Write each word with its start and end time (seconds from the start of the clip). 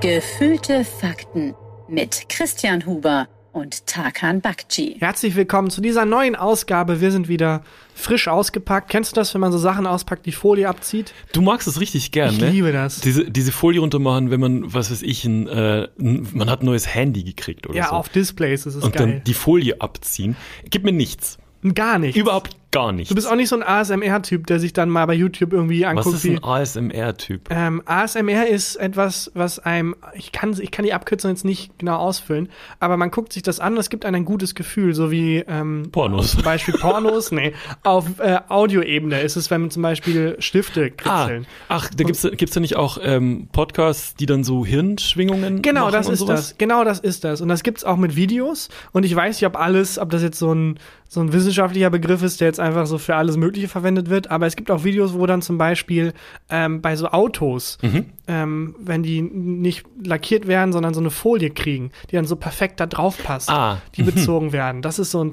Gefühlte 0.00 0.84
Fakten 0.84 1.54
mit 1.88 2.28
Christian 2.28 2.84
Huber 2.84 3.28
und 3.52 3.86
Tarkan 3.86 4.40
Bakci. 4.40 4.96
Herzlich 4.98 5.36
willkommen 5.36 5.70
zu 5.70 5.80
dieser 5.80 6.04
neuen 6.04 6.36
Ausgabe. 6.36 7.00
Wir 7.00 7.10
sind 7.10 7.28
wieder 7.28 7.62
frisch 7.94 8.28
ausgepackt. 8.28 8.90
Kennst 8.90 9.12
du 9.12 9.14
das, 9.14 9.32
wenn 9.32 9.40
man 9.40 9.52
so 9.52 9.58
Sachen 9.58 9.86
auspackt, 9.86 10.26
die 10.26 10.32
Folie 10.32 10.68
abzieht? 10.68 11.14
Du 11.32 11.40
magst 11.40 11.68
es 11.68 11.80
richtig 11.80 12.10
gern, 12.10 12.34
ich 12.34 12.40
ne? 12.40 12.48
Ich 12.48 12.52
liebe 12.52 12.72
das. 12.72 13.00
Diese, 13.00 13.30
diese 13.30 13.52
Folie 13.52 13.80
runtermachen, 13.80 14.30
wenn 14.30 14.40
man, 14.40 14.74
was 14.74 14.90
weiß 14.90 15.02
ich, 15.02 15.24
ein, 15.24 15.46
äh, 15.48 15.88
ein, 15.98 16.28
man 16.32 16.50
hat 16.50 16.62
ein 16.62 16.66
neues 16.66 16.92
Handy 16.92 17.22
gekriegt 17.22 17.66
oder 17.66 17.76
ja, 17.76 17.88
so. 17.88 17.92
auf 17.92 18.08
Displays 18.08 18.66
ist 18.66 18.74
es 18.74 18.84
Und 18.84 18.94
geil. 18.94 19.06
dann 19.06 19.24
die 19.24 19.34
Folie 19.34 19.80
abziehen. 19.80 20.36
Gib 20.68 20.84
mir 20.84 20.92
nichts. 20.92 21.38
Gar 21.74 21.98
nichts. 21.98 22.18
Überhaupt 22.20 22.56
gar 22.74 22.92
nichts. 22.92 23.08
Du 23.08 23.14
bist 23.14 23.30
auch 23.30 23.36
nicht 23.36 23.48
so 23.48 23.56
ein 23.56 23.62
ASMR-Typ, 23.62 24.46
der 24.46 24.58
sich 24.58 24.72
dann 24.72 24.90
mal 24.90 25.06
bei 25.06 25.14
YouTube 25.14 25.52
irgendwie 25.52 25.86
anguckt. 25.86 26.06
Was 26.14 26.24
ist 26.24 26.30
ein 26.30 26.42
ASMR-Typ? 26.42 27.48
Ähm, 27.50 27.82
ASMR 27.86 28.48
ist 28.48 28.76
etwas, 28.76 29.30
was 29.34 29.58
einem, 29.60 29.94
ich 30.14 30.32
kann, 30.32 30.56
ich 30.60 30.70
kann 30.70 30.84
die 30.84 30.92
Abkürzung 30.92 31.30
jetzt 31.30 31.44
nicht 31.44 31.78
genau 31.78 31.96
ausfüllen, 31.96 32.48
aber 32.80 32.96
man 32.96 33.10
guckt 33.10 33.32
sich 33.32 33.42
das 33.42 33.60
an, 33.60 33.76
es 33.76 33.90
gibt 33.90 34.04
einem 34.04 34.14
ein 34.14 34.24
gutes 34.24 34.54
Gefühl, 34.54 34.94
so 34.94 35.10
wie 35.10 35.44
ähm, 35.46 35.88
Pornos. 35.92 36.32
Zum 36.32 36.42
Beispiel 36.42 36.74
Pornos, 36.74 37.30
nee. 37.32 37.52
Auf 37.82 38.18
äh, 38.18 38.40
Audioebene 38.48 39.20
ist 39.20 39.36
es, 39.36 39.50
wenn 39.50 39.62
man 39.62 39.70
zum 39.70 39.82
Beispiel 39.82 40.36
Stifte 40.38 40.90
kritzeln. 40.90 41.46
Ah, 41.68 41.76
ach, 41.76 41.90
da 41.94 42.04
gibt's, 42.04 42.22
gibt's 42.22 42.54
da 42.54 42.60
nicht 42.60 42.76
auch 42.76 42.98
ähm, 43.00 43.48
Podcasts, 43.52 44.14
die 44.14 44.26
dann 44.26 44.44
so 44.44 44.64
Hirnschwingungen 44.64 45.62
Genau, 45.62 45.90
das 45.90 46.06
und 46.08 46.14
ist 46.14 46.18
sowas? 46.20 46.48
das. 46.48 46.58
Genau 46.58 46.84
das 46.84 47.00
ist 47.00 47.24
das. 47.24 47.40
Und 47.40 47.48
das 47.48 47.62
gibt's 47.62 47.84
auch 47.84 47.96
mit 47.96 48.16
Videos. 48.16 48.68
Und 48.92 49.04
ich 49.04 49.14
weiß 49.14 49.36
nicht, 49.36 49.46
ob 49.46 49.56
alles, 49.56 49.98
ob 49.98 50.10
das 50.10 50.22
jetzt 50.22 50.38
so 50.38 50.52
ein, 50.52 50.78
so 51.08 51.20
ein 51.20 51.32
wissenschaftlicher 51.32 51.90
Begriff 51.90 52.22
ist, 52.22 52.40
der 52.40 52.48
jetzt 52.48 52.58
einfach 52.60 52.86
so 52.86 52.98
für 52.98 53.14
alles 53.16 53.36
Mögliche 53.36 53.68
verwendet 53.68 54.10
wird. 54.10 54.30
Aber 54.30 54.46
es 54.46 54.56
gibt 54.56 54.70
auch 54.70 54.82
Videos, 54.84 55.14
wo 55.14 55.26
dann 55.26 55.42
zum 55.42 55.58
Beispiel 55.58 56.12
ähm, 56.50 56.80
bei 56.82 56.96
so 56.96 57.08
Autos, 57.08 57.78
Mhm. 57.82 58.06
ähm, 58.26 58.74
wenn 58.80 59.02
die 59.02 59.22
nicht 59.22 59.84
lackiert 60.04 60.46
werden, 60.48 60.72
sondern 60.72 60.92
so 60.94 61.00
eine 61.00 61.10
Folie 61.10 61.50
kriegen, 61.50 61.90
die 62.10 62.16
dann 62.16 62.26
so 62.26 62.36
perfekt 62.36 62.80
da 62.80 62.86
drauf 62.86 63.16
passt, 63.22 63.48
Ah, 63.50 63.80
die 63.94 64.02
mhm. 64.02 64.06
bezogen 64.14 64.52
werden. 64.52 64.82
Das 64.82 64.98
ist 64.98 65.10
so 65.12 65.22
ein, 65.24 65.32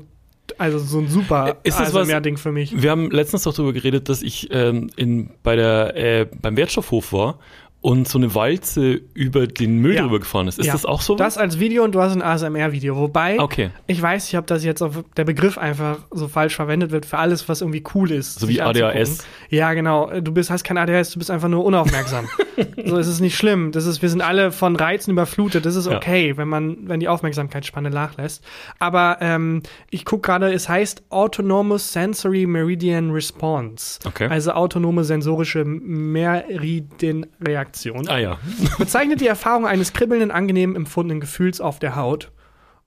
also 0.57 0.77
so 0.79 0.99
ein 0.99 1.07
super 1.07 1.55
Ist 1.63 1.79
das 1.79 1.93
was- 1.93 2.07
Ding 2.21 2.37
für 2.37 2.51
mich. 2.51 2.79
Wir 2.81 2.91
haben 2.91 3.09
letztens 3.09 3.43
doch 3.43 3.53
darüber 3.53 3.73
geredet, 3.73 4.09
dass 4.09 4.21
ich 4.21 4.49
ähm, 4.51 4.89
in, 4.97 5.31
bei 5.43 5.55
der, 5.55 5.95
äh, 5.95 6.27
beim 6.41 6.57
Wertstoffhof 6.57 7.13
war 7.13 7.39
und 7.81 8.07
so 8.07 8.19
eine 8.19 8.35
Walze 8.35 9.01
über 9.15 9.47
den 9.47 9.79
Müll 9.79 9.95
Ja. 9.95 10.03
drüber 10.03 10.19
gefahren 10.19 10.47
ist. 10.47 10.59
Ist 10.59 10.67
Ja. 10.67 10.73
das 10.73 10.85
auch 10.85 11.01
so? 11.01 11.15
Das 11.15 11.39
als 11.39 11.59
Video 11.59 11.83
und 11.83 11.95
du 11.95 12.01
hast 12.01 12.13
ein 12.13 12.21
ASMR-Video. 12.21 12.95
Wobei, 12.95 13.39
Okay. 13.39 13.71
ich 13.87 13.99
weiß 13.99 14.25
nicht, 14.31 14.37
ob 14.37 14.45
das 14.45 14.63
jetzt 14.63 14.83
auf 14.83 15.03
der 15.17 15.23
Begriff 15.23 15.57
einfach 15.57 15.97
so 16.11 16.27
falsch 16.27 16.55
verwendet 16.55 16.91
wird 16.91 17.07
für 17.07 17.17
alles, 17.17 17.49
was 17.49 17.61
irgendwie 17.61 17.83
cool 17.95 18.11
ist. 18.11 18.39
So 18.39 18.47
wie 18.47 18.61
anzugucken. 18.61 18.95
ADHS. 18.97 19.25
Ja, 19.49 19.73
genau. 19.73 20.11
Du 20.21 20.31
bist, 20.31 20.51
hast 20.51 20.63
kein 20.63 20.77
ADHS, 20.77 21.09
du 21.13 21.17
bist 21.19 21.31
einfach 21.31 21.47
nur 21.49 21.65
unaufmerksam. 21.65 22.27
so 22.85 22.97
ist 22.97 23.07
es 23.07 23.19
nicht 23.19 23.35
schlimm. 23.35 23.71
Das 23.71 23.87
ist, 23.87 24.03
wir 24.03 24.09
sind 24.09 24.21
alle 24.21 24.51
von 24.51 24.75
Reizen 24.75 25.09
überflutet. 25.09 25.65
Das 25.65 25.75
ist 25.75 25.87
Ja. 25.87 25.97
okay, 25.97 26.37
wenn 26.37 26.47
man, 26.47 26.87
wenn 26.87 26.99
die 26.99 27.07
Aufmerksamkeitsspanne 27.07 27.89
nachlässt. 27.89 28.43
Aber 28.77 29.17
ähm, 29.21 29.63
ich 29.89 30.05
gucke 30.05 30.21
gerade, 30.27 30.53
es 30.53 30.69
heißt 30.69 31.01
Autonomous 31.09 31.93
Sensory 31.93 32.45
Meridian 32.45 33.09
Response. 33.09 33.97
Okay. 34.05 34.27
Also 34.29 34.51
autonome 34.51 35.03
sensorische 35.03 35.65
Meridianreaktion 35.65 37.70
Ah 38.07 38.17
ja. 38.17 38.37
bezeichnet 38.77 39.21
die 39.21 39.27
Erfahrung 39.27 39.65
eines 39.65 39.93
kribbelnden, 39.93 40.31
angenehm 40.31 40.75
empfundenen 40.75 41.19
Gefühls 41.21 41.61
auf 41.61 41.79
der 41.79 41.95
Haut, 41.95 42.31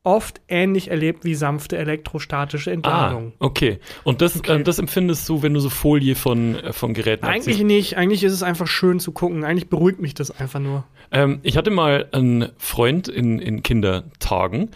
oft 0.02 0.42
ähnlich 0.48 0.88
erlebt 0.90 1.24
wie 1.24 1.34
sanfte 1.34 1.78
elektrostatische 1.78 2.70
Ah, 2.70 2.74
Entladung. 2.74 3.32
okay. 3.38 3.78
Und 4.02 4.20
das, 4.20 4.36
Okay. 4.38 4.60
äh, 4.60 4.62
das 4.62 4.78
empfindest 4.78 5.26
du, 5.28 5.42
wenn 5.42 5.54
du 5.54 5.60
so 5.60 5.70
Folie 5.70 6.14
von, 6.14 6.56
äh, 6.56 6.72
von 6.74 6.92
Geräten 6.92 7.24
Eigentlich 7.24 7.54
abziehst? 7.56 7.64
nicht, 7.66 7.96
eigentlich 7.96 8.22
ist 8.22 8.32
es 8.34 8.42
einfach 8.42 8.66
schön 8.66 9.00
zu 9.00 9.12
gucken. 9.12 9.44
Eigentlich 9.44 9.70
beruhigt 9.70 10.00
mich 10.00 10.12
das 10.12 10.30
einfach 10.38 10.60
nur. 10.60 10.84
Ähm, 11.10 11.38
ich 11.42 11.56
hatte 11.56 11.70
mal 11.70 12.06
einen 12.12 12.50
Freund 12.58 13.08
in, 13.08 13.38
in 13.38 13.62
Kindertagen, 13.62 14.70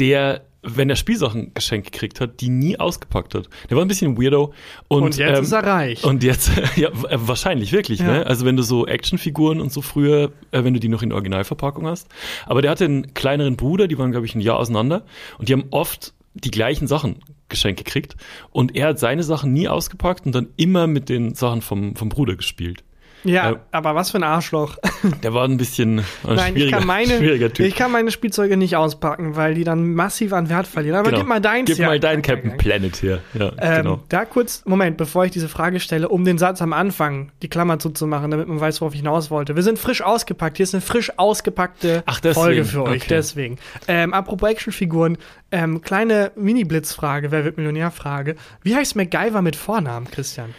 der, 0.00 0.42
wenn 0.62 0.88
er 0.88 0.96
Spielsachen 0.96 1.52
geschenkt 1.54 1.92
gekriegt 1.92 2.20
hat, 2.20 2.40
die 2.40 2.48
nie 2.48 2.78
ausgepackt 2.78 3.34
hat. 3.34 3.48
Der 3.68 3.76
war 3.76 3.84
ein 3.84 3.88
bisschen 3.88 4.16
weirdo. 4.20 4.54
Und, 4.88 5.02
Und, 5.02 5.16
jetzt 5.16 5.38
ähm, 5.38 5.44
ist 5.44 5.52
er 5.52 5.64
reich. 5.64 6.04
Und 6.04 6.22
jetzt, 6.22 6.52
ja, 6.76 6.88
wahrscheinlich 6.92 7.72
wirklich, 7.72 7.98
Ja. 7.98 8.06
ne? 8.06 8.26
Also 8.26 8.44
wenn 8.46 8.56
du 8.56 8.62
so 8.62 8.86
Actionfiguren 8.86 9.60
und 9.60 9.72
so 9.72 9.82
früher, 9.82 10.32
äh, 10.52 10.62
wenn 10.64 10.72
du 10.72 10.80
die 10.80 10.88
noch 10.88 11.02
in 11.02 11.12
Originalverpackung 11.12 11.86
hast. 11.86 12.08
Aber 12.46 12.62
der 12.62 12.70
hatte 12.70 12.84
einen 12.84 13.12
kleineren 13.14 13.56
Bruder, 13.56 13.88
die 13.88 13.98
waren, 13.98 14.12
glaube 14.12 14.26
ich, 14.26 14.34
ein 14.34 14.40
Jahr 14.40 14.58
auseinander 14.58 15.04
und 15.38 15.48
die 15.48 15.52
haben 15.52 15.64
oft 15.70 16.14
die 16.34 16.50
gleichen 16.50 16.86
Sachen 16.86 17.16
geschenkt 17.48 17.84
gekriegt. 17.84 18.16
Und 18.50 18.76
er 18.76 18.88
hat 18.88 18.98
seine 18.98 19.22
Sachen 19.24 19.52
nie 19.52 19.68
ausgepackt 19.68 20.26
und 20.26 20.32
dann 20.34 20.48
immer 20.56 20.86
mit 20.86 21.08
den 21.08 21.34
Sachen 21.34 21.60
vom, 21.60 21.96
vom 21.96 22.08
Bruder 22.08 22.36
gespielt. 22.36 22.84
Ja, 23.24 23.52
äh, 23.52 23.56
aber 23.70 23.94
was 23.94 24.10
für 24.10 24.18
ein 24.18 24.22
Arschloch. 24.22 24.76
Der 25.22 25.34
war 25.34 25.44
ein 25.44 25.56
bisschen 25.56 25.98
ein 25.98 26.04
Nein, 26.24 26.38
ich 26.38 26.52
schwieriger, 26.62 26.78
kann, 26.78 26.86
meine, 26.86 27.18
schwieriger 27.18 27.52
Typ. 27.52 27.66
ich 27.66 27.74
kann 27.74 27.92
meine 27.92 28.10
Spielzeuge 28.10 28.56
nicht 28.56 28.76
auspacken, 28.76 29.36
weil 29.36 29.54
die 29.54 29.64
dann 29.64 29.94
massiv 29.94 30.32
an 30.32 30.48
Wert 30.48 30.66
verlieren. 30.66 30.96
Aber 30.98 31.10
Genau. 31.10 31.20
gib 31.20 31.28
mal 31.28 31.40
deins 31.40 31.68
Gib 31.70 31.78
mal 31.80 31.98
deinen 32.00 32.20
Okay, 32.20 32.34
Captain. 32.34 32.56
Planet 32.58 32.96
hier. 32.96 33.20
Ja, 33.34 33.52
Ähm, 33.58 33.76
genau. 33.82 34.00
Da 34.08 34.24
kurz, 34.24 34.62
Moment, 34.64 34.96
bevor 34.96 35.24
ich 35.24 35.30
diese 35.30 35.48
Frage 35.48 35.80
stelle, 35.80 36.08
um 36.08 36.24
den 36.24 36.38
Satz 36.38 36.62
am 36.62 36.72
Anfang, 36.72 37.32
die 37.42 37.48
Klammer 37.48 37.78
zuzumachen, 37.78 38.30
damit 38.30 38.48
man 38.48 38.60
weiß, 38.60 38.80
worauf 38.80 38.92
ich 38.94 39.00
hinaus 39.00 39.30
wollte. 39.30 39.56
Wir 39.56 39.62
sind 39.62 39.78
frisch 39.78 40.02
ausgepackt. 40.02 40.56
Hier 40.56 40.64
ist 40.64 40.74
eine 40.74 40.80
frisch 40.80 41.18
ausgepackte 41.18 42.02
Ach. 42.06 42.20
Folge 42.32 42.64
für 42.64 42.82
euch. 42.84 43.02
Okay. 43.02 43.06
Deswegen. 43.08 43.58
Ähm, 43.88 44.14
apropos 44.14 44.48
Actionfiguren, 44.48 45.18
ähm, 45.50 45.80
kleine 45.82 46.32
Mini-Blitz-Frage, 46.36 47.30
wer 47.30 47.44
wird 47.44 47.56
Millionär-Frage. 47.56 48.36
Wie 48.62 48.74
heißt 48.74 48.96
MacGyver 48.96 49.42
mit 49.42 49.56
Vornamen, 49.56 50.10
Christian? 50.10 50.54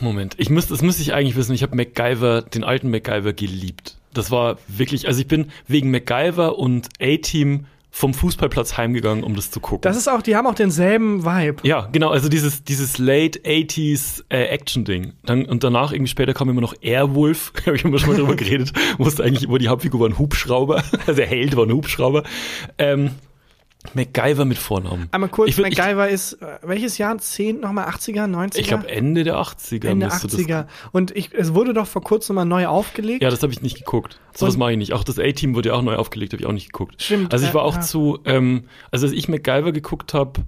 Moment, 0.00 0.34
ich 0.38 0.50
müsste, 0.50 0.72
das 0.72 0.82
müsste 0.82 1.02
ich 1.02 1.14
eigentlich 1.14 1.36
wissen. 1.36 1.54
Ich 1.54 1.62
habe 1.62 1.76
MacGyver, 1.76 2.42
den 2.42 2.64
alten 2.64 2.90
MacGyver 2.90 3.32
geliebt. 3.32 3.96
Das 4.14 4.30
war 4.30 4.58
wirklich, 4.68 5.06
also 5.06 5.20
ich 5.20 5.28
bin 5.28 5.50
wegen 5.68 5.90
MacGyver 5.90 6.58
und 6.58 6.88
A-Team 7.00 7.66
vom 7.94 8.14
Fußballplatz 8.14 8.78
heimgegangen, 8.78 9.22
um 9.22 9.36
das 9.36 9.50
zu 9.50 9.60
gucken. 9.60 9.82
Das 9.82 9.98
ist 9.98 10.08
auch, 10.08 10.22
die 10.22 10.34
haben 10.34 10.46
auch 10.46 10.54
denselben 10.54 11.24
Vibe. 11.26 11.56
ja, 11.62 11.88
genau, 11.92 12.08
also 12.08 12.30
dieses, 12.30 12.64
dieses 12.64 12.96
Late 12.96 13.38
80s 13.40 14.24
äh, 14.30 14.44
Action-Ding. 14.44 15.12
Dann, 15.24 15.44
und 15.44 15.62
danach, 15.62 15.92
irgendwie 15.92 16.10
später 16.10 16.32
kam 16.32 16.48
immer 16.48 16.62
noch 16.62 16.74
Airwolf, 16.80 17.52
habe 17.66 17.76
ich 17.76 17.84
immer 17.84 17.98
schon 17.98 18.08
mal 18.08 18.16
drüber 18.16 18.34
geredet, 18.36 18.72
wusste 18.96 19.22
eigentlich, 19.22 19.48
wo 19.48 19.58
die 19.58 19.68
Hauptfigur 19.68 20.00
war 20.00 20.08
ein 20.08 20.18
Hubschrauber, 20.18 20.82
also 21.06 21.12
der 21.12 21.26
Held 21.26 21.54
war 21.54 21.66
ein 21.66 21.72
Hubschrauber. 21.72 22.24
Ähm, 22.78 23.10
MacGyver 23.94 24.44
mit 24.44 24.58
Vornamen. 24.58 25.08
Einmal 25.10 25.28
kurz, 25.28 25.50
Ich 25.50 25.56
würd- 25.56 25.68
ich- 25.72 25.78
MacGyver 25.78 26.08
ist, 26.08 26.34
äh, 26.34 26.58
welches 26.62 26.98
Jahr? 26.98 27.18
10, 27.18 27.60
nochmal 27.60 27.86
80er, 27.88 28.26
90er? 28.26 28.60
Ich 28.60 28.68
glaube 28.68 28.88
Ende 28.88 29.24
der 29.24 29.36
80er 29.38 29.88
Ende 29.90 30.06
müsste 30.06 30.28
80er. 30.28 30.66
Und 30.92 31.10
ich, 31.16 31.34
es 31.34 31.52
wurde 31.54 31.74
doch 31.74 31.86
vor 31.86 32.02
kurzem 32.02 32.36
mal 32.36 32.44
neu 32.44 32.66
aufgelegt. 32.66 33.22
Ja, 33.22 33.30
das 33.30 33.42
habe 33.42 33.52
ich 33.52 33.60
nicht 33.60 33.76
geguckt. 33.78 34.18
So 34.34 34.46
was 34.46 34.56
mache 34.56 34.72
ich 34.72 34.78
nicht. 34.78 34.92
Auch 34.92 35.04
das 35.04 35.18
A-Team 35.18 35.54
wurde 35.54 35.70
ja 35.70 35.74
auch 35.74 35.82
neu 35.82 35.96
aufgelegt, 35.96 36.32
habe 36.32 36.42
ich 36.42 36.46
auch 36.48 36.52
nicht 36.52 36.72
geguckt. 36.72 37.02
Stimmt, 37.02 37.32
Also 37.32 37.46
ich 37.46 37.54
war 37.54 37.62
auch 37.64 37.74
ja. 37.76 37.80
zu, 37.80 38.18
ähm, 38.24 38.64
also 38.90 39.06
als 39.06 39.14
ich 39.14 39.28
MacGyver 39.28 39.72
geguckt 39.72 40.14
habe, 40.14 40.42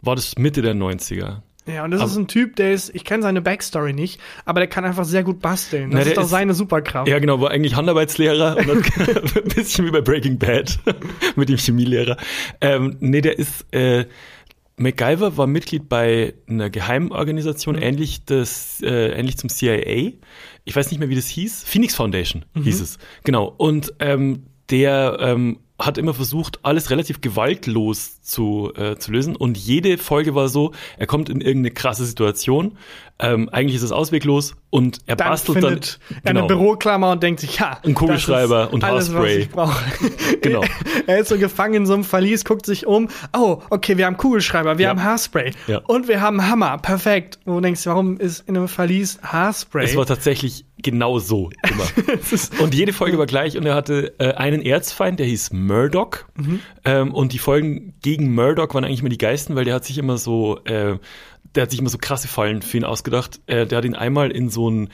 war 0.00 0.14
das 0.14 0.36
Mitte 0.38 0.62
der 0.62 0.74
90er. 0.74 1.42
Ja, 1.66 1.84
und 1.84 1.90
das 1.90 2.00
Aber- 2.00 2.10
ist 2.10 2.16
ein 2.16 2.28
Typ, 2.28 2.56
der 2.56 2.72
ist, 2.72 2.94
ich 2.94 3.04
kenne 3.04 3.22
seine 3.22 3.42
Backstory 3.42 3.92
nicht, 3.92 4.20
aber 4.44 4.60
der 4.60 4.68
kann 4.68 4.84
einfach 4.84 5.04
sehr 5.04 5.24
gut 5.24 5.40
basteln. 5.40 5.90
Das 5.90 6.04
Na, 6.04 6.10
ist 6.10 6.16
doch 6.16 6.24
seine 6.28 6.54
Superkraft. 6.54 7.08
Ja, 7.08 7.18
genau, 7.18 7.40
war 7.40 7.50
eigentlich 7.50 7.74
Handarbeitslehrer 7.74 8.56
und 8.56 8.66
hat 8.68 9.36
ein 9.36 9.48
bisschen 9.54 9.86
wie 9.86 9.90
bei 9.90 10.00
Breaking 10.00 10.38
Bad 10.38 10.78
mit 11.36 11.48
dem 11.48 11.56
Chemielehrer. 11.58 12.16
Ähm, 12.60 12.96
nee, 13.00 13.20
der 13.20 13.38
ist, 13.38 13.66
äh, 13.72 14.06
MacGyver 14.78 15.36
war 15.38 15.46
Mitglied 15.46 15.88
bei 15.88 16.34
einer 16.48 16.68
Geheimorganisation, 16.70 17.76
Mhm. 17.76 17.82
ähnlich, 17.82 18.24
des, 18.26 18.82
äh, 18.82 19.18
ähnlich 19.18 19.38
zum 19.38 19.48
CIA. 19.48 20.12
Ich 20.64 20.76
weiß 20.76 20.90
nicht 20.90 21.00
mehr, 21.00 21.08
wie 21.08 21.14
das 21.14 21.28
hieß. 21.28 21.64
Phoenix 21.64 21.94
Foundation 21.94 22.44
Mhm. 22.54 22.62
hieß 22.64 22.80
es. 22.80 22.98
Genau. 23.24 23.46
Und 23.56 23.94
ähm, 24.00 24.44
der 24.70 25.16
ähm, 25.20 25.60
hat 25.78 25.98
immer 25.98 26.14
versucht, 26.14 26.60
alles 26.62 26.90
relativ 26.90 27.20
gewaltlos 27.20 28.22
zu, 28.22 28.72
äh, 28.76 28.96
zu 28.96 29.12
lösen. 29.12 29.36
Und 29.36 29.58
jede 29.58 29.98
Folge 29.98 30.34
war 30.34 30.48
so, 30.48 30.72
er 30.98 31.06
kommt 31.06 31.28
in 31.28 31.40
irgendeine 31.40 31.72
krasse 31.74 32.04
Situation. 32.06 32.78
Ähm, 33.18 33.48
eigentlich 33.50 33.76
ist 33.76 33.82
es 33.82 33.92
ausweglos 33.92 34.56
und 34.68 34.98
er 35.06 35.16
Dann 35.16 35.28
bastelt 35.28 35.62
dann 35.62 35.80
er 36.22 36.30
eine 36.30 36.42
Büroklammer 36.46 37.12
und 37.12 37.22
denkt 37.22 37.40
sich, 37.40 37.58
ja, 37.58 37.78
Ein 37.82 37.94
Kugelschreiber 37.94 38.72
und 38.74 38.84
alles, 38.84 39.08
was 39.08 39.14
Haarspray. 39.14 39.38
ich 39.38 39.50
brauche. 39.50 39.84
Genau. 40.42 40.62
er 41.06 41.18
ist 41.20 41.28
so 41.28 41.38
gefangen 41.38 41.74
in 41.74 41.86
so 41.86 41.94
einem 41.94 42.04
Verlies, 42.04 42.44
guckt 42.44 42.66
sich 42.66 42.86
um. 42.86 43.08
Oh, 43.34 43.62
okay, 43.70 43.96
wir 43.96 44.04
haben 44.06 44.18
Kugelschreiber, 44.18 44.76
wir 44.76 44.84
Ja. 44.84 44.90
haben 44.90 45.02
Haarspray 45.02 45.52
Ja. 45.66 45.78
und 45.86 46.08
wir 46.08 46.20
haben 46.20 46.46
Hammer. 46.46 46.76
Perfekt. 46.78 47.38
Und 47.46 47.54
du 47.54 47.60
denkst, 47.62 47.86
warum 47.86 48.18
ist 48.18 48.40
in 48.46 48.56
einem 48.56 48.68
Verlies 48.68 49.18
Haarspray? 49.22 49.84
Es 49.84 49.96
war 49.96 50.04
tatsächlich 50.06 50.65
genau 50.78 51.18
so 51.18 51.50
immer. 51.68 51.86
und 52.60 52.74
jede 52.74 52.92
Folge 52.92 53.18
war 53.18 53.26
gleich 53.26 53.56
und 53.56 53.64
er 53.64 53.74
hatte 53.74 54.14
äh, 54.18 54.34
einen 54.34 54.62
Erzfeind, 54.62 55.18
der 55.18 55.26
hieß 55.26 55.52
Murdoch. 55.52 56.24
Mhm. 56.36 56.60
Ähm, 56.84 57.14
und 57.14 57.32
die 57.32 57.38
Folgen 57.38 57.94
gegen 58.02 58.34
Murdoch 58.34 58.74
waren 58.74 58.84
eigentlich 58.84 59.00
immer 59.00 59.08
die 59.08 59.18
geilsten, 59.18 59.56
weil 59.56 59.64
der 59.64 59.74
hat 59.74 59.84
sich 59.84 59.98
immer 59.98 60.18
so, 60.18 60.58
äh, 60.64 60.98
der 61.54 61.62
hat 61.62 61.70
sich 61.70 61.80
immer 61.80 61.88
so 61.88 61.98
krasse 61.98 62.28
Fallen 62.28 62.62
für 62.62 62.76
ihn 62.76 62.84
ausgedacht. 62.84 63.40
Äh, 63.46 63.66
der 63.66 63.78
hat 63.78 63.84
ihn 63.84 63.94
einmal 63.94 64.30
in 64.30 64.48
so 64.50 64.70
ein 64.70 64.90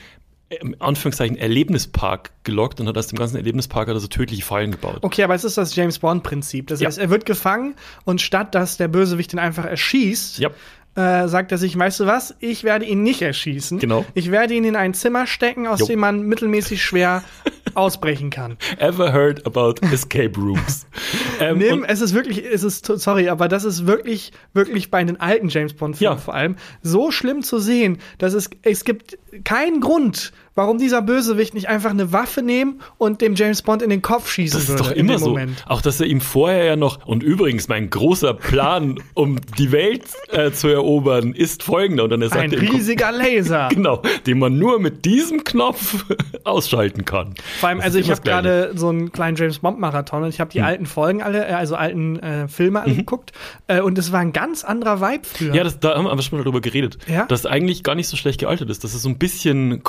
Anführungszeichen 0.79 1.37
Erlebnispark 1.37 2.31
gelockt 2.45 2.81
und 2.81 2.89
hat 2.89 2.99
aus 2.99 3.07
dem 3.09 3.19
ganzen 3.19 3.37
Erlebnispark 3.37 3.89
hat 3.89 3.95
er 3.97 4.01
so 4.01 4.09
tödliche 4.09 4.43
Fallen 4.45 4.71
gebaut. 4.73 4.99
Okay, 5.03 5.23
aber 5.23 5.35
es 5.35 5.45
ist 5.45 5.57
das 5.59 5.75
James 5.77 5.99
Bond-Prinzip. 5.99 6.67
Das 6.69 6.81
Ja. 6.81 6.89
heißt, 6.89 6.99
er 6.99 7.11
wird 7.11 7.27
gefangen 7.27 7.75
und 8.05 8.21
statt 8.21 8.55
dass 8.55 8.77
der 8.77 8.89
Bösewicht 8.89 9.33
ihn 9.33 9.39
einfach 9.39 9.65
erschießt, 9.65 10.39
Ja. 10.39 10.51
äh, 10.95 11.27
sagt 11.29 11.53
er 11.53 11.59
sich, 11.59 11.79
weißt 11.79 12.01
du 12.01 12.07
was, 12.07 12.35
ich 12.41 12.65
werde 12.65 12.85
ihn 12.85 13.03
nicht 13.03 13.23
erschießen. 13.23 13.79
Genau. 13.79 14.05
Ich 14.15 14.31
werde 14.31 14.55
ihn 14.55 14.65
in 14.65 14.77
ein 14.77 14.93
Zimmer 14.95 15.27
stecken, 15.27 15.67
aus 15.67 15.81
Jo. 15.81 15.87
dem 15.87 16.01
man 16.01 16.23
mittelmäßig 16.25 16.83
schwer 16.83 17.23
ausbrechen 17.75 18.29
kann. 18.29 18.59
Ever 18.77 19.11
heard 19.15 19.47
about 19.47 19.77
escape 19.93 20.39
rooms? 20.39 20.85
ähm, 21.41 21.57
Nimm, 21.57 21.85
es 21.85 22.03
ist 22.03 22.13
wirklich, 22.13 22.45
es 22.45 22.63
ist, 22.63 22.85
sorry, 22.85 23.31
aber 23.31 23.49
das 23.49 23.65
ist 23.65 23.87
wirklich, 23.87 24.33
wirklich 24.53 24.91
bei 24.91 25.03
den 25.03 25.19
alten 25.19 25.49
James 25.49 25.73
Bond-Filmen 25.73 26.17
Ja. 26.19 26.21
vor 26.23 26.35
allem 26.35 26.57
so 26.83 27.11
schlimm 27.11 27.43
zu 27.43 27.59
sehen, 27.59 27.97
dass 28.19 28.35
es, 28.35 28.51
es 28.61 28.85
gibt 28.85 29.17
keinen 29.45 29.81
Grund, 29.81 30.35
warum 30.55 30.79
dieser 30.79 31.03
Bösewicht 31.03 31.55
nicht 31.55 31.69
einfach 31.69 31.91
eine 31.91 32.13
Waffe 32.13 32.43
nehmen 32.43 32.81
und 32.99 33.21
dem 33.21 33.35
James 33.35 33.63
Bond 33.63 33.83
in 33.83 33.91
den 33.91 34.03
Kopf 34.03 34.31
schießen 34.31 34.59
Das 34.59 34.69
ist 34.69 34.79
würde 34.79 34.83
doch 34.91 34.91
immer 34.97 35.19
so. 35.19 35.31
Moment. 35.31 35.65
Auch, 35.67 35.81
dass 35.83 36.01
er 36.01 36.07
ihm 36.07 36.21
vorher 36.21 36.65
ja 36.65 36.77
noch, 36.77 37.07
und 37.07 37.23
übrigens, 37.23 37.69
mein 37.69 37.91
großer 37.91 38.35
Plan, 38.35 38.99
um 39.15 39.39
die 39.59 39.73
Welt 39.73 40.05
äh, 40.31 40.51
zu 40.53 40.69
erobern, 40.69 41.33
ist 41.33 41.63
folgender. 41.63 42.05
Und 42.05 42.11
dann 42.11 42.23
er 42.23 42.29
sagt 42.29 42.43
Ein 42.43 42.53
er 42.53 42.61
riesiger 42.63 43.13
Laser. 43.13 43.69
Genau, 43.73 44.03
den 44.27 44.39
man 44.39 44.59
nur 44.59 44.79
mit 44.81 45.05
diesem 45.05 45.45
Knopf 45.45 46.05
ausschalten 46.45 47.05
kann. 47.05 47.35
Vor 47.61 47.69
allem, 47.69 47.79
Das 47.79 47.87
also 47.87 47.99
ist 47.99 48.05
ich 48.07 48.11
habe 48.11 48.21
das 48.21 48.31
gerade 48.31 48.73
so 48.75 48.89
einen 48.89 49.13
kleinen 49.13 49.37
James 49.37 49.59
Bond 49.61 49.79
Marathon 49.81 50.23
und 50.25 50.29
ich 50.29 50.41
habe 50.41 50.51
die 50.51 50.59
Hm. 50.59 50.65
alten 50.67 50.87
Folgen 50.87 51.23
alle, 51.23 51.47
äh, 51.49 51.53
also 51.53 51.75
alten 51.77 52.19
äh, 52.19 52.49
Filme 52.49 52.83
angeguckt 52.83 53.33
äh, 53.69 53.81
und 53.81 53.97
es 53.99 54.13
war 54.13 54.21
ein 54.21 54.33
ganz 54.33 54.65
anderer 54.65 55.01
Vibe 55.01 55.23
früher. 55.25 55.55
Ja, 55.55 55.65
das, 55.65 55.81
da 55.81 55.95
haben 55.97 56.05
wir 56.05 56.23
schon 56.23 56.39
mal 56.39 56.45
darüber 56.45 56.61
geredet, 56.61 56.99
Ja? 57.09 57.25
dass 57.27 57.47
eigentlich 57.47 57.83
gar 57.83 57.95
nicht 57.95 58.09
so 58.09 58.17
schlecht 58.17 58.41
gealtert 58.41 58.71
ist, 58.71 58.85
dass 58.85 58.95
es 58.95 59.03
so 59.03 59.09
ein 59.09 59.19
bisschen 59.19 59.83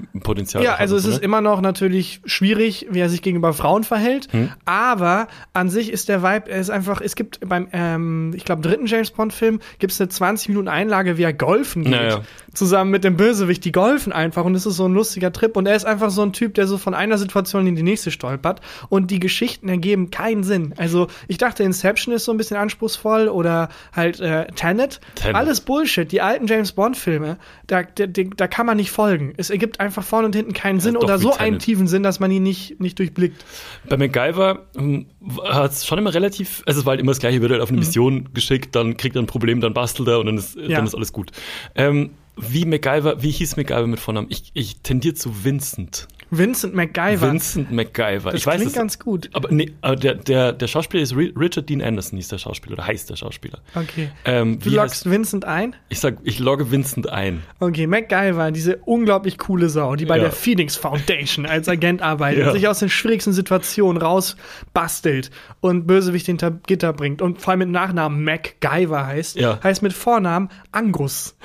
Comedy-Potenzial 0.00 0.62
Ja, 0.64 0.74
also 0.74 0.96
es 0.96 1.04
ist 1.04 1.22
immer 1.22 1.40
noch 1.40 1.60
natürlich 1.60 2.20
schwierig, 2.24 2.86
wie 2.90 3.00
er 3.00 3.08
sich 3.08 3.22
gegenüber 3.22 3.52
Frauen 3.52 3.84
verhält, 3.84 4.28
Hm. 4.32 4.50
aber 4.64 5.28
an 5.52 5.70
sich 5.70 5.92
ist 5.92 6.08
der 6.08 6.22
Vibe, 6.22 6.50
er 6.50 6.60
ist 6.60 6.70
einfach, 6.70 7.00
es 7.00 7.16
gibt 7.16 7.40
beim, 7.48 7.68
ähm, 7.72 8.32
ich 8.34 8.44
glaube, 8.44 8.62
dritten 8.62 8.86
James 8.86 9.10
Bond-Film 9.10 9.60
gibt 9.78 9.92
es 9.92 10.00
eine 10.00 10.08
20 10.08 10.48
Minuten 10.48 10.68
Einlage, 10.68 11.16
wie 11.18 11.22
er 11.22 11.32
golfen 11.32 11.82
geht. 11.84 11.92
Naja. 11.92 12.20
Zusammen 12.52 12.90
mit 12.90 13.04
dem 13.04 13.16
Bösewicht, 13.16 13.64
die 13.64 13.70
golfen 13.72 14.12
einfach 14.12 14.44
und 14.44 14.54
es 14.56 14.66
ist 14.66 14.76
so 14.76 14.84
ein 14.86 14.92
lustiger 14.92 15.32
Trip 15.32 15.56
und 15.56 15.66
er 15.66 15.76
ist 15.76 15.84
einfach 15.84 16.10
so 16.10 16.22
ein 16.22 16.32
Typ, 16.32 16.54
der 16.54 16.66
so 16.66 16.78
von 16.78 16.94
einer 16.94 17.16
Situation 17.16 17.66
in 17.66 17.76
die 17.76 17.82
nächste 17.84 18.10
stolpert 18.10 18.60
und 18.88 19.10
die 19.12 19.20
Geschichten 19.20 19.68
ergeben 19.68 20.10
keinen 20.10 20.42
Sinn. 20.42 20.74
Also 20.76 21.06
ich 21.28 21.38
dachte, 21.38 21.62
Inception 21.62 22.12
ist 22.12 22.24
so 22.24 22.32
ein 22.32 22.38
bisschen 22.38 22.56
anspruchsvoll 22.56 23.28
oder 23.28 23.68
halt 23.94 24.18
äh, 24.20 24.46
Tenet. 24.56 25.00
Tenet. 25.14 25.36
Alles 25.36 25.60
Bullshit. 25.60 26.10
Die 26.10 26.20
alten 26.20 26.46
James 26.48 26.72
Bond-Filme, 26.72 27.36
da, 27.68 27.82
da, 27.84 28.06
da 28.06 28.48
kann 28.48 28.66
man 28.66 28.76
nicht 28.78 28.90
folgen. 28.90 29.32
Es 29.36 29.50
ergibt 29.50 29.78
einfach 29.78 30.02
vorne 30.02 30.26
und 30.26 30.34
hinten 30.34 30.52
keinen 30.52 30.80
Sinn 30.80 30.94
doch 30.94 31.02
oder 31.02 31.18
so 31.18 31.28
Tenet. 31.30 31.40
einen 31.40 31.58
tiefen 31.60 31.86
Sinn, 31.86 32.02
dass 32.02 32.18
man 32.20 32.30
ihn 32.32 32.42
nicht, 32.42 32.80
nicht 32.80 32.98
durchblickt. 32.98 33.44
Bei 33.88 33.96
MacGyver 33.96 34.66
hat 35.44 35.70
es 35.72 35.86
schon 35.86 35.98
immer 35.98 36.12
relativ, 36.14 36.62
also 36.66 36.80
es 36.80 36.86
war 36.86 36.92
halt 36.92 37.00
immer 37.00 37.12
das 37.12 37.20
gleiche, 37.20 37.40
wird 37.40 37.52
halt 37.52 37.62
auf 37.62 37.68
eine 37.70 37.78
Mission 37.78 38.30
geschickt, 38.34 38.74
dann 38.74 38.96
kriegt 38.96 39.14
er 39.16 39.22
ein 39.22 39.26
Problem, 39.26 39.60
dann 39.60 39.72
bastelt 39.74 40.08
er 40.08 40.18
und 40.18 40.26
dann 40.26 40.38
ist, 40.38 40.56
Ja. 40.56 40.76
dann 40.76 40.86
ist 40.86 40.94
alles 40.94 41.12
gut. 41.12 41.30
Ähm, 41.74 42.10
wie 42.40 42.64
MacGyver, 42.64 43.22
wie 43.22 43.30
hieß 43.30 43.56
MacGyver 43.56 43.86
mit 43.86 44.00
Vornamen? 44.00 44.28
Ich, 44.30 44.50
ich 44.54 44.80
tendiere 44.82 45.14
zu 45.14 45.44
Vincent. 45.44 46.08
Vincent 46.30 46.74
MacGyver. 46.74 47.28
Vincent 47.32 47.72
MacGyver. 47.72 48.30
das 48.30 48.40
ich 48.40 48.46
weiß 48.46 48.56
klingt 48.56 48.70
es, 48.70 48.76
ganz 48.76 48.98
gut. 48.98 49.30
aber 49.32 49.48
nee, 49.52 49.72
der, 50.02 50.14
der, 50.14 50.52
der 50.52 50.66
Schauspieler 50.68 51.02
ist 51.02 51.12
Ri- 51.14 51.32
Richard 51.38 51.68
Dean 51.68 51.82
Anderson, 51.82 52.16
hieß 52.18 52.28
der 52.28 52.38
Schauspieler, 52.38 52.74
oder 52.74 52.86
heißt 52.86 53.10
der 53.10 53.16
Schauspieler. 53.16 53.58
Okay. 53.74 54.10
Ähm, 54.24 54.58
Du 54.60 54.70
loggst 54.70 55.04
heißt, 55.06 55.10
Vincent 55.10 55.44
ein? 55.44 55.74
ich 55.88 55.98
sag, 56.00 56.18
ich 56.22 56.38
logge 56.38 56.70
Vincent 56.70 57.08
ein. 57.08 57.42
Okay, 57.58 57.86
MacGyver, 57.86 58.50
diese 58.52 58.76
unglaublich 58.84 59.38
coole 59.38 59.68
Sau, 59.68 59.96
die 59.96 60.06
bei 60.06 60.16
Ja. 60.16 60.24
der 60.24 60.32
Phoenix 60.32 60.76
Foundation 60.76 61.46
als 61.46 61.68
Agent 61.68 62.00
arbeitet, 62.02 62.46
Ja. 62.46 62.52
sich 62.52 62.68
aus 62.68 62.78
den 62.78 62.88
schwierigsten 62.90 63.32
Situationen 63.32 64.00
rausbastelt 64.00 65.30
und 65.60 65.86
Bösewicht 65.86 66.26
hinter 66.26 66.50
Gitter 66.50 66.92
bringt 66.92 67.22
und 67.22 67.40
vor 67.40 67.52
allem 67.52 67.60
mit 67.60 67.68
Nachnamen 67.70 68.22
MacGyver 68.24 69.06
heißt, 69.06 69.36
Ja. 69.36 69.58
heißt 69.62 69.82
mit 69.82 69.92
Vornamen 69.92 70.48
Angus. 70.72 71.36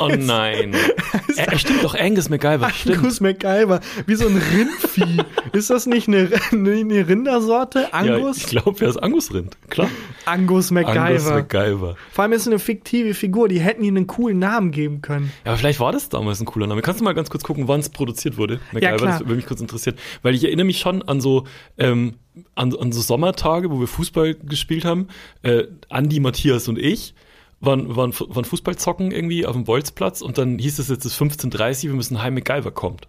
Oh 0.00 0.08
nein. 0.08 0.74
er, 1.36 1.52
er 1.52 1.58
stimmt 1.58 1.84
doch, 1.84 1.94
Angus 1.94 2.28
MacGyver, 2.28 2.68
stimmt. 2.70 2.98
Angus 2.98 3.20
MacGyver, 3.20 3.80
wie 4.06 4.11
so 4.14 4.26
ein 4.26 4.36
Rindvieh. 4.36 5.22
Ist 5.52 5.70
das 5.70 5.86
nicht 5.86 6.08
eine, 6.08 6.30
eine, 6.50 7.08
Rindersorte? 7.08 7.80
Ja, 7.80 7.88
Angus? 7.92 8.38
ich 8.38 8.46
glaube, 8.46 8.84
er 8.84 8.90
ist 8.90 8.96
Angusrind, 8.96 9.56
klar. 9.68 9.88
Angus 10.24 10.70
MacGyver. 10.70 11.00
Angus 11.00 11.28
MacGyver. 11.28 11.96
Vor 12.10 12.22
allem 12.22 12.32
ist 12.32 12.42
es 12.42 12.46
eine 12.46 12.58
fiktive 12.58 13.12
Figur, 13.14 13.48
die 13.48 13.60
hätten 13.60 13.84
ihm 13.84 13.96
einen 13.96 14.06
coolen 14.06 14.38
Namen 14.38 14.70
geben 14.70 15.02
können. 15.02 15.30
Ja, 15.44 15.52
aber 15.52 15.58
vielleicht 15.58 15.80
war 15.80 15.92
das 15.92 16.08
damals 16.08 16.40
ein 16.40 16.46
cooler 16.46 16.66
Name. 16.66 16.80
Kannst 16.80 17.00
du 17.00 17.04
mal 17.04 17.12
ganz 17.12 17.28
kurz 17.28 17.44
gucken, 17.44 17.68
wann 17.68 17.80
es 17.80 17.90
produziert 17.90 18.38
wurde? 18.38 18.60
MacGyver, 18.72 18.96
klar. 18.96 19.10
das 19.10 19.20
würde 19.20 19.36
mich 19.36 19.46
kurz 19.46 19.60
interessieren. 19.60 19.96
Weil 20.22 20.34
ich 20.34 20.44
erinnere 20.44 20.64
mich 20.64 20.78
schon 20.78 21.02
an 21.02 21.20
so, 21.20 21.44
ähm, 21.76 22.14
an, 22.54 22.74
an 22.74 22.92
so 22.92 23.02
Sommertage, 23.02 23.70
wo 23.70 23.78
wir 23.78 23.86
Fußball 23.86 24.34
gespielt 24.34 24.84
haben. 24.84 25.08
Äh, 25.42 25.64
Andi, 25.90 26.20
Matthias 26.20 26.68
und 26.68 26.78
ich 26.78 27.14
waren, 27.62 27.96
waren, 27.96 28.12
waren 28.12 28.44
Fußball 28.44 28.76
zocken 28.76 29.12
irgendwie 29.12 29.46
auf 29.46 29.54
dem 29.54 29.64
Bolzplatz 29.64 30.20
und 30.20 30.36
dann 30.36 30.58
hieß 30.58 30.78
es 30.80 30.88
jetzt, 30.88 31.04
ist 31.04 31.20
15.30 31.20 31.84
wir 31.84 31.94
müssen 31.94 32.20
heim, 32.20 32.34
MacGyver 32.34 32.72
kommt. 32.72 33.06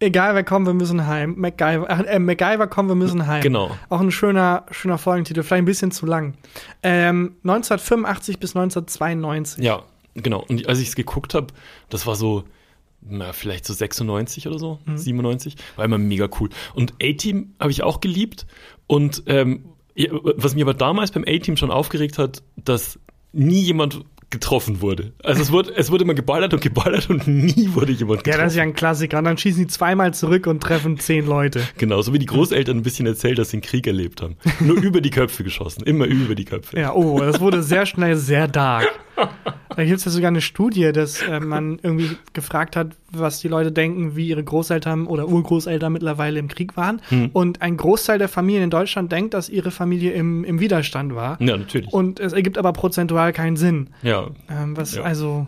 Egal, 0.00 0.34
wer 0.34 0.44
kommt, 0.44 0.66
wir 0.66 0.74
müssen 0.74 1.06
heim. 1.06 1.34
MacGyver, 1.36 1.88
äh, 1.88 2.18
MacGyver 2.20 2.68
kommt, 2.68 2.88
wir 2.88 2.94
müssen 2.94 3.26
heim. 3.26 3.42
Genau. 3.42 3.76
Auch 3.88 4.00
ein 4.00 4.12
schöner, 4.12 4.64
schöner 4.70 4.96
Folgentitel, 4.96 5.42
vielleicht 5.42 5.62
ein 5.62 5.64
bisschen 5.64 5.90
zu 5.90 6.06
lang. 6.06 6.34
Ähm, 6.82 7.36
1985 7.42 8.38
bis 8.38 8.54
1992. 8.54 9.64
Ja, 9.64 9.82
genau. 10.14 10.44
Und 10.48 10.68
als 10.68 10.78
ich 10.78 10.88
es 10.88 10.94
geguckt 10.94 11.34
habe, 11.34 11.48
das 11.88 12.06
war 12.06 12.14
so, 12.14 12.44
na, 13.00 13.32
vielleicht 13.32 13.64
so 13.64 13.74
96 13.74 14.46
oder 14.46 14.58
so, 14.58 14.78
97, 14.94 15.56
war 15.74 15.84
immer 15.84 15.98
mega 15.98 16.28
cool. 16.38 16.48
Und 16.74 16.94
A-Team 17.02 17.54
habe 17.58 17.72
ich 17.72 17.82
auch 17.82 18.00
geliebt. 18.00 18.46
Und 18.86 19.24
ähm, 19.26 19.64
was 20.36 20.54
mir 20.54 20.64
aber 20.64 20.74
damals 20.74 21.10
beim 21.10 21.24
A-Team 21.26 21.56
schon 21.56 21.72
aufgeregt 21.72 22.18
hat, 22.18 22.42
dass 22.56 23.00
nie 23.32 23.60
jemand 23.60 24.04
getroffen 24.30 24.80
wurde. 24.82 25.12
Also 25.22 25.40
es 25.40 25.50
wurde, 25.52 25.72
es 25.74 25.90
wurde 25.90 26.04
immer 26.04 26.14
geballert 26.14 26.52
und 26.52 26.60
geballert 26.60 27.08
und 27.08 27.26
nie 27.26 27.70
wurde 27.72 27.92
jemand 27.92 28.18
Ja, 28.18 28.22
getroffen. 28.24 28.40
das 28.44 28.52
ist 28.52 28.56
ja 28.56 28.62
ein 28.62 28.74
Klassiker. 28.74 29.18
Und 29.18 29.24
dann 29.24 29.38
schießen 29.38 29.62
die 29.62 29.66
zweimal 29.68 30.12
zurück 30.12 30.46
und 30.46 30.62
treffen 30.62 30.98
zehn 30.98 31.26
Leute. 31.26 31.62
Genau, 31.78 32.02
so 32.02 32.12
wie 32.12 32.18
die 32.18 32.26
Großeltern 32.26 32.76
ein 32.76 32.82
bisschen 32.82 33.06
erzählt, 33.06 33.38
dass 33.38 33.50
sie 33.50 33.56
den 33.58 33.62
Krieg 33.62 33.86
erlebt 33.86 34.20
haben. 34.20 34.36
Nur 34.60 34.76
über 34.76 35.00
die 35.00 35.10
Köpfe 35.10 35.44
geschossen, 35.44 35.82
immer 35.84 36.04
über 36.04 36.34
die 36.34 36.44
Köpfe. 36.44 36.78
Ja, 36.78 36.92
oh, 36.94 37.18
das 37.20 37.40
wurde 37.40 37.62
sehr 37.62 37.86
schnell 37.86 38.16
sehr 38.16 38.48
dark. 38.48 38.88
Da 39.76 39.84
gibt 39.84 39.98
es 39.98 40.04
ja 40.06 40.10
sogar 40.10 40.28
eine 40.28 40.40
Studie, 40.40 40.90
dass 40.90 41.22
äh, 41.22 41.38
man 41.38 41.78
irgendwie 41.80 42.16
gefragt 42.32 42.74
hat, 42.74 42.96
was 43.12 43.38
die 43.38 43.46
Leute 43.46 43.70
denken, 43.70 44.16
wie 44.16 44.26
ihre 44.26 44.42
Großeltern 44.42 45.06
oder 45.06 45.28
Urgroßeltern 45.28 45.92
mittlerweile 45.92 46.40
im 46.40 46.48
Krieg 46.48 46.76
waren. 46.76 47.00
Hm. 47.10 47.30
Und 47.32 47.62
ein 47.62 47.76
Großteil 47.76 48.18
der 48.18 48.26
Familien 48.28 48.64
in 48.64 48.70
Deutschland 48.70 49.12
denkt, 49.12 49.34
dass 49.34 49.48
ihre 49.48 49.70
Familie 49.70 50.10
im, 50.14 50.42
im 50.42 50.58
Widerstand 50.58 51.14
war. 51.14 51.40
Ja, 51.40 51.56
natürlich. 51.56 51.92
Und 51.92 52.18
es 52.18 52.32
ergibt 52.32 52.58
aber 52.58 52.72
prozentual 52.72 53.32
keinen 53.32 53.56
Sinn. 53.56 53.90
ja, 54.02 54.26
Ähm, 54.50 54.76
was 54.76 54.96
Ja. 54.96 55.02
also 55.04 55.46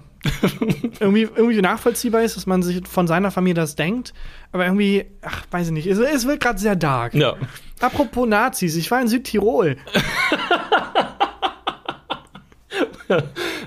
irgendwie, 1.00 1.22
irgendwie 1.22 1.60
nachvollziehbar 1.60 2.22
ist, 2.22 2.36
dass 2.36 2.46
man 2.46 2.62
sich 2.62 2.86
von 2.86 3.08
seiner 3.08 3.32
Familie 3.32 3.54
das 3.54 3.74
denkt. 3.74 4.14
Aber 4.52 4.64
irgendwie, 4.64 5.06
ach, 5.22 5.44
weiß 5.50 5.68
ich 5.68 5.72
nicht, 5.72 5.86
es, 5.88 5.98
es 5.98 6.24
wird 6.28 6.38
gerade 6.40 6.58
sehr 6.60 6.76
dark. 6.76 7.14
ja. 7.14 7.34
Apropos 7.80 8.28
Nazis, 8.28 8.76
ich 8.76 8.90
war 8.90 9.00
in 9.00 9.08
Südtirol. 9.08 9.78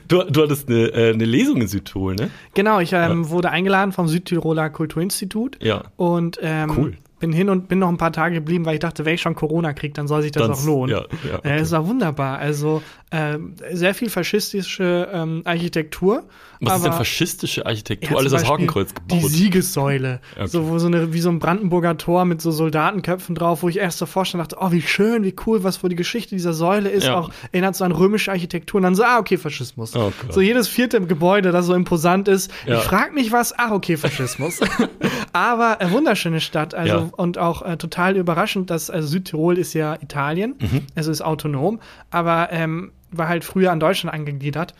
Du, 0.08 0.24
du 0.24 0.44
hattest 0.44 0.70
eine, 0.70 0.88
äh, 0.88 1.14
eine 1.14 1.26
Lesung 1.26 1.62
in 1.62 1.68
Südtirol, 1.68 2.16
ne? 2.16 2.30
Genau, 2.54 2.80
ich 2.80 2.94
ähm, 2.94 3.30
wurde 3.30 3.50
eingeladen 3.50 3.92
vom 3.92 4.08
Südtiroler 4.08 4.70
Kulturinstitut. 4.70 5.58
Ja. 5.62 5.84
Und 5.98 6.40
ähm, 6.42 6.72
Cool. 6.76 6.98
Bin 7.24 7.32
hin 7.32 7.48
und 7.50 7.70
bin 7.70 7.80
noch 7.80 7.88
ein 7.88 7.96
paar 7.96 8.12
Tage 8.12 8.36
geblieben, 8.36 8.66
weil 8.66 8.74
ich 8.74 8.82
dachte, 8.82 9.06
wenn 9.06 9.16
ich 9.16 9.22
schon 9.22 9.34
Corona 9.34 9.72
kriege, 9.72 9.94
dann 9.94 10.10
soll 10.10 10.22
sich 10.24 10.34
das 10.34 10.42
Dann- 10.44 10.52
auch 10.52 10.66
lohnen. 10.66 10.90
ja, 10.94 11.04
ja, 11.32 11.40
Äh, 11.50 11.60
Es 11.62 11.72
war 11.72 11.88
wunderbar. 11.88 12.38
Also 12.38 12.84
ähm, 13.12 13.54
sehr 13.72 13.94
viel 13.94 14.10
faschistische 14.10 15.08
ähm, 15.14 15.42
Architektur. 15.46 16.24
Was 16.60 16.78
ist 16.78 16.86
denn 16.86 16.94
faschistische 16.94 17.66
Architektur? 17.66 18.12
Ja, 18.12 18.18
Alles 18.18 18.34
aus 18.34 18.50
Hakenkreuz 18.50 18.90
Die 19.10 19.16
gebaut. 19.20 19.30
Siegessäule. 19.30 20.20
Okay. 20.36 20.48
So, 20.48 20.68
wo 20.70 20.80
so 20.80 20.88
eine, 20.88 21.14
wie 21.14 21.20
so 21.20 21.30
ein 21.30 21.40
Brandenburger 21.40 21.98
Tor 21.98 22.26
mit 22.26 22.42
so 22.42 22.52
Soldatenköpfen 22.52 23.36
drauf, 23.36 23.64
wo 23.64 23.70
ich 23.70 23.78
erst 23.78 23.98
stand 23.98 24.34
und 24.34 24.40
dachte, 24.40 24.58
oh, 24.60 24.72
wie 24.72 24.82
schön, 24.82 25.24
wie 25.24 25.36
cool, 25.46 25.64
was 25.64 25.78
für 25.78 25.90
die 25.90 25.96
Geschichte 25.96 26.36
dieser 26.36 26.54
Säule 26.54 26.90
ist. 26.90 27.06
Ja. 27.06 27.20
Auch 27.20 27.32
erinnert 27.52 27.76
so 27.76 27.84
an 27.86 27.92
römische 27.92 28.32
Architektur. 28.32 28.80
Und 28.80 28.84
dann 28.84 28.96
so, 28.96 29.04
ah, 29.04 29.20
okay, 29.20 29.38
Faschismus. 29.38 29.96
Oh 29.96 30.12
so 30.30 30.42
jedes 30.42 30.68
vierte 30.68 31.00
Gebäude, 31.02 31.52
das 31.52 31.68
so 31.68 31.74
imposant 31.76 32.28
ist. 32.28 32.52
Ich 32.66 32.74
frag 32.80 33.14
mich 33.14 33.32
was, 33.32 33.54
ah, 33.58 33.74
okay, 33.74 33.96
Faschismus. 33.98 34.60
Aber 35.34 35.78
äh, 35.82 35.92
wunderschöne 35.92 36.42
Stadt. 36.42 36.74
Also. 36.74 37.12
Und 37.16 37.38
auch 37.38 37.62
äh, 37.62 37.78
total 37.78 38.18
überraschend, 38.18 38.70
dass, 38.70 38.90
also 38.90 39.08
Südtirol 39.08 39.58
ist 39.58 39.74
ja 39.74 39.96
Italien, 40.02 40.56
Mhm. 40.60 40.82
also 40.96 41.12
ist 41.12 41.22
autonom, 41.22 41.80
aber 42.12 42.50
ähm, 42.52 42.92
war 43.12 43.28
halt 43.28 43.44
früher 43.44 43.72
an 43.72 43.80
Deutschland 43.80 44.14
angegliedert 44.14 44.74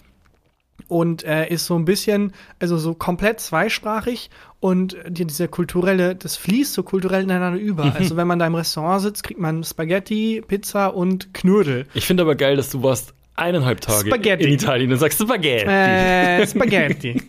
und 0.88 1.24
äh, 1.24 1.48
ist 1.50 1.66
so 1.66 1.76
ein 1.76 1.86
bisschen, 1.86 2.34
also 2.60 2.78
so 2.78 2.94
komplett 2.96 3.40
zweisprachig 3.40 4.30
und 4.60 4.98
die, 5.08 5.26
dieser 5.26 5.48
kulturelle, 5.48 6.16
das 6.16 6.36
fließt 6.38 6.74
so 6.74 6.84
kulturell 6.84 7.24
ineinander 7.24 7.60
über. 7.60 7.86
Mhm. 7.86 7.92
Also 7.96 8.18
wenn 8.18 8.28
man 8.28 8.40
da 8.40 8.48
im 8.48 8.56
Restaurant 8.56 9.02
sitzt, 9.02 9.24
kriegt 9.24 9.40
man 9.40 9.64
Spaghetti, 9.64 10.42
Pizza 10.48 10.88
und 10.96 11.34
Knödel. 11.34 11.86
Ich 11.94 12.06
finde 12.06 12.24
aber 12.24 12.36
geil, 12.36 12.56
dass 12.56 12.70
du 12.70 12.82
warst 12.84 13.14
eineinhalb 13.36 13.82
Tage 13.82 14.08
Spaghetti. 14.08 14.44
in 14.46 14.54
Italien 14.54 14.92
und 14.92 14.98
sagst 15.00 15.22
Spaghetti. 15.22 15.66
Äh, 15.66 16.46
Spaghetti. 16.48 17.22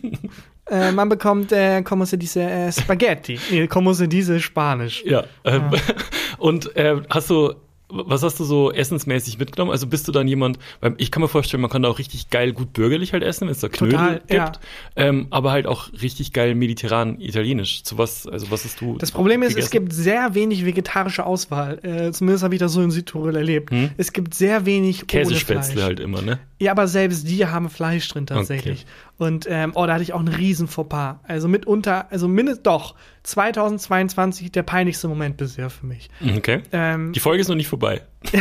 Äh, 0.69 0.91
man 0.91 1.09
bekommt, 1.09 1.51
äh, 1.51 1.81
como 1.83 2.05
se 2.05 2.17
dice, 2.17 2.37
äh, 2.37 2.71
Spaghetti. 2.71 3.39
Nee, 3.51 3.67
como 3.67 3.93
se 3.93 4.07
dice 4.07 4.39
Spanisch. 4.39 5.03
Ja. 5.05 5.23
Ähm, 5.43 5.69
Und 6.37 6.75
äh, 6.75 6.95
hast 7.09 7.29
du, 7.29 7.53
was 7.87 8.23
hast 8.23 8.39
du 8.39 8.43
so 8.43 8.71
essensmäßig 8.71 9.37
mitgenommen? 9.37 9.71
Also 9.71 9.85
bist 9.87 10.07
du 10.07 10.11
dann 10.11 10.27
jemand, 10.27 10.57
weil 10.81 10.95
ich 10.97 11.11
kann 11.11 11.21
mir 11.21 11.27
vorstellen, 11.27 11.61
man 11.61 11.69
kann 11.69 11.83
da 11.83 11.89
auch 11.89 11.99
richtig 11.99 12.31
geil 12.31 12.51
gut 12.51 12.73
bürgerlich 12.73 13.13
halt 13.13 13.21
essen, 13.21 13.41
wenn 13.41 13.51
es 13.51 13.59
da 13.59 13.69
Knödel 13.69 13.97
Total, 13.97 14.13
gibt. 14.15 14.31
ja. 14.31 14.51
Ähm, 14.95 15.27
aber 15.29 15.51
halt 15.51 15.67
auch 15.67 15.89
richtig 16.01 16.33
geil 16.33 16.55
mediterran 16.55 17.21
italienisch. 17.21 17.83
Zu 17.83 17.97
was, 17.99 18.25
also 18.27 18.49
was 18.49 18.65
hast 18.65 18.81
du? 18.81 18.97
Das 18.97 19.11
Problem 19.11 19.43
ist, 19.43 19.49
es 19.49 19.55
gegessen? 19.55 19.71
gibt 19.71 19.93
sehr 19.93 20.33
wenig 20.33 20.65
vegetarische 20.65 21.25
Auswahl. 21.25 21.79
Äh, 21.83 22.11
zumindest 22.11 22.43
habe 22.43 22.55
ich 22.55 22.59
das 22.59 22.73
so 22.73 22.81
in 22.81 22.89
Südtirol 22.89 23.35
erlebt. 23.35 23.71
Es 23.97 24.11
gibt 24.13 24.33
sehr 24.33 24.65
wenig 24.65 24.97
ohne 24.97 25.05
Käsespätzle 25.05 25.73
Fleisch. 25.73 25.83
halt 25.85 25.99
immer, 25.99 26.21
ne? 26.23 26.39
Ja, 26.59 26.71
aber 26.71 26.87
selbst 26.87 27.29
die 27.29 27.45
haben 27.45 27.69
Fleisch 27.69 28.07
drin 28.07 28.25
tatsächlich. 28.25 28.85
Und 29.17 29.47
ähm, 29.49 29.71
oh, 29.75 29.85
da 29.85 29.93
hatte 29.93 30.03
ich 30.03 30.13
auch 30.13 30.19
einen 30.19 30.33
riesen 30.33 30.67
Fauxpas. 30.67 31.19
Also 31.23 31.47
mitunter, 31.47 32.11
also 32.11 32.27
mindestens 32.27 32.63
doch 32.63 32.95
2022 33.23 34.51
der 34.51 34.63
peinlichste 34.63 35.07
Moment 35.07 35.37
bisher 35.37 35.69
für 35.69 35.85
mich. 35.85 36.09
Okay. 36.37 36.61
Ähm, 36.71 37.13
Die 37.13 37.19
Folge 37.19 37.41
ist 37.41 37.47
noch 37.47 37.55
nicht 37.55 37.69
vorbei. 37.69 38.01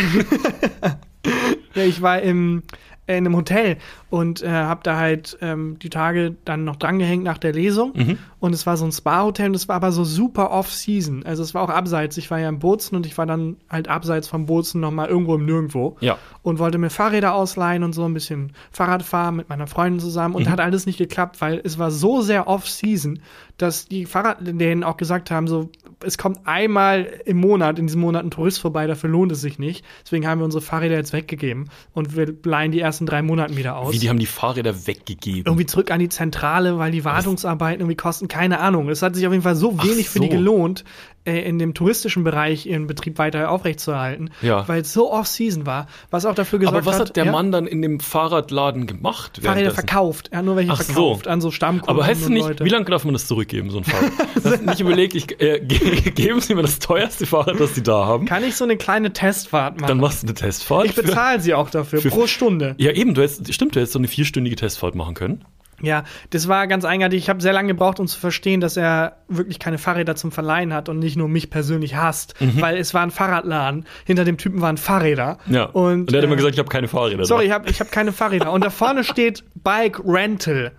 Ja, 1.75 1.83
ich 1.83 2.03
war 2.03 2.21
im, 2.23 2.63
äh, 3.07 3.17
in 3.19 3.27
einem 3.27 3.37
Hotel 3.37 3.79
und 4.11 4.43
äh, 4.43 4.49
habe 4.49 4.81
da 4.85 4.97
halt 4.97 5.37
ähm, 5.41 5.79
die 5.81 5.91
Tage 5.91 6.37
dann 6.45 6.65
noch 6.65 6.77
drangehängt 6.77 7.25
nach 7.25 7.39
der 7.39 7.53
Lesung. 7.53 7.93
Mhm. 7.95 8.19
Und 8.45 8.53
es 8.53 8.67
war 8.67 8.77
so 8.77 8.85
ein 8.85 8.93
Spa-Hotel 8.93 9.47
und 9.47 9.55
es 9.57 9.69
war 9.69 9.77
aber 9.77 9.91
so 9.91 10.05
super 10.05 10.51
off-season. 10.51 11.25
Also 11.25 11.43
es 11.43 11.55
war 11.55 11.63
auch 11.63 11.71
abseits. 11.71 12.19
Ich 12.19 12.31
war 12.31 12.39
ja 12.39 12.51
in 12.51 12.59
Bozen 12.59 12.95
und 12.95 13.07
ich 13.07 13.17
war 13.17 13.25
dann 13.25 13.57
halt 13.71 13.89
abseits 13.89 14.29
vom 14.29 14.45
Bozen 14.45 14.83
nochmal 14.83 15.09
irgendwo 15.09 15.35
im 15.37 15.47
Nirgendwo. 15.47 15.97
Ja. 16.01 16.19
Und 16.43 16.59
wollte 16.59 16.77
mir 16.77 16.91
Fahrräder 16.91 17.33
ausleihen 17.33 17.83
und 17.85 17.95
so 17.95 18.05
ein 18.05 18.13
bisschen 18.13 18.53
Fahrrad 18.71 19.03
fahren 19.03 19.37
mit 19.37 19.49
meiner 19.49 19.67
Freundin 19.67 19.99
zusammen. 19.99 20.35
Und 20.35 20.45
Mhm. 20.45 20.51
hat 20.51 20.61
alles 20.61 20.85
nicht 20.85 20.99
geklappt, 20.99 21.41
weil 21.41 21.59
es 21.65 21.79
war 21.79 21.91
so 21.91 22.21
sehr 22.21 22.47
off-season, 22.47 23.21
dass 23.57 23.87
die 23.87 24.05
Fahrradläden 24.05 24.85
auch 24.85 24.99
gesagt 24.99 25.31
haben, 25.31 25.49
so, 25.49 25.71
es 26.05 26.19
kommt 26.19 26.41
einmal 26.45 27.05
im 27.25 27.39
Monat, 27.39 27.79
in 27.79 27.87
diesem 27.87 28.03
Monat 28.03 28.25
ein 28.25 28.31
Tourist 28.31 28.61
vorbei, 28.61 28.87
dafür 28.87 29.09
lohnt 29.09 29.33
es 29.33 29.41
sich 29.41 29.59
nicht. 29.59 29.85
Deswegen 30.05 30.27
haben 30.27 30.41
wir 30.41 30.45
unsere 30.45 30.61
Fahrräder 30.61 30.97
jetzt 30.97 31.13
weggegeben 31.15 31.71
und 31.95 32.15
wir 32.17 32.35
leihen 32.45 32.73
die 32.73 32.81
ersten 32.81 33.07
drei 33.07 33.23
Monaten 33.23 33.57
wieder 33.57 33.77
aus. 33.77 33.95
Wie, 33.95 33.99
die 34.01 34.11
haben 34.11 34.19
die 34.19 34.27
Fahrräder 34.27 34.87
weggegeben. 34.87 35.45
irgendwie 35.47 35.65
zurück 35.67 35.91
an 35.91 36.01
die 36.01 36.09
Zentrale, 36.11 36.79
weil 36.79 36.91
die 36.91 37.05
Wartungsarbeiten 37.07 37.81
irgendwie 37.81 37.97
kosten, 37.97 38.29
keine 38.35 38.59
Ahnung. 38.61 38.89
Es 38.89 39.01
hat 39.03 39.15
sich 39.15 39.27
auf 39.27 39.33
jeden 39.33 39.45
Fall 39.45 39.55
so 39.57 39.83
wenig 39.83 40.09
für 40.09 40.19
die 40.21 40.27
so. 40.27 40.33
gelohnt, 40.37 40.85
äh, 41.25 41.41
in 41.49 41.59
dem 41.59 41.73
touristischen 41.73 42.25
Bereich 42.25 42.67
ihren 42.67 42.87
Betrieb 42.87 43.17
weiter 43.19 43.51
aufrechtzuerhalten, 43.51 44.31
Ja. 44.43 44.67
weil 44.69 44.83
es 44.83 44.93
so 44.93 45.11
off-season 45.13 45.65
war, 45.67 45.87
was 46.11 46.27
auch 46.27 46.35
dafür 46.35 46.59
gesorgt 46.59 46.77
Aber 46.77 46.87
was 46.87 46.99
hat 47.01 47.17
der 47.17 47.27
ja, 47.27 47.33
Mann 47.33 47.51
dann 47.53 47.67
in 47.67 47.81
dem 47.81 48.01
Fahrradladen 48.01 48.87
gemacht? 48.87 49.41
Fahrräder 49.43 49.71
verkauft. 49.71 50.29
Er 50.33 50.39
hat 50.39 50.45
nur 50.45 50.57
welche 50.57 50.73
Ach 50.73 50.79
so. 50.83 50.85
verkauft 50.93 51.29
an 51.29 51.41
so 51.41 51.51
Stammkunden 51.51 51.89
Aber 51.89 52.05
heißt 52.07 52.29
nicht, 52.29 52.47
Leute. 52.47 52.65
wie 52.65 52.69
lange 52.69 52.85
darf 52.87 53.05
man 53.05 53.15
das 53.15 53.27
zurückgeben, 53.27 53.71
so 53.71 53.79
ein 53.79 53.85
Fahrrad? 53.85 54.13
Du 54.61 54.65
nicht 54.67 54.81
überlegt, 54.81 55.15
ich, 55.15 55.41
äh, 55.41 55.61
ge 55.65 56.11
geben 56.11 56.41
Sie 56.41 56.55
mir 56.55 56.63
das 56.63 56.79
teuerste 56.81 57.25
Fahrrad, 57.27 57.59
das 57.61 57.75
Sie 57.75 57.83
da 57.83 58.05
haben? 58.05 58.27
Kann 58.27 58.43
ich 58.45 58.57
so 58.57 58.65
eine 58.65 58.77
kleine 58.77 59.13
Testfahrt 59.13 59.77
machen? 59.81 59.89
Dann 59.89 59.99
machst 59.99 60.23
du 60.25 60.27
eine 60.27 60.35
Testfahrt. 60.35 60.87
ich 60.87 60.95
bezahle 60.95 61.41
sie 61.41 61.55
auch 61.55 61.71
dafür, 61.71 62.01
für- 62.03 62.11
pro 62.11 62.27
Stunde. 62.27 62.75
Ja, 62.79 62.91
eben, 62.93 63.15
du 63.15 63.23
hättest, 63.23 63.55
stimmt, 63.55 63.77
du 63.77 63.81
hättest 63.81 63.93
so 63.95 63.99
eine 63.99 64.09
vierstündige 64.09 64.57
Testfahrt 64.57 64.95
machen 64.95 65.15
können. 65.15 65.45
Ja, 65.83 66.05
das 66.31 66.49
war 66.49 66.67
ganz 66.67 66.85
eigenartig. 66.85 67.19
Ich 67.19 67.29
habe 67.29 67.41
sehr 67.41 67.53
lange 67.53 67.69
gebraucht, 67.69 68.01
um 68.01 68.07
zu 68.07 68.19
verstehen, 68.19 68.61
dass 68.61 68.77
er 68.77 69.17
wirklich 69.29 69.59
keine 69.59 69.79
Fahrräder 69.79 70.17
zum 70.17 70.33
Verleihen 70.33 70.73
hat 70.73 70.89
und 70.89 70.99
nicht 70.99 71.17
nur 71.17 71.29
mich 71.29 71.51
persönlich 71.51 71.97
hasst, 71.97 72.35
weil 72.41 72.77
es 72.77 72.95
war 72.95 73.03
ein 73.03 73.11
Fahrradladen. 73.11 73.87
Hinter 74.05 74.25
dem 74.25 74.39
Typen 74.39 74.61
waren 74.61 74.77
Fahrräder. 74.77 75.39
Mhm. 75.47 75.55
Ja. 75.55 75.65
Und, 75.65 76.13
er 76.13 76.19
hat 76.19 76.25
immer 76.25 76.35
äh, 76.35 76.37
gesagt, 76.37 76.55
ich 76.55 76.59
habe 76.59 76.69
keine 76.69 76.89
Fahrräder. 76.89 77.25
Sorry, 77.25 77.45
da. 77.45 77.47
ich 77.47 77.53
habe 77.53 77.71
ich 77.71 77.81
hab 77.81 77.91
keine 77.91 78.13
Fahrräder. 78.13 78.53
Und 78.53 78.65
da 78.65 78.71
vorne 78.71 79.05
steht 79.05 79.45
Bike 79.55 80.01
Rental. 80.05 80.73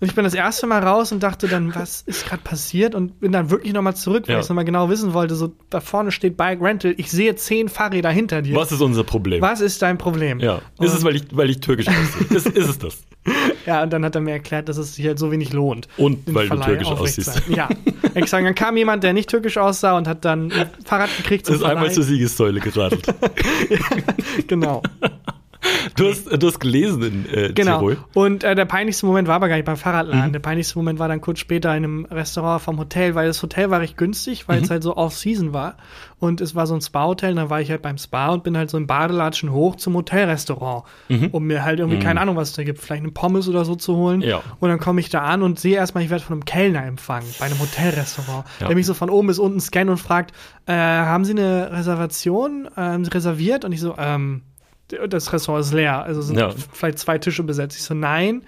Und 0.00 0.08
ich 0.08 0.14
bin 0.14 0.24
das 0.24 0.32
erste 0.34 0.66
Mal 0.66 0.82
raus 0.82 1.12
und 1.12 1.22
dachte 1.22 1.46
dann, 1.46 1.74
was 1.74 2.02
ist 2.06 2.26
gerade 2.26 2.42
passiert? 2.42 2.94
Und 2.94 3.20
bin 3.20 3.32
dann 3.32 3.50
wirklich 3.50 3.72
nochmal 3.72 3.94
zurück, 3.94 4.24
weil 4.26 4.34
Ja. 4.34 4.38
ich 4.38 4.44
es 4.44 4.48
nochmal 4.48 4.64
genau 4.64 4.88
wissen 4.88 5.12
wollte. 5.12 5.34
So, 5.34 5.52
da 5.68 5.80
vorne 5.80 6.10
steht 6.10 6.36
Bike 6.36 6.60
Rental. 6.62 6.94
Ich 6.96 7.10
sehe 7.10 7.34
zehn 7.36 7.68
Fahrräder 7.68 8.10
hinter 8.10 8.40
dir. 8.42 8.56
Was 8.56 8.72
ist 8.72 8.80
unser 8.80 9.04
Problem? 9.04 9.42
Was 9.42 9.60
ist 9.60 9.82
dein 9.82 9.98
Problem? 9.98 10.40
Ja. 10.40 10.62
Ist 10.80 10.94
es, 10.94 11.04
weil 11.04 11.16
ich, 11.16 11.24
weil 11.32 11.50
ich 11.50 11.60
türkisch 11.60 11.88
aussehe? 11.88 12.26
ist, 12.36 12.46
ist 12.48 12.68
es 12.68 12.78
das? 12.78 12.98
Ja, 13.66 13.82
und 13.82 13.92
dann 13.92 14.02
hat 14.04 14.14
er 14.14 14.22
mir 14.22 14.32
erklärt, 14.32 14.70
dass 14.70 14.78
es 14.78 14.94
sich 14.94 15.06
halt 15.06 15.18
so 15.18 15.30
wenig 15.30 15.52
lohnt. 15.52 15.88
Und 15.98 16.20
weil 16.34 16.48
du 16.48 16.56
Verleih 16.56 16.64
türkisch 16.66 16.88
aufrecht 16.88 17.14
zu 17.22 17.30
aussiehst. 17.30 17.48
Ja. 17.48 17.68
Exakt. 18.14 18.46
Dann 18.46 18.54
kam 18.54 18.76
jemand, 18.78 19.04
der 19.04 19.12
nicht 19.12 19.28
türkisch 19.28 19.58
aussah 19.58 19.96
und 19.98 20.08
hat 20.08 20.24
dann 20.24 20.50
ein 20.50 20.70
Fahrrad 20.84 21.14
gekriegt 21.18 21.44
zum 21.44 21.56
Ist 21.56 21.62
einmal 21.62 21.76
Verleih. 21.84 21.92
zur 21.94 22.04
Siegessäule 22.04 22.60
geradelt. 22.60 23.06
Genau. 24.46 24.82
Du 25.96 26.08
hast, 26.08 26.26
du 26.42 26.46
hast 26.46 26.58
gelesen 26.58 27.02
in 27.02 27.26
äh, 27.34 27.52
Genau. 27.52 27.78
Tirol. 27.78 27.98
Und 28.14 28.44
äh, 28.44 28.54
der 28.54 28.64
peinlichste 28.64 29.04
Moment 29.06 29.28
war 29.28 29.36
aber 29.36 29.48
gar 29.48 29.56
nicht 29.56 29.66
beim 29.66 29.76
Fahrradladen. 29.76 30.28
Mhm. 30.28 30.32
Der 30.32 30.40
peinlichste 30.40 30.78
Moment 30.78 30.98
war 30.98 31.08
dann 31.08 31.20
kurz 31.20 31.38
später 31.38 31.70
in 31.76 31.84
einem 31.84 32.04
Restaurant 32.06 32.62
vom 32.62 32.78
Hotel, 32.78 33.14
weil 33.14 33.26
das 33.26 33.42
Hotel 33.42 33.70
war 33.70 33.80
recht 33.80 33.96
günstig, 33.96 34.48
weil 34.48 34.58
Mhm. 34.58 34.64
es 34.64 34.70
halt 34.70 34.82
so 34.82 34.96
off-season 34.96 35.52
war. 35.52 35.76
Und 36.18 36.40
es 36.40 36.54
war 36.54 36.66
so 36.66 36.74
ein 36.74 36.80
Spa-Hotel. 36.80 37.30
Und 37.30 37.36
dann 37.36 37.50
war 37.50 37.60
ich 37.60 37.70
halt 37.70 37.82
beim 37.82 37.98
Spa 37.98 38.28
und 38.30 38.42
bin 38.42 38.56
halt 38.56 38.70
so 38.70 38.76
im 38.78 38.86
Badelatschen 38.86 39.52
hoch 39.52 39.76
zum 39.76 39.94
Hotelrestaurant, 39.94 40.84
um 41.32 41.44
mir 41.46 41.64
halt 41.64 41.78
irgendwie 41.78 41.98
keine 41.98 42.20
Ahnung, 42.20 42.36
was 42.36 42.50
es 42.50 42.56
da 42.56 42.62
gibt, 42.64 42.78
vielleicht 42.80 43.02
eine 43.02 43.12
Pommes 43.12 43.48
oder 43.48 43.64
so 43.64 43.74
zu 43.74 43.96
holen. 43.96 44.18
Mhm. 44.18 44.24
Ja. 44.24 44.42
Und 44.60 44.68
dann 44.68 44.78
komme 44.78 45.00
ich 45.00 45.08
da 45.10 45.22
an 45.22 45.42
und 45.42 45.58
sehe 45.58 45.76
erstmal, 45.76 46.04
ich 46.04 46.10
werde 46.10 46.24
von 46.24 46.34
einem 46.34 46.44
Kellner 46.44 46.84
empfangen 46.84 47.28
bei 47.38 47.46
einem 47.46 47.58
Hotelrestaurant, 47.58 48.44
Ja. 48.60 48.66
der 48.68 48.76
mich 48.76 48.86
so 48.86 48.94
von 48.94 49.10
oben 49.10 49.26
bis 49.28 49.38
unten 49.38 49.60
scannt 49.60 49.90
und 49.90 49.96
fragt, 49.98 50.32
äh, 50.66 50.72
haben 50.74 51.24
Sie 51.24 51.32
eine 51.32 51.70
Reservation 51.72 52.68
ähm, 52.76 53.04
reserviert? 53.04 53.64
Und 53.64 53.72
ich 53.72 53.80
so, 53.80 53.94
ähm, 53.98 54.42
das 55.08 55.32
Restaurant 55.32 55.64
ist 55.64 55.72
leer. 55.72 56.02
Also 56.02 56.22
sind 56.22 56.38
Ja. 56.38 56.50
vielleicht 56.72 56.98
zwei 56.98 57.18
Tische 57.18 57.42
besetzt. 57.42 57.76
Ich 57.76 57.82
so, 57.84 57.94
nein, 57.94 58.42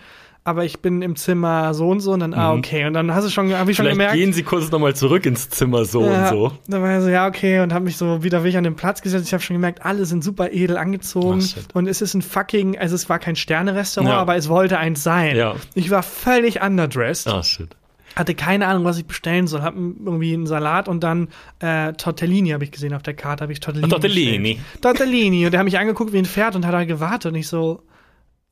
aber 0.44 0.64
ich 0.64 0.80
bin 0.80 1.02
im 1.02 1.14
Zimmer 1.14 1.72
so 1.72 1.88
und 1.88 2.00
so 2.00 2.10
und 2.12 2.18
dann, 2.20 2.34
ah, 2.34 2.52
okay. 2.52 2.84
Und 2.86 2.94
dann 2.94 3.14
hast 3.14 3.24
du 3.24 3.30
schon, 3.30 3.52
habe 3.56 3.70
ich 3.70 3.76
schon 3.76 3.84
Mhm. 3.86 3.90
Vielleicht 3.90 3.98
gemerkt. 3.98 4.14
gehen 4.14 4.32
Sie 4.32 4.42
kurz 4.42 4.72
nochmal 4.72 4.94
zurück 4.96 5.24
ins 5.24 5.48
Zimmer 5.50 5.84
so 5.84 6.04
ja, 6.04 6.22
und 6.24 6.28
so. 6.30 6.52
Dann 6.66 6.82
war 6.82 6.90
er 6.90 7.00
so, 7.02 7.08
ja, 7.10 7.28
okay, 7.28 7.60
und 7.60 7.72
habe 7.72 7.84
mich 7.84 7.96
so 7.96 8.24
wieder 8.24 8.38
wirklich 8.40 8.56
an 8.56 8.64
den 8.64 8.74
Platz 8.74 9.02
gesetzt. 9.02 9.26
Ich 9.28 9.32
habe 9.32 9.42
schon 9.42 9.54
gemerkt, 9.54 9.84
alle 9.84 10.04
sind 10.04 10.24
super 10.24 10.50
edel 10.50 10.76
angezogen. 10.78 11.40
Shit. 11.42 11.66
und 11.74 11.86
es 11.86 12.02
ist 12.02 12.14
ein 12.14 12.22
fucking, 12.22 12.76
also 12.76 12.96
es 12.96 13.08
war 13.08 13.20
kein 13.20 13.36
Sterne-Restaurant, 13.36 14.10
Ja. 14.12 14.18
aber 14.18 14.34
es 14.34 14.48
wollte 14.48 14.78
eins 14.78 15.04
sein. 15.04 15.36
Ja. 15.36 15.54
Ich 15.74 15.90
war 15.90 16.02
völlig 16.02 16.60
underdressed 16.60 17.28
Ah, 17.28 17.42
shit. 17.44 17.68
Hatte 18.16 18.34
keine 18.34 18.66
Ahnung, 18.66 18.84
was 18.84 18.98
ich 18.98 19.06
bestellen 19.06 19.46
soll. 19.46 19.62
Hab 19.62 19.74
irgendwie 19.74 20.34
einen 20.34 20.46
Salat 20.46 20.88
und 20.88 21.02
dann 21.02 21.28
äh, 21.60 21.92
Tortellini 21.94 22.50
habe 22.50 22.64
ich 22.64 22.72
gesehen 22.72 22.94
auf 22.94 23.02
der 23.02 23.14
Karte. 23.14 23.42
Habe 23.42 23.52
ich 23.52 23.60
Tortellini. 23.60 23.90
Tortellini. 23.90 24.54
bestellt. 24.54 24.82
Tortellini. 24.82 25.44
Und 25.46 25.52
der 25.52 25.60
hat 25.60 25.64
mich 25.64 25.78
angeguckt 25.78 26.12
wie 26.12 26.18
ein 26.18 26.24
Pferd 26.24 26.56
und 26.56 26.66
hat 26.66 26.74
da 26.74 26.84
gewartet. 26.84 27.32
Und 27.32 27.38
ich 27.38 27.48
so, 27.48 27.82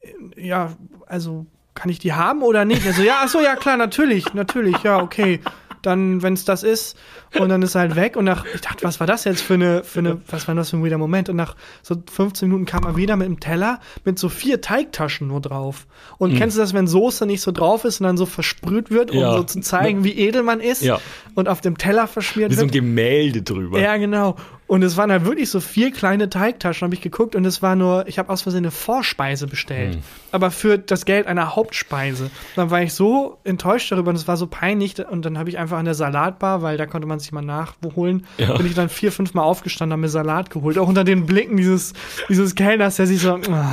äh, 0.01 0.47
ja, 0.47 0.73
also 1.07 1.47
kann 1.75 1.91
ich 1.91 1.99
die 1.99 2.13
haben 2.13 2.43
oder 2.43 2.65
nicht? 2.65 2.87
Also 2.87 3.03
ja, 3.03 3.21
ach 3.23 3.29
so, 3.29 3.41
ja 3.41 3.57
klar, 3.57 3.77
natürlich, 3.77 4.35
natürlich, 4.35 4.77
ja, 4.83 5.01
okay. 5.01 5.41
Dann, 5.83 6.23
wenn 6.23 6.35
es 6.35 6.45
das 6.45 6.63
ist, 6.63 6.97
und 7.39 7.49
dann 7.49 7.63
ist 7.63 7.75
er 7.75 7.83
halt 7.83 7.97
weg. 7.97 8.17
Und 8.17 8.25
nach, 8.27 8.45
ich 8.55 8.61
dachte, 8.61 8.85
was 8.85 9.01
war 9.01 9.07
das 9.07 9.25
jetzt 9.25 9.41
für 9.43 9.55
eine, 9.55 9.83
für 9.85 10.01
eine, 10.01 10.21
was 10.29 10.47
war 10.49 10.55
das 10.55 10.71
für 10.71 10.77
ein 10.77 10.85
weirder 10.85 10.99
Moment? 10.99 11.29
Und 11.29 11.37
nach 11.37 11.57
so 11.83 11.97
15 12.13 12.49
Minuten 12.49 12.67
kam 12.67 12.85
er 12.85 12.97
wieder 12.97 13.17
mit 13.17 13.27
einem 13.27 13.41
Teller 13.41 13.81
mit 14.05 14.19
so 14.19 14.29
vier 14.29 14.61
Teigtaschen 14.61 15.29
nur 15.29 15.41
drauf. 15.41 15.87
Und 16.19 16.37
kennst 16.37 16.57
du 16.57 16.61
das, 16.61 16.75
wenn 16.75 16.87
Soße 16.87 17.25
nicht 17.27 17.41
so 17.41 17.53
drauf 17.53 17.85
ist 17.85 18.01
und 18.01 18.05
dann 18.07 18.17
so 18.17 18.27
versprüht 18.27 18.91
wird, 18.91 19.11
um 19.11 19.19
Ja. 19.19 19.37
so 19.37 19.43
zu 19.45 19.61
zeigen, 19.61 20.05
wie 20.05 20.19
edel 20.19 20.43
man 20.43 20.61
ist? 20.61 20.83
Ja. 20.83 21.01
Und 21.35 21.49
auf 21.49 21.61
dem 21.61 21.79
Teller 21.79 22.07
verschmiert 22.07 22.51
Wie 22.51 22.55
so 22.57 22.61
ein 22.63 22.65
wird. 22.67 22.75
Gemälde 22.75 23.43
drüber. 23.43 23.81
Ja, 23.81 23.97
genau. 23.97 24.37
Und 24.71 24.85
es 24.85 24.97
waren 24.97 25.11
halt 25.11 25.25
wirklich 25.25 25.51
so 25.51 25.59
vier 25.59 25.91
kleine 25.91 26.31
Teigtaschen, 26.31 26.87
habe 26.87 26.95
ich 26.95 27.01
geguckt, 27.01 27.35
und 27.35 27.45
es 27.45 27.61
war 27.61 27.75
nur, 27.75 28.07
ich 28.07 28.21
habe 28.21 28.29
aus 28.33 28.43
Versehen 28.43 28.59
eine 28.61 28.71
Vorspeise 28.71 29.49
bestellt. 29.49 29.95
Hm. 29.95 30.03
Aber 30.31 30.53
für 30.53 30.79
das 30.79 31.05
Geld 31.07 31.27
einer 31.27 31.57
Hauptspeise. 31.57 32.31
Dann 32.55 32.71
war 32.71 32.81
ich 32.81 32.95
so 32.95 33.39
enttäuscht 33.43 33.91
darüber 33.91 34.11
und 34.11 34.15
es 34.17 34.29
war 34.29 34.37
so 34.37 34.47
peinlich. 34.47 34.95
Und 35.05 35.25
dann 35.25 35.39
habe 35.39 35.49
ich 35.51 35.59
einfach 35.59 35.77
an 35.77 35.87
der 35.87 35.95
Salatbar, 35.95 36.63
weil 36.63 36.77
da 36.77 36.87
konnte 36.87 37.09
man 37.09 37.19
sich 37.19 37.33
mal 37.33 37.43
nachholen, 37.43 38.25
Ja. 38.39 38.57
bin 38.57 38.65
ich 38.67 38.75
dann 38.75 38.89
vier, 38.89 39.11
fünf 39.11 39.35
Mal 39.35 39.43
aufgestanden, 39.43 39.93
habe 39.95 40.03
mir 40.03 40.09
Salat 40.09 40.51
geholt. 40.51 40.79
Auch 40.79 40.87
unter 40.87 41.03
den 41.03 41.27
Blicken 41.27 41.57
dieses, 41.57 41.93
dieses 42.29 42.55
Kellners, 42.55 42.95
der 42.95 43.09
sich 43.09 43.21
so, 43.21 43.35
oh, 43.35 43.65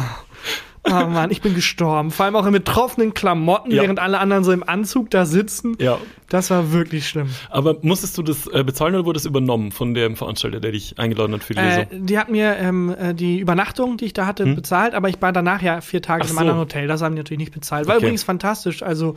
oh 0.84 0.90
Mann, 1.08 1.32
ich 1.32 1.42
bin 1.42 1.54
gestorben. 1.56 2.12
Vor 2.12 2.26
allem 2.26 2.36
auch 2.36 2.46
in 2.46 2.54
betroffenen 2.54 3.14
Klamotten, 3.14 3.72
Ja. 3.72 3.84
während 3.84 4.00
alle 4.00 4.20
anderen 4.20 4.44
so 4.44 4.52
im 4.52 4.68
Anzug 4.68 5.10
da 5.10 5.26
sitzen. 5.26 5.76
Ja. 5.80 5.98
Das 6.30 6.50
war 6.50 6.72
wirklich 6.72 7.08
schlimm. 7.08 7.30
Aber 7.50 7.78
musstest 7.82 8.18
du 8.18 8.24
das 8.24 8.48
äh, 8.48 8.64
bezahlen 8.64 8.96
oder 8.96 9.06
wurde 9.06 9.18
es 9.18 9.26
übernommen 9.26 9.72
von 9.72 9.94
dem 9.94 10.16
Veranstalter, 10.16 10.60
der 10.60 10.72
dich 10.72 10.98
eingeladen 11.00 11.34
hat 11.34 11.44
für 11.44 11.54
die 11.54 11.60
Äh, 11.60 11.86
Lesung? 11.86 12.06
die 12.06 12.20
hat 12.20 12.30
mir 12.30 12.56
ähm, 12.58 12.94
äh, 12.98 13.14
die 13.14 13.40
Übernachtung, 13.40 13.98
die 13.98 14.06
ich 14.06 14.14
da 14.14 14.26
hatte, 14.26 14.46
bezahlt, 14.46 14.94
aber 14.94 15.10
ich 15.10 15.22
war 15.22 15.32
danach 15.32 15.62
ja 15.62 15.82
vier 15.82 16.02
Tage 16.02 16.24
Hm? 16.24 16.30
Ach 16.30 16.32
in 16.32 16.38
einem 16.38 16.48
so. 16.48 16.52
anderen 16.52 16.60
Hotel. 16.60 16.88
Das 16.88 17.02
haben 17.02 17.16
die 17.16 17.20
natürlich 17.20 17.40
nicht 17.40 17.54
bezahlt. 17.54 17.88
War 17.88 17.96
Okay. 17.96 18.06
übrigens 18.06 18.24
fantastisch. 18.24 18.84
Also 18.84 19.16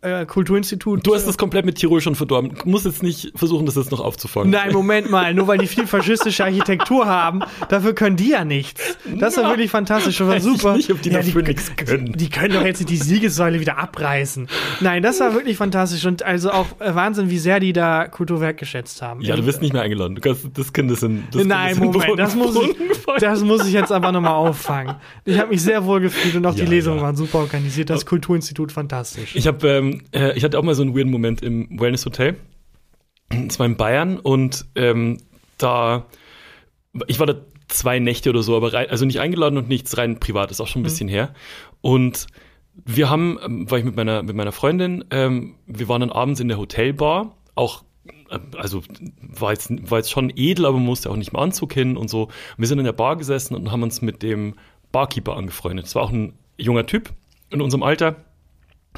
äh, 0.00 0.26
Kulturinstitut. 0.26 1.06
Du 1.06 1.14
hast 1.14 1.26
das 1.26 1.36
komplett 1.38 1.64
mit 1.64 1.76
Tirol 1.76 2.00
schon 2.00 2.14
verdorben. 2.14 2.54
Du 2.62 2.68
musst 2.68 2.86
jetzt 2.86 3.02
nicht 3.02 3.32
versuchen, 3.34 3.66
das 3.66 3.74
jetzt 3.74 3.90
noch 3.90 4.00
aufzufangen. 4.00 4.50
Nein, 4.50 4.72
Moment 4.72 5.10
mal, 5.10 5.34
nur 5.34 5.46
weil 5.48 5.58
die 5.58 5.66
viel 5.66 5.86
faschistische 5.86 6.44
Architektur 6.44 7.06
haben, 7.06 7.40
dafür 7.68 7.94
können 7.94 8.16
die 8.16 8.30
ja 8.30 8.44
nichts. 8.44 8.96
Das 9.18 9.36
war 9.36 9.44
Ja. 9.44 9.50
wirklich 9.50 9.70
fantastisch, 9.70 10.18
das 10.18 10.26
war 10.26 10.34
Weiß 10.36 10.44
ich 10.46 10.52
super. 10.52 10.76
nicht, 10.76 10.90
ob 10.92 11.02
die 11.02 11.10
ja, 11.10 11.18
dafür 11.18 11.42
nichts 11.42 11.72
können. 11.76 12.12
Die 12.12 12.30
können 12.30 12.54
doch 12.54 12.64
jetzt 12.64 12.78
nicht 12.78 12.90
die 12.90 12.96
Siegessäule 12.96 13.60
wieder 13.60 13.78
abreißen. 13.78 14.48
Nein, 14.80 15.02
das 15.02 15.18
war 15.20 15.34
wirklich 15.34 15.56
fantastisch 15.56 16.04
und 16.06 16.22
also 16.22 16.50
auch 16.52 16.66
äh, 16.80 16.94
Wahnsinn, 16.94 17.28
wie 17.30 17.38
sehr 17.38 17.58
die 17.60 17.72
da 17.72 18.06
Kultur 18.06 18.40
wertgeschätzt 18.40 19.02
haben. 19.02 19.20
Ja, 19.20 19.34
du 19.36 19.46
wirst 19.46 19.60
nicht 19.62 19.72
mehr 19.72 19.82
eingeladen. 19.82 20.14
Du 20.14 20.20
kannst 20.20 20.46
das 20.54 20.72
Kind 20.72 20.90
ist 20.90 21.02
in 21.02 21.24
das 21.32 21.44
Nein, 21.44 21.74
Kind 21.76 21.76
ist 21.76 21.76
in 21.78 21.84
Moment, 21.86 22.04
Brunnen- 22.04 22.16
das 22.18 22.34
muss, 22.36 22.56
ich, 22.56 23.20
das 23.20 23.40
muss 23.42 23.66
ich 23.66 23.72
jetzt 23.72 23.90
aber 23.92 24.12
nochmal 24.12 24.34
auffangen. 24.34 24.94
Ich 25.24 25.38
habe 25.38 25.48
mich 25.50 25.62
sehr 25.62 25.84
wohl 25.84 26.00
gefühlt 26.00 26.36
und 26.36 26.46
auch 26.46 26.54
Ja, 26.54 26.64
die 26.64 26.70
Lesungen 26.70 27.00
waren 27.00 27.16
super 27.16 27.38
organisiert. 27.38 27.90
Das 27.90 28.06
Kulturinstitut 28.06 28.70
fantastisch. 28.72 29.34
Ich 29.34 29.46
habe 29.46 29.66
ähm, 29.68 29.87
äh, 30.12 30.36
ich 30.36 30.44
hatte 30.44 30.58
auch 30.58 30.62
mal 30.62 30.74
so 30.74 30.82
einen 30.82 30.96
weirden 30.96 31.12
Moment 31.12 31.42
im 31.42 31.80
Wellness 31.80 32.04
Hotel. 32.06 32.36
Es 33.30 33.58
war 33.58 33.66
in 33.66 33.76
Bayern 33.76 34.18
und 34.18 34.66
ähm, 34.74 35.18
da, 35.58 36.06
ich 37.06 37.18
war 37.18 37.26
da 37.26 37.34
zwei 37.68 37.98
Nächte 37.98 38.30
oder 38.30 38.42
so, 38.42 38.56
aber 38.56 38.72
rein, 38.72 38.88
also 38.88 39.04
nicht 39.04 39.20
eingeladen 39.20 39.58
und 39.58 39.68
nichts 39.68 39.96
rein 39.98 40.18
privat, 40.18 40.50
ist 40.50 40.60
auch 40.60 40.66
schon 40.66 40.80
ein 40.80 40.84
bisschen 40.84 41.08
her. 41.08 41.34
Und 41.80 42.26
wir 42.84 43.10
haben, 43.10 43.38
ähm, 43.44 43.70
war 43.70 43.78
ich 43.78 43.84
mit 43.84 43.96
meiner, 43.96 44.22
mit 44.22 44.34
meiner 44.34 44.52
Freundin, 44.52 45.04
ähm, 45.10 45.56
wir 45.66 45.88
waren 45.88 46.00
dann 46.00 46.10
abends 46.10 46.40
in 46.40 46.48
der 46.48 46.58
Hotelbar, 46.58 47.36
auch 47.54 47.84
äh, 48.30 48.38
also 48.56 48.82
war 49.20 49.52
jetzt, 49.52 49.70
war 49.90 49.98
jetzt 49.98 50.10
schon 50.10 50.32
edel, 50.34 50.66
aber 50.66 50.76
man 50.76 50.86
musste 50.86 51.10
auch 51.10 51.16
nicht 51.16 51.32
mehr 51.32 51.42
Anzug 51.42 51.72
hin 51.72 51.96
und 51.96 52.08
so. 52.08 52.28
Wir 52.56 52.66
sind 52.66 52.78
in 52.78 52.84
der 52.84 52.92
Bar 52.92 53.16
gesessen 53.16 53.54
und 53.54 53.70
haben 53.70 53.82
uns 53.82 54.00
mit 54.00 54.22
dem 54.22 54.54
Barkeeper 54.92 55.36
angefreundet. 55.36 55.86
Das 55.86 55.94
war 55.94 56.02
auch 56.02 56.12
ein 56.12 56.34
junger 56.56 56.86
Typ 56.86 57.12
in 57.50 57.60
unserem 57.60 57.82
Alter. 57.82 58.16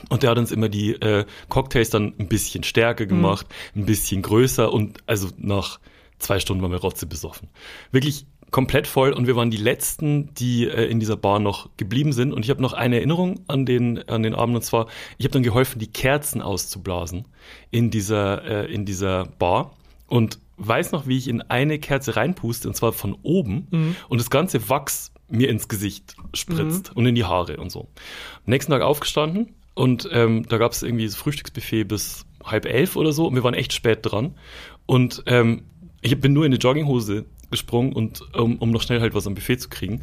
Und 0.08 0.22
der 0.22 0.30
hat 0.30 0.38
uns 0.38 0.52
immer 0.52 0.68
die 0.68 0.92
äh, 0.92 1.24
Cocktails 1.48 1.90
dann 1.90 2.14
ein 2.18 2.28
bisschen 2.28 2.62
stärker 2.62 3.06
gemacht, 3.06 3.46
ein 3.74 3.86
bisschen 3.86 4.22
größer 4.22 4.72
und 4.72 4.98
also 5.06 5.28
nach 5.36 5.78
zwei 6.18 6.40
Stunden 6.40 6.62
waren 6.62 6.72
wir 6.72 6.80
rotze 6.80 7.06
besoffen. 7.06 7.48
Wirklich 7.90 8.26
komplett 8.50 8.86
voll 8.86 9.12
und 9.12 9.26
wir 9.26 9.36
waren 9.36 9.50
die 9.50 9.56
letzten, 9.56 10.32
die 10.34 10.66
äh, 10.66 10.86
in 10.86 11.00
dieser 11.00 11.16
Bar 11.16 11.38
noch 11.38 11.68
geblieben 11.76 12.12
sind. 12.12 12.32
Und 12.32 12.44
ich 12.44 12.50
habe 12.50 12.62
noch 12.62 12.72
eine 12.72 12.96
Erinnerung 12.96 13.40
an 13.46 13.66
den 13.66 14.08
an 14.08 14.22
den 14.22 14.34
Abend 14.34 14.56
und 14.56 14.62
zwar, 14.62 14.86
ich 15.18 15.24
habe 15.24 15.32
dann 15.32 15.42
geholfen, 15.42 15.78
die 15.78 15.86
Kerzen 15.86 16.42
auszublasen 16.42 17.26
in 17.70 17.90
dieser 17.90 18.44
äh, 18.44 18.72
in 18.72 18.84
dieser 18.86 19.26
Bar 19.38 19.76
und 20.06 20.38
weiß 20.56 20.92
noch, 20.92 21.06
wie 21.06 21.16
ich 21.16 21.28
in 21.28 21.42
eine 21.42 21.78
Kerze 21.78 22.16
reinpuste 22.16 22.68
und 22.68 22.74
zwar 22.74 22.92
von 22.92 23.16
oben 23.22 23.96
und 24.10 24.18
das 24.20 24.28
ganze 24.28 24.68
Wachs 24.68 25.10
mir 25.28 25.48
ins 25.48 25.68
Gesicht 25.68 26.16
spritzt 26.34 26.94
und 26.94 27.06
in 27.06 27.14
die 27.14 27.24
Haare 27.24 27.56
und 27.56 27.70
so. 27.70 27.88
Am 28.44 28.50
nächsten 28.50 28.70
Tag 28.70 28.82
aufgestanden 28.82 29.54
und 29.80 30.08
ähm, 30.12 30.44
da 30.48 30.58
gab 30.58 30.72
es 30.72 30.82
irgendwie 30.82 31.06
das 31.06 31.16
Frühstücksbuffet 31.16 31.84
bis 31.84 32.26
halb 32.44 32.66
elf 32.66 32.96
oder 32.96 33.12
so 33.12 33.26
und 33.26 33.34
wir 33.34 33.42
waren 33.44 33.54
echt 33.54 33.72
spät 33.72 34.00
dran 34.02 34.34
und 34.86 35.22
ähm, 35.26 35.62
ich 36.02 36.18
bin 36.20 36.32
nur 36.32 36.44
in 36.44 36.52
eine 36.52 36.58
Jogginghose 36.60 37.24
gesprungen 37.50 37.92
und 37.92 38.22
um, 38.34 38.56
um 38.58 38.70
noch 38.70 38.82
schnell 38.82 39.00
halt 39.00 39.14
was 39.14 39.26
am 39.26 39.34
Buffet 39.34 39.58
zu 39.58 39.68
kriegen. 39.68 40.02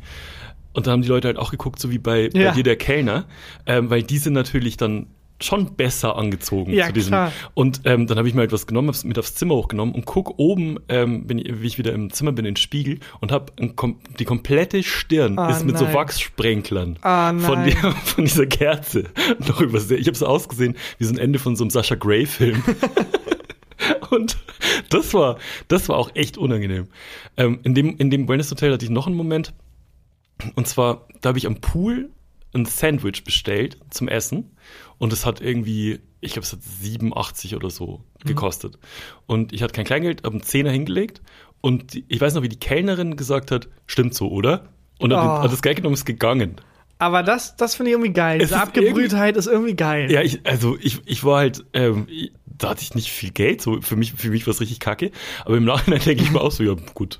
Und 0.73 0.85
da 0.85 0.91
haben 0.91 1.01
die 1.01 1.07
Leute 1.07 1.27
halt 1.27 1.37
auch 1.37 1.49
geguckt, 1.49 1.79
so 1.79 1.89
wie 1.89 1.97
bei, 1.97 2.29
Ja. 2.33 2.49
bei 2.49 2.55
dir 2.55 2.63
der 2.63 2.75
Kellner, 2.75 3.25
ähm, 3.65 3.89
weil 3.89 4.03
die 4.03 4.17
sind 4.19 4.33
natürlich 4.33 4.77
dann 4.77 5.07
schon 5.39 5.75
besser 5.75 6.15
angezogen 6.15 6.73
Ja, 6.73 6.87
zu 6.87 6.93
diesem. 6.93 7.09
klar. 7.11 7.31
Und 7.53 7.81
ähm, 7.85 8.07
dann 8.07 8.17
habe 8.17 8.27
ich 8.27 8.33
mir 8.33 8.41
halt 8.41 8.51
was 8.51 8.65
genommen, 8.65 8.87
hab's 8.87 9.03
mit 9.03 9.19
aufs 9.19 9.35
Zimmer 9.35 9.55
hochgenommen 9.55 9.93
und 9.93 10.05
guck 10.05 10.39
oben, 10.39 10.79
ähm, 10.89 11.27
bin 11.27 11.37
ich, 11.39 11.61
wie 11.61 11.67
ich 11.67 11.77
wieder 11.77 11.93
im 11.93 12.11
Zimmer 12.11 12.31
bin, 12.31 12.45
in 12.45 12.53
den 12.53 12.57
Spiegel 12.57 12.99
und 13.19 13.31
habe 13.31 13.51
kom 13.75 13.99
die 14.19 14.25
komplette 14.25 14.81
Stirn 14.83 15.37
Ah, 15.37 15.49
ist 15.51 15.63
mit 15.65 15.77
so 15.77 15.85
nein. 15.85 15.93
Wachssprenklern 15.93 16.97
Ah, 17.01 17.33
von, 17.37 17.63
der, 17.65 17.75
von 17.91 18.25
dieser 18.25 18.47
Kerze 18.47 19.03
noch 19.47 19.61
übersehen. 19.61 20.01
Ich 20.01 20.07
habe 20.07 20.17
so 20.17 20.25
ausgesehen 20.25 20.75
wie 20.97 21.03
so 21.05 21.13
ein 21.13 21.19
Ende 21.19 21.37
von 21.39 21.55
so 21.55 21.63
einem 21.63 21.69
Sascha 21.71 21.95
Grey-Film. 21.95 22.63
Und 24.09 24.37
das 24.89 25.13
war, 25.13 25.37
das 25.67 25.87
war 25.89 25.97
auch 25.97 26.11
echt 26.15 26.37
unangenehm. 26.37 26.87
Ähm, 27.37 27.59
in 27.63 27.75
dem, 27.75 27.95
in 27.97 28.09
dem 28.09 28.27
Wellness 28.27 28.49
Hotel 28.51 28.73
hatte 28.73 28.85
ich 28.85 28.91
noch 28.91 29.05
einen 29.07 29.15
Moment. 29.15 29.53
Und 30.55 30.67
zwar, 30.67 31.07
da 31.21 31.29
habe 31.29 31.37
ich 31.37 31.45
am 31.45 31.61
Pool 31.61 32.09
ein 32.53 32.65
Sandwich 32.65 33.23
bestellt 33.23 33.77
zum 33.89 34.07
Essen. 34.07 34.55
Und 34.99 35.13
es 35.13 35.25
hat 35.25 35.41
irgendwie, 35.41 35.99
ich 36.21 36.33
glaube, 36.33 36.45
es 36.45 36.53
hat 36.53 36.59
87 36.63 37.55
oder 37.55 37.69
so 37.69 38.01
gekostet. 38.25 38.79
Und 39.25 39.53
ich 39.53 39.61
hatte 39.63 39.73
kein 39.73 39.85
Kleingeld, 39.85 40.23
habe 40.23 40.35
einen 40.35 40.43
Zehner 40.43 40.71
hingelegt. 40.71 41.21
Und 41.61 41.93
die, 41.93 42.05
ich 42.07 42.19
weiß 42.21 42.33
noch, 42.33 42.41
wie 42.43 42.49
die 42.49 42.59
Kellnerin 42.59 43.15
gesagt 43.15 43.51
hat, 43.51 43.67
stimmt 43.85 44.13
so, 44.15 44.29
oder? 44.29 44.69
Und 44.99 45.13
Oh. 45.13 45.17
hat 45.17 45.51
das 45.51 45.61
Geld 45.61 45.77
genommen, 45.77 45.93
ist 45.93 46.05
gegangen. 46.05 46.55
Aber 46.99 47.21
das, 47.21 47.55
das 47.55 47.75
finde 47.75 47.91
ich 47.91 47.93
irgendwie 47.93 48.13
geil. 48.13 48.41
Es 48.41 48.49
Diese 48.49 48.59
Abgebrühtheit 48.61 49.37
ist 49.37 49.45
irgendwie 49.45 49.75
geil. 49.75 50.11
Ja, 50.11 50.21
ich, 50.23 50.39
also 50.47 50.77
ich, 50.81 50.99
ich 51.05 51.23
war 51.23 51.37
halt, 51.39 51.63
ähm, 51.73 52.07
ich- 52.09 52.31
da 52.45 52.69
hatte 52.69 52.81
ich 52.81 52.95
nicht 52.95 53.11
viel 53.11 53.29
Geld, 53.29 53.61
so 53.61 53.79
für 53.81 53.95
mich, 53.95 54.13
für 54.13 54.29
mich 54.31 54.47
war 54.47 54.51
es 54.51 54.59
richtig 54.61 54.79
kacke. 54.79 55.11
Aber 55.45 55.57
im 55.57 55.65
Nachhinein 55.65 55.99
denke 56.05 56.23
ich 56.23 56.31
mir 56.31 56.41
auch 56.41 56.51
so, 56.51 56.63
ja, 56.63 56.73
gut. 56.95 57.19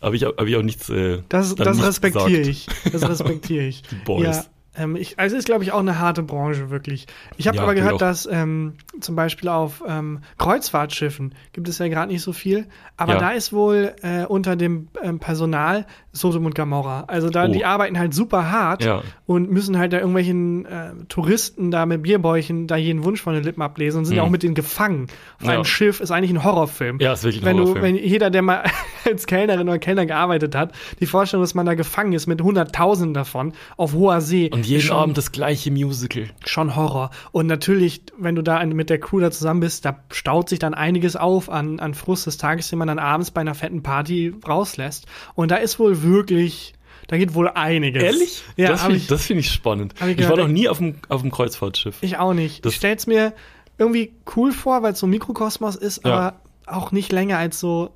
Aber 0.00 0.14
ich 0.14 0.24
habe 0.24 0.36
hab 0.38 0.46
ich 0.46 0.56
auch 0.56 0.62
nichts. 0.62 0.88
Äh, 0.88 1.22
Das, 1.28 1.54
das 1.54 1.82
respektiere 1.82 2.40
ich. 2.40 2.66
Das 2.90 3.06
respektiere 3.06 3.64
ich. 3.66 3.82
Die 3.90 3.96
Boys. 3.96 4.24
Ja, 4.24 4.44
ähm, 4.78 4.96
ich, 4.96 5.18
also 5.18 5.36
ist, 5.36 5.46
glaube 5.46 5.64
ich, 5.64 5.72
auch 5.72 5.80
eine 5.80 5.98
harte 5.98 6.22
Branche, 6.22 6.70
wirklich. 6.70 7.06
Ich 7.36 7.46
habe 7.48 7.56
Ja, 7.58 7.62
aber 7.64 7.74
gehört, 7.74 7.94
auch. 7.94 7.98
dass 7.98 8.26
ähm, 8.30 8.74
zum 9.00 9.16
Beispiel 9.16 9.48
auf 9.48 9.82
ähm, 9.86 10.20
Kreuzfahrtschiffen 10.38 11.34
gibt 11.52 11.68
es 11.68 11.78
ja 11.78 11.88
gerade 11.88 12.12
nicht 12.12 12.22
so 12.22 12.32
viel, 12.32 12.66
aber 12.96 13.14
Ja. 13.14 13.18
da 13.18 13.30
ist 13.30 13.52
wohl 13.52 13.94
äh, 14.02 14.24
unter 14.26 14.56
dem 14.56 14.88
ähm, 15.02 15.18
Personal 15.18 15.86
Sodom 16.12 16.46
und 16.46 16.54
Gomorra. 16.54 17.04
Also 17.06 17.30
da, 17.30 17.44
Oh. 17.46 17.52
die 17.52 17.64
arbeiten 17.64 17.98
halt 17.98 18.12
super 18.12 18.50
hart 18.50 18.82
Ja. 18.84 19.02
und 19.26 19.50
müssen 19.50 19.78
halt 19.78 19.92
da 19.92 19.98
irgendwelchen 19.98 20.66
äh, 20.66 20.90
Touristen 21.08 21.70
da 21.70 21.86
mit 21.86 22.02
Bierbäuchen 22.02 22.66
da 22.66 22.76
jeden 22.76 23.04
Wunsch 23.04 23.20
von 23.22 23.34
den 23.34 23.44
Lippen 23.44 23.62
ablesen 23.62 23.98
und 24.00 24.04
sind 24.06 24.16
ja 24.16 24.22
Mhm. 24.22 24.26
auch 24.28 24.32
mit 24.32 24.42
denen 24.42 24.54
gefangen. 24.54 25.06
Auf 25.40 25.46
Ja. 25.46 25.52
einem 25.54 25.64
Schiff 25.64 26.00
ist 26.00 26.10
eigentlich 26.10 26.30
ein 26.32 26.42
Horrorfilm. 26.44 26.98
Ja, 27.00 27.12
ist 27.12 27.22
wirklich 27.24 27.42
ein 27.42 27.46
wenn 27.46 27.56
Horrorfilm. 27.58 27.76
Du, 27.76 27.82
wenn 27.82 27.96
jeder, 27.96 28.30
der 28.30 28.42
mal 28.42 28.64
als 29.04 29.26
Kellnerin 29.26 29.68
oder 29.68 29.78
Kellner 29.78 30.06
gearbeitet 30.06 30.54
hat, 30.56 30.72
die 31.00 31.06
Vorstellung, 31.06 31.42
dass 31.44 31.54
man 31.54 31.66
da 31.66 31.74
gefangen 31.74 32.12
ist 32.12 32.26
mit 32.26 32.42
Hunderttausenden 32.42 33.14
davon 33.14 33.52
auf 33.76 33.92
hoher 33.94 34.20
See. 34.20 34.50
Und 34.52 34.66
jeden 34.68 34.82
schon, 34.82 34.96
Abend 34.96 35.18
das 35.18 35.32
gleiche 35.32 35.70
Musical. 35.70 36.30
schon 36.44 36.76
Horror. 36.76 37.10
Und 37.32 37.46
natürlich, 37.46 38.02
wenn 38.18 38.34
du 38.34 38.42
da 38.42 38.64
mit 38.66 38.90
der 38.90 39.00
Crew 39.00 39.20
da 39.20 39.30
zusammen 39.30 39.60
bist, 39.60 39.84
da 39.84 39.98
staut 40.10 40.48
sich 40.48 40.58
dann 40.58 40.74
einiges 40.74 41.16
auf 41.16 41.50
an, 41.50 41.80
an 41.80 41.94
Frust 41.94 42.26
des 42.26 42.36
Tages, 42.38 42.68
den 42.68 42.78
man 42.78 42.88
dann 42.88 42.98
abends 42.98 43.30
bei 43.30 43.40
einer 43.40 43.54
fetten 43.54 43.82
Party 43.82 44.34
rauslässt. 44.46 45.06
Und 45.34 45.50
da 45.50 45.56
ist 45.56 45.78
wohl 45.78 46.02
wirklich, 46.02 46.74
da 47.08 47.16
geht 47.16 47.34
wohl 47.34 47.48
einiges. 47.48 48.02
Ehrlich? 48.02 48.42
Ja, 48.56 48.68
das 48.68 48.82
finde 48.82 48.96
ich, 48.98 49.06
find 49.20 49.40
ich 49.40 49.50
spannend. 49.50 49.94
ich 50.02 50.18
ich, 50.18 50.28
war 50.28 50.36
noch 50.36 50.48
nie 50.48 50.68
auf 50.68 50.78
dem, 50.78 50.96
auf 51.08 51.22
dem 51.22 51.30
Kreuzfahrtschiff. 51.30 51.96
ich 52.02 52.18
auch 52.18 52.34
nicht. 52.34 52.64
Das- 52.64 52.72
ich 52.72 52.76
stell's 52.78 53.06
mir 53.06 53.32
irgendwie 53.78 54.12
cool 54.36 54.52
vor, 54.52 54.82
weil 54.82 54.92
es 54.92 54.98
so 54.98 55.06
ein 55.06 55.10
Mikrokosmos 55.10 55.76
ist, 55.76 56.04
Ja. 56.04 56.12
aber 56.12 56.40
auch 56.66 56.92
nicht 56.92 57.12
länger 57.12 57.38
als 57.38 57.60
so 57.60 57.90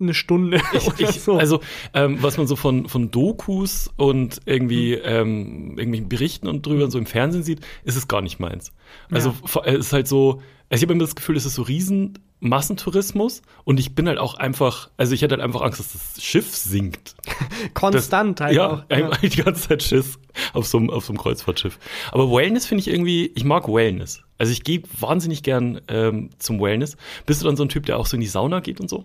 eine 0.00 0.14
Stunde 0.14 0.60
oder 0.86 1.00
Ich, 1.00 1.20
so. 1.20 1.36
Also, 1.36 1.60
ähm, 1.94 2.18
was 2.20 2.36
man 2.36 2.46
so 2.46 2.56
von, 2.56 2.88
von 2.88 3.10
Dokus 3.10 3.90
und 3.96 4.40
irgendwie 4.46 4.94
ähm, 4.94 5.70
irgendwelchen 5.76 6.08
Berichten 6.08 6.46
und 6.48 6.64
drüber 6.66 6.90
so 6.90 6.98
im 6.98 7.06
Fernsehen 7.06 7.42
sieht, 7.42 7.60
ist 7.84 7.96
es 7.96 8.08
gar 8.08 8.20
nicht 8.22 8.38
meins. 8.38 8.72
Also, 9.10 9.34
Ja. 9.54 9.62
es 9.64 9.78
ist 9.86 9.92
halt 9.92 10.06
so, 10.08 10.40
also 10.70 10.80
ich 10.80 10.82
habe 10.82 10.92
immer 10.92 11.04
das 11.04 11.16
Gefühl, 11.16 11.36
es 11.36 11.46
ist 11.46 11.54
so 11.54 11.62
riesen 11.62 12.18
Massentourismus 12.40 13.42
und 13.64 13.80
ich 13.80 13.96
bin 13.96 14.06
halt 14.06 14.18
auch 14.18 14.34
einfach, 14.34 14.90
also 14.96 15.12
ich 15.12 15.22
hätte 15.22 15.34
halt 15.34 15.42
einfach 15.42 15.62
Angst, 15.62 15.80
dass 15.80 15.92
das 15.92 16.22
Schiff 16.22 16.54
sinkt. 16.54 17.16
Konstant 17.74 18.40
halt 18.40 18.54
ja, 18.54 18.70
auch. 18.70 18.90
einfach 18.90 19.16
die 19.22 19.30
ganze 19.30 19.68
Zeit 19.68 19.82
Schiss 19.82 20.20
auf 20.52 20.66
so 20.66 20.78
einem, 20.78 20.90
auf 20.90 21.04
so 21.04 21.12
einem 21.12 21.18
Kreuzfahrtschiff. 21.18 21.78
Aber 22.12 22.30
Wellness 22.30 22.66
finde 22.66 22.82
ich 22.82 22.88
irgendwie, 22.88 23.32
ich 23.34 23.42
mag 23.44 23.66
Wellness. 23.66 24.22
Also 24.38 24.52
ich 24.52 24.62
gehe 24.62 24.82
wahnsinnig 25.00 25.42
gern 25.42 25.80
ähm, 25.88 26.30
zum 26.38 26.60
Wellness. 26.60 26.96
Bist 27.26 27.42
du 27.42 27.46
dann 27.46 27.56
so 27.56 27.64
ein 27.64 27.68
Typ, 27.68 27.86
der 27.86 27.98
auch 27.98 28.06
so 28.06 28.16
in 28.16 28.20
die 28.20 28.28
Sauna 28.28 28.60
geht 28.60 28.80
und 28.80 28.88
so? 28.88 29.04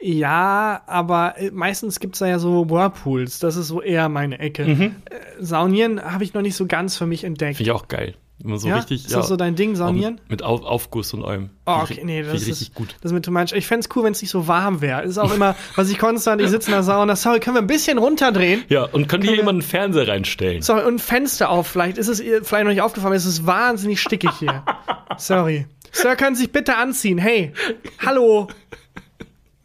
Ja, 0.00 0.82
aber 0.86 1.34
äh, 1.38 1.50
meistens 1.50 2.00
gibt's 2.00 2.20
da 2.20 2.26
ja 2.26 2.38
so 2.38 2.68
Whirlpools. 2.70 3.38
Das 3.38 3.56
ist 3.56 3.68
so 3.68 3.82
eher 3.82 4.08
meine 4.08 4.38
Ecke. 4.38 4.64
Mhm. 4.64 4.82
Äh, 4.82 5.16
Saunieren 5.40 6.02
habe 6.02 6.24
ich 6.24 6.32
noch 6.34 6.42
nicht 6.42 6.56
so 6.56 6.66
ganz 6.66 6.96
für 6.96 7.06
mich 7.06 7.24
entdeckt. 7.24 7.56
Finde 7.58 7.70
ich 7.70 7.76
auch 7.76 7.88
geil. 7.88 8.14
Man 8.42 8.58
so 8.58 8.68
ja? 8.68 8.76
richtig, 8.76 9.04
ist 9.04 9.14
das 9.14 9.28
so 9.28 9.36
dein 9.36 9.54
Ding, 9.54 9.76
Saunieren? 9.76 10.14
Mit, 10.14 10.30
mit 10.30 10.42
Auf, 10.42 10.62
Aufguss 10.62 11.12
und 11.12 11.22
allem. 11.24 11.50
Oh, 11.66 11.80
okay, 11.82 12.00
nee, 12.02 12.22
das 12.22 12.40
ist 12.40 12.48
richtig 12.48 12.72
gut. 12.72 12.96
Das 13.02 13.12
mir 13.12 13.20
too 13.20 13.30
much. 13.30 13.52
Ich 13.52 13.66
fänd's 13.66 13.90
cool, 13.94 14.02
wenn 14.04 14.12
es 14.12 14.22
nicht 14.22 14.30
so 14.30 14.48
warm 14.48 14.80
wäre. 14.80 15.02
Ist 15.02 15.18
auch 15.18 15.34
immer, 15.34 15.54
was 15.76 15.90
ich 15.90 15.98
konstant, 15.98 16.40
ich 16.40 16.48
sitze 16.48 16.68
in 16.70 16.72
der 16.72 16.82
Sauna, 16.82 17.16
sorry, 17.16 17.40
können 17.40 17.56
wir 17.56 17.60
ein 17.60 17.66
bisschen 17.66 17.98
runterdrehen? 17.98 18.64
Ja, 18.70 18.84
und 18.84 19.08
kann 19.08 19.20
hier 19.20 19.32
wir- 19.32 19.36
jemand 19.36 19.56
einen 19.56 19.62
Fernseher 19.62 20.08
reinstellen? 20.08 20.62
Sorry, 20.62 20.86
und 20.86 20.94
ein 20.94 20.98
Fenster 20.98 21.50
auf, 21.50 21.66
vielleicht 21.66 21.98
ist 21.98 22.08
es 22.08 22.18
ihr 22.20 22.42
vielleicht 22.42 22.64
noch 22.64 22.70
nicht 22.72 22.80
aufgefallen, 22.80 23.12
es 23.12 23.26
ist 23.26 23.44
wahnsinnig 23.46 24.00
stickig 24.00 24.30
hier. 24.38 24.64
Sorry. 25.18 25.66
Sir, 25.92 26.16
können 26.16 26.34
Sie 26.34 26.44
sich 26.44 26.52
bitte 26.52 26.76
anziehen? 26.76 27.18
Hey, 27.18 27.52
hallo. 27.98 28.48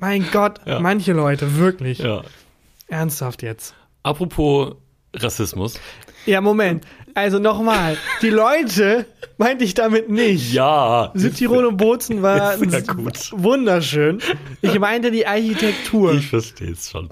Mein 0.05 0.27
Gott, 0.31 0.59
Ja. 0.65 0.79
manche 0.79 1.13
Leute, 1.13 1.57
wirklich. 1.57 1.97
Ja. 1.97 2.21
Ernsthaft 2.87 3.41
jetzt. 3.41 3.73
Apropos 4.03 4.75
Rassismus. 5.15 5.79
Ja, 6.27 6.41
Moment. 6.41 6.85
Also 7.15 7.39
nochmal. 7.39 7.97
Die 8.21 8.29
Leute 8.29 9.07
meinte 9.39 9.63
ich 9.63 9.73
damit 9.73 10.07
nicht. 10.11 10.53
Ja. 10.53 11.09
Südtirol 11.15 11.65
und 11.65 11.77
Bozen 11.77 12.21
war 12.21 12.59
wunderschön. 12.59 14.21
Ich 14.61 14.77
meinte 14.77 15.09
die 15.09 15.25
Architektur. 15.25 16.13
Ich 16.13 16.27
verstehe 16.27 16.73
es 16.73 16.91
schon. 16.91 17.09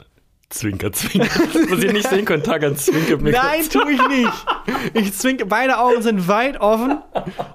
Zwinker, 0.49 0.91
zwinker. 0.91 1.29
Was 1.71 1.83
ihr 1.83 1.93
nicht 1.93 2.07
sehen 2.07 2.25
könnt, 2.25 2.45
Tag 2.45 2.63
an 2.63 2.75
Zwinker 2.77 3.17
mir 3.17 3.31
Nein, 3.31 3.67
tue 3.71 3.91
ich 3.91 4.07
nicht. 4.07 4.45
Ich 4.93 5.13
zwinke, 5.13 5.47
beide 5.47 5.79
Augen 5.79 6.03
sind 6.03 6.27
weit 6.27 6.61
offen. 6.61 6.99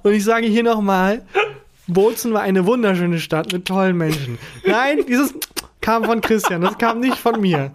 Und 0.03 0.12
ich 0.12 0.24
sage 0.24 0.48
hier 0.48 0.64
nochmal, 0.64 1.24
Bozen 1.88 2.33
war 2.33 2.42
eine 2.42 2.66
wunderschöne 2.66 3.18
Stadt 3.18 3.53
mit 3.53 3.66
tollen 3.66 3.96
Menschen. 3.96 4.38
Nein, 4.64 5.05
dieses 5.09 5.35
kam 5.81 6.05
von 6.05 6.20
Christian, 6.20 6.61
das 6.61 6.79
kam 6.79 7.01
nicht 7.01 7.16
von 7.16 7.40
mir. 7.40 7.72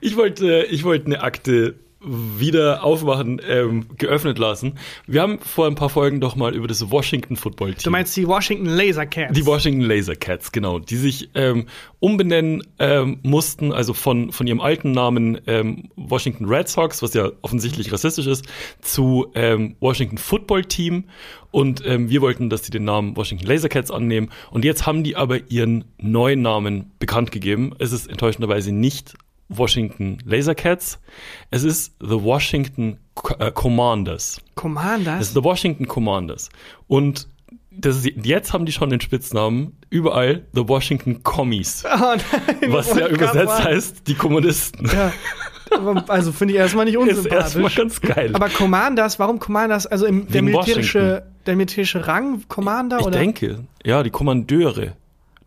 Ich 0.00 0.16
wollte, 0.16 0.66
ich 0.70 0.84
wollte 0.84 1.06
eine 1.06 1.22
Akte 1.22 1.74
wieder 2.00 2.84
aufmachen, 2.84 3.40
ähm, 3.46 3.86
geöffnet 3.96 4.38
lassen. 4.38 4.74
Wir 5.06 5.20
haben 5.20 5.40
vor 5.40 5.66
ein 5.66 5.74
paar 5.74 5.88
Folgen 5.88 6.20
doch 6.20 6.36
mal 6.36 6.54
über 6.54 6.68
das 6.68 6.90
Washington 6.90 7.36
Football 7.36 7.74
Team. 7.74 7.84
Du 7.84 7.90
meinst 7.90 8.16
die 8.16 8.28
Washington 8.28 8.66
Laser 8.66 9.06
Cats? 9.06 9.32
Die 9.32 9.44
Washington 9.44 9.80
Laser 9.80 10.14
Cats, 10.14 10.52
genau, 10.52 10.78
die 10.78 10.96
sich 10.96 11.30
ähm, 11.34 11.66
umbenennen 11.98 12.62
ähm, 12.78 13.18
mussten, 13.22 13.72
also 13.72 13.94
von, 13.94 14.30
von 14.30 14.46
ihrem 14.46 14.60
alten 14.60 14.92
Namen 14.92 15.40
ähm, 15.46 15.90
Washington 15.96 16.44
Red 16.44 16.68
Sox, 16.68 17.02
was 17.02 17.14
ja 17.14 17.30
offensichtlich 17.42 17.92
rassistisch 17.92 18.26
ist, 18.26 18.46
zu 18.80 19.32
ähm, 19.34 19.74
Washington 19.80 20.18
Football 20.18 20.64
Team. 20.64 21.04
Und 21.50 21.84
ähm, 21.84 22.10
wir 22.10 22.20
wollten, 22.20 22.50
dass 22.50 22.64
sie 22.64 22.70
den 22.70 22.84
Namen 22.84 23.16
Washington 23.16 23.46
Laser 23.46 23.68
Cats 23.68 23.90
annehmen. 23.90 24.30
Und 24.50 24.64
jetzt 24.64 24.86
haben 24.86 25.02
die 25.02 25.16
aber 25.16 25.50
ihren 25.50 25.84
neuen 25.98 26.42
Namen 26.42 26.92
bekannt 26.98 27.32
gegeben. 27.32 27.74
Es 27.78 27.90
ist 27.90 28.06
enttäuschenderweise 28.08 28.70
nicht 28.70 29.14
Washington 29.48 30.18
Laser 30.24 30.54
Cats. 30.54 31.00
Es 31.50 31.64
ist 31.64 31.94
The 32.00 32.22
Washington 32.22 32.98
äh, 33.38 33.50
Commanders. 33.50 34.40
Commanders? 34.54 35.20
Es 35.20 35.28
ist 35.28 35.34
The 35.34 35.44
Washington 35.44 35.86
Commanders. 35.88 36.50
Und 36.86 37.28
das 37.70 37.96
ist, 37.96 38.10
jetzt 38.24 38.52
haben 38.52 38.66
die 38.66 38.72
schon 38.72 38.90
den 38.90 39.00
Spitznamen 39.00 39.76
überall 39.90 40.46
The 40.52 40.68
Washington 40.68 41.22
Commies. 41.22 41.84
Oh 42.00 42.14
nein, 42.14 42.72
was 42.72 42.94
ja 42.94 43.08
übersetzt 43.08 43.64
heißt 43.64 44.06
die 44.06 44.14
Kommunisten. 44.14 44.86
Ja. 44.86 45.12
Also 46.08 46.32
finde 46.32 46.54
ich 46.54 46.60
erstmal 46.60 46.84
nicht 46.84 46.96
unsympathisch. 46.98 47.32
Ist 47.32 47.56
erstmal 47.56 47.70
ganz 47.70 48.00
geil. 48.00 48.30
Aber 48.34 48.48
Commanders, 48.48 49.18
warum 49.18 49.38
Commanders? 49.38 49.86
Also 49.86 50.06
im, 50.06 50.28
der 50.28 50.42
militärische, 50.42 51.24
der 51.46 51.56
militärische 51.56 52.06
Rang 52.06 52.42
Commander 52.48 53.00
ich 53.00 53.06
oder? 53.06 53.16
Ich 53.16 53.24
denke, 53.24 53.64
ja, 53.84 54.02
die 54.02 54.10
Kommandeure. 54.10 54.94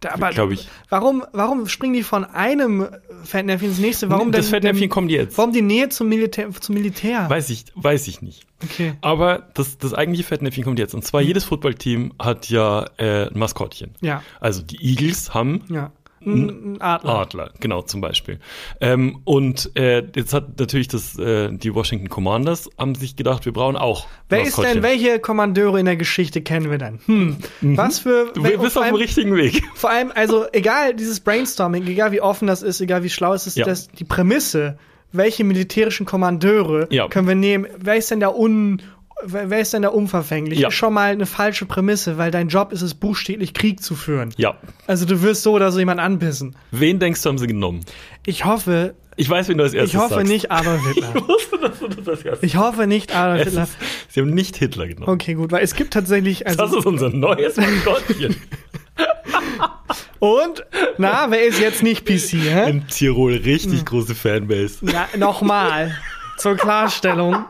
Glaube 0.01 0.53
ich. 0.53 0.67
Warum, 0.89 1.23
warum 1.31 1.67
springen 1.67 1.93
die 1.93 2.03
von 2.03 2.25
einem 2.25 2.87
Fettnäpfchen 3.23 3.69
ins 3.69 3.79
nächste? 3.79 4.09
Warum 4.09 4.31
das 4.31 4.45
denn, 4.45 4.55
Fettnäpfchen 4.55 4.89
kommt 4.89 5.11
jetzt. 5.11 5.37
Warum 5.37 5.53
die 5.53 5.61
Nähe 5.61 5.89
zum 5.89 6.09
Militär? 6.09 6.49
Zum 6.51 6.75
Militär? 6.75 7.29
Weiß 7.29 7.49
ich, 7.49 7.65
weiß 7.75 8.07
ich 8.07 8.21
nicht. 8.21 8.45
Okay. 8.63 8.93
Aber 9.01 9.49
das, 9.53 9.77
das 9.77 9.93
eigentliche 9.93 10.23
Fettnäpfchen 10.23 10.63
kommt 10.63 10.79
jetzt. 10.79 10.93
Und 10.93 11.05
zwar 11.05 11.21
jedes 11.21 11.43
Footballteam 11.43 12.13
hat 12.19 12.49
ja 12.49 12.85
äh, 12.97 13.27
ein 13.27 13.37
Maskottchen. 13.37 13.95
Ja. 14.01 14.23
Also 14.39 14.61
die 14.61 14.83
Eagles 14.83 15.33
haben 15.33 15.63
ja. 15.69 15.91
Ein 16.25 16.77
Adler. 16.79 17.09
Adler, 17.19 17.51
genau, 17.59 17.81
zum 17.81 18.01
Beispiel. 18.01 18.39
Ähm, 18.79 19.21
und 19.23 19.71
äh, 19.75 20.03
jetzt 20.15 20.33
hat 20.33 20.59
natürlich 20.59 20.87
das, 20.87 21.17
äh, 21.17 21.49
die 21.51 21.73
Washington 21.73 22.09
Commanders 22.09 22.69
haben 22.77 22.95
sich 22.95 23.15
gedacht, 23.15 23.45
wir 23.45 23.53
brauchen 23.53 23.75
auch. 23.75 24.05
Wer 24.29 24.43
ist 24.43 24.57
denn, 24.57 24.83
welche 24.83 25.19
Kommandeure 25.19 25.79
in 25.79 25.85
der 25.85 25.95
Geschichte 25.97 26.41
kennen 26.41 26.69
wir 26.69 26.77
denn? 26.77 26.99
Hm. 27.05 27.37
Mhm. 27.61 27.77
Was 27.77 27.99
für. 27.99 28.31
Du 28.33 28.43
bist 28.43 28.77
auf 28.77 28.85
dem 28.85 28.95
richtigen 28.95 29.35
Weg. 29.35 29.63
Vor 29.73 29.89
allem, 29.89 30.11
also 30.13 30.45
egal, 30.51 30.93
dieses 30.95 31.19
Brainstorming, 31.19 31.87
egal 31.87 32.11
wie 32.11 32.21
offen 32.21 32.47
das 32.47 32.61
ist, 32.61 32.81
egal 32.81 33.03
wie 33.03 33.09
schlau 33.09 33.33
es 33.33 33.47
ist, 33.47 33.57
Ja. 33.57 33.65
das, 33.65 33.87
die 33.89 34.03
Prämisse, 34.03 34.77
welche 35.11 35.43
militärischen 35.43 36.05
Kommandeure 36.05 36.87
Ja. 36.91 37.07
können 37.07 37.27
wir 37.27 37.35
nehmen, 37.35 37.67
wer 37.77 37.95
ist 37.95 38.11
denn 38.11 38.19
da 38.19 38.29
un. 38.29 38.81
Wer 39.23 39.59
ist 39.59 39.73
denn 39.73 39.83
da 39.83 39.89
unverfänglich? 39.89 40.59
Ja. 40.59 40.69
Ist 40.69 40.73
schon 40.75 40.93
mal 40.93 41.11
eine 41.11 41.25
falsche 41.27 41.65
Prämisse, 41.65 42.17
weil 42.17 42.31
dein 42.31 42.47
Job 42.47 42.71
ist 42.71 42.81
es, 42.81 42.95
buchstäblich 42.95 43.53
Krieg 43.53 43.83
zu 43.83 43.95
führen. 43.95 44.33
Ja. 44.37 44.55
Also 44.87 45.05
du 45.05 45.21
wirst 45.21 45.43
so 45.43 45.51
oder 45.53 45.71
so 45.71 45.77
jemanden 45.79 46.01
anbissen. 46.03 46.55
Wen 46.71 46.97
denkst 46.99 47.21
du, 47.21 47.29
haben 47.29 47.37
sie 47.37 47.45
genommen? 47.47 47.81
Ich 48.25 48.45
hoffe, 48.45 48.95
Ich 49.17 49.29
weiß, 49.29 49.47
wen 49.49 49.57
du 49.59 49.63
als 49.63 49.73
erstes 49.73 49.93
ich 49.93 49.99
hoffe 49.99 50.15
sagst. 50.15 50.27
nicht 50.31 50.49
Adolf 50.51 50.81
Hitler. 50.93 51.13
Ich 51.15 51.27
wusste, 51.27 51.57
dass 51.59 51.79
du 51.79 51.87
das 51.89 52.07
als 52.07 52.21
erstes 52.25 52.43
Ich 52.49 52.57
hoffe 52.57 52.87
nicht 52.87 53.15
Adolf 53.15 53.43
Hitler. 53.43 53.63
ist, 53.63 53.77
Sie 54.09 54.21
haben 54.21 54.31
nicht 54.33 54.57
Hitler 54.57 54.87
genommen. 54.87 55.09
Okay, 55.09 55.35
gut, 55.35 55.51
weil 55.51 55.63
es 55.63 55.75
gibt 55.75 55.93
tatsächlich. 55.93 56.47
Also, 56.47 56.57
Das 56.57 56.73
ist 56.73 56.85
unser 56.87 57.09
neues 57.09 57.57
Maskottchen. 57.57 58.35
und, 60.19 60.65
na, 60.97 61.27
wer 61.29 61.43
ist 61.45 61.59
jetzt 61.59 61.83
nicht 61.83 62.05
PC, 62.05 62.33
hä? 62.43 62.69
In 62.69 62.87
Tirol 62.87 63.33
richtig 63.33 63.85
große 63.85 64.15
Fanbase. 64.15 64.79
Ja, 64.85 65.07
nochmal. 65.17 65.95
Zur 66.37 66.55
Klarstellung. 66.55 67.45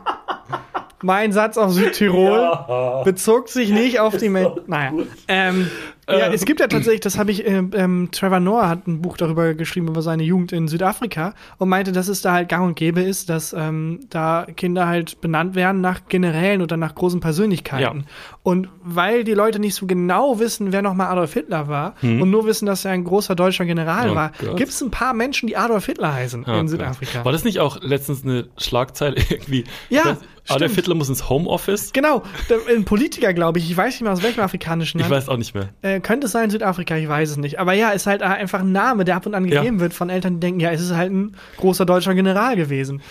Mein 1.02 1.32
Satz 1.32 1.56
auf 1.58 1.72
Südtirol 1.72 3.02
bezog 3.04 3.48
sich 3.48 3.70
nicht 3.70 4.00
auf 4.00 4.16
die 4.16 4.28
Menschen. 4.28 4.60
Naja. 4.66 4.92
Ähm, 5.28 5.68
ja, 6.08 6.30
es 6.32 6.44
gibt 6.44 6.60
ja 6.60 6.66
tatsächlich, 6.66 7.00
das 7.00 7.16
habe 7.16 7.30
ich, 7.30 7.46
ähm, 7.46 7.70
ähm, 7.74 8.08
Trevor 8.12 8.40
Noah 8.40 8.68
hat 8.68 8.86
ein 8.86 9.00
Buch 9.00 9.16
darüber 9.16 9.54
geschrieben, 9.54 9.88
über 9.88 10.02
seine 10.02 10.24
Jugend 10.24 10.52
in 10.52 10.66
Südafrika 10.68 11.32
und 11.58 11.68
meinte, 11.68 11.92
dass 11.92 12.08
es 12.08 12.20
da 12.22 12.32
halt 12.32 12.48
gang 12.48 12.66
und 12.66 12.74
gäbe 12.76 13.00
ist, 13.00 13.30
dass 13.30 13.52
ähm, 13.56 14.00
da 14.10 14.46
Kinder 14.56 14.86
halt 14.88 15.20
benannt 15.20 15.54
werden 15.54 15.80
nach 15.80 16.00
Generälen 16.08 16.60
oder 16.60 16.76
nach 16.76 16.94
großen 16.96 17.20
Persönlichkeiten. 17.20 18.00
Ja. 18.00 18.04
Und 18.42 18.68
weil 18.82 19.22
die 19.24 19.32
Leute 19.32 19.58
nicht 19.60 19.74
so 19.76 19.86
genau 19.86 20.38
wissen, 20.40 20.72
wer 20.72 20.82
nochmal 20.82 21.06
Adolf 21.06 21.32
Hitler 21.34 21.68
war 21.68 21.94
und 22.02 22.30
nur 22.30 22.44
wissen, 22.46 22.66
dass 22.66 22.84
er 22.84 22.90
ein 22.90 23.04
großer 23.04 23.34
deutscher 23.36 23.64
General 23.64 24.10
Oh 24.10 24.14
war, 24.16 24.32
Gott. 24.40 24.56
gibt 24.56 24.70
es 24.72 24.82
ein 24.82 24.90
paar 24.90 25.14
Menschen, 25.14 25.46
die 25.46 25.56
Adolf 25.56 25.86
Hitler 25.86 26.12
heißen 26.12 26.44
Ah, 26.46 26.54
in 26.54 26.58
okay. 26.60 26.68
Südafrika. 26.68 27.24
War 27.24 27.32
das 27.32 27.44
nicht 27.44 27.60
auch 27.60 27.80
letztens 27.80 28.24
eine 28.24 28.48
Schlagzeile 28.58 29.16
irgendwie? 29.30 29.64
Ja, 29.88 30.02
Ich 30.02 30.31
weiß, 30.44 30.56
Adolf 30.56 30.72
stimmt. 30.72 30.84
Hitler 30.86 30.94
muss 30.96 31.08
ins 31.08 31.28
Homeoffice? 31.28 31.92
Genau, 31.92 32.22
der- 32.48 32.58
ein 32.74 32.84
Politiker, 32.84 33.32
glaube 33.32 33.58
ich, 33.58 33.70
ich 33.70 33.76
weiß 33.76 33.94
nicht 33.94 34.02
mehr 34.02 34.12
aus 34.12 34.22
welchem 34.22 34.40
afrikanischen 34.40 34.98
Ich 35.00 35.08
Land. 35.08 35.14
weiß 35.14 35.28
auch 35.28 35.36
nicht 35.36 35.54
mehr. 35.54 35.68
Äh, 35.82 36.00
könnte 36.00 36.26
es 36.26 36.32
sein 36.32 36.50
Südafrika, 36.50 36.96
ich 36.96 37.08
weiß 37.08 37.30
es 37.30 37.36
nicht. 37.36 37.58
Aber 37.58 37.72
ja, 37.72 37.90
ist 37.90 38.06
halt 38.06 38.22
einfach 38.22 38.60
ein 38.60 38.72
Name, 38.72 39.04
der 39.04 39.16
ab 39.16 39.26
und 39.26 39.34
an 39.34 39.46
Ja. 39.46 39.60
gegeben 39.60 39.80
wird 39.80 39.94
von 39.94 40.10
Eltern, 40.10 40.34
die 40.34 40.40
denken, 40.40 40.60
ja, 40.60 40.70
es 40.70 40.80
ist 40.80 40.94
halt 40.94 41.12
ein 41.12 41.36
großer 41.58 41.84
deutscher 41.86 42.14
General 42.14 42.56
gewesen. 42.56 43.02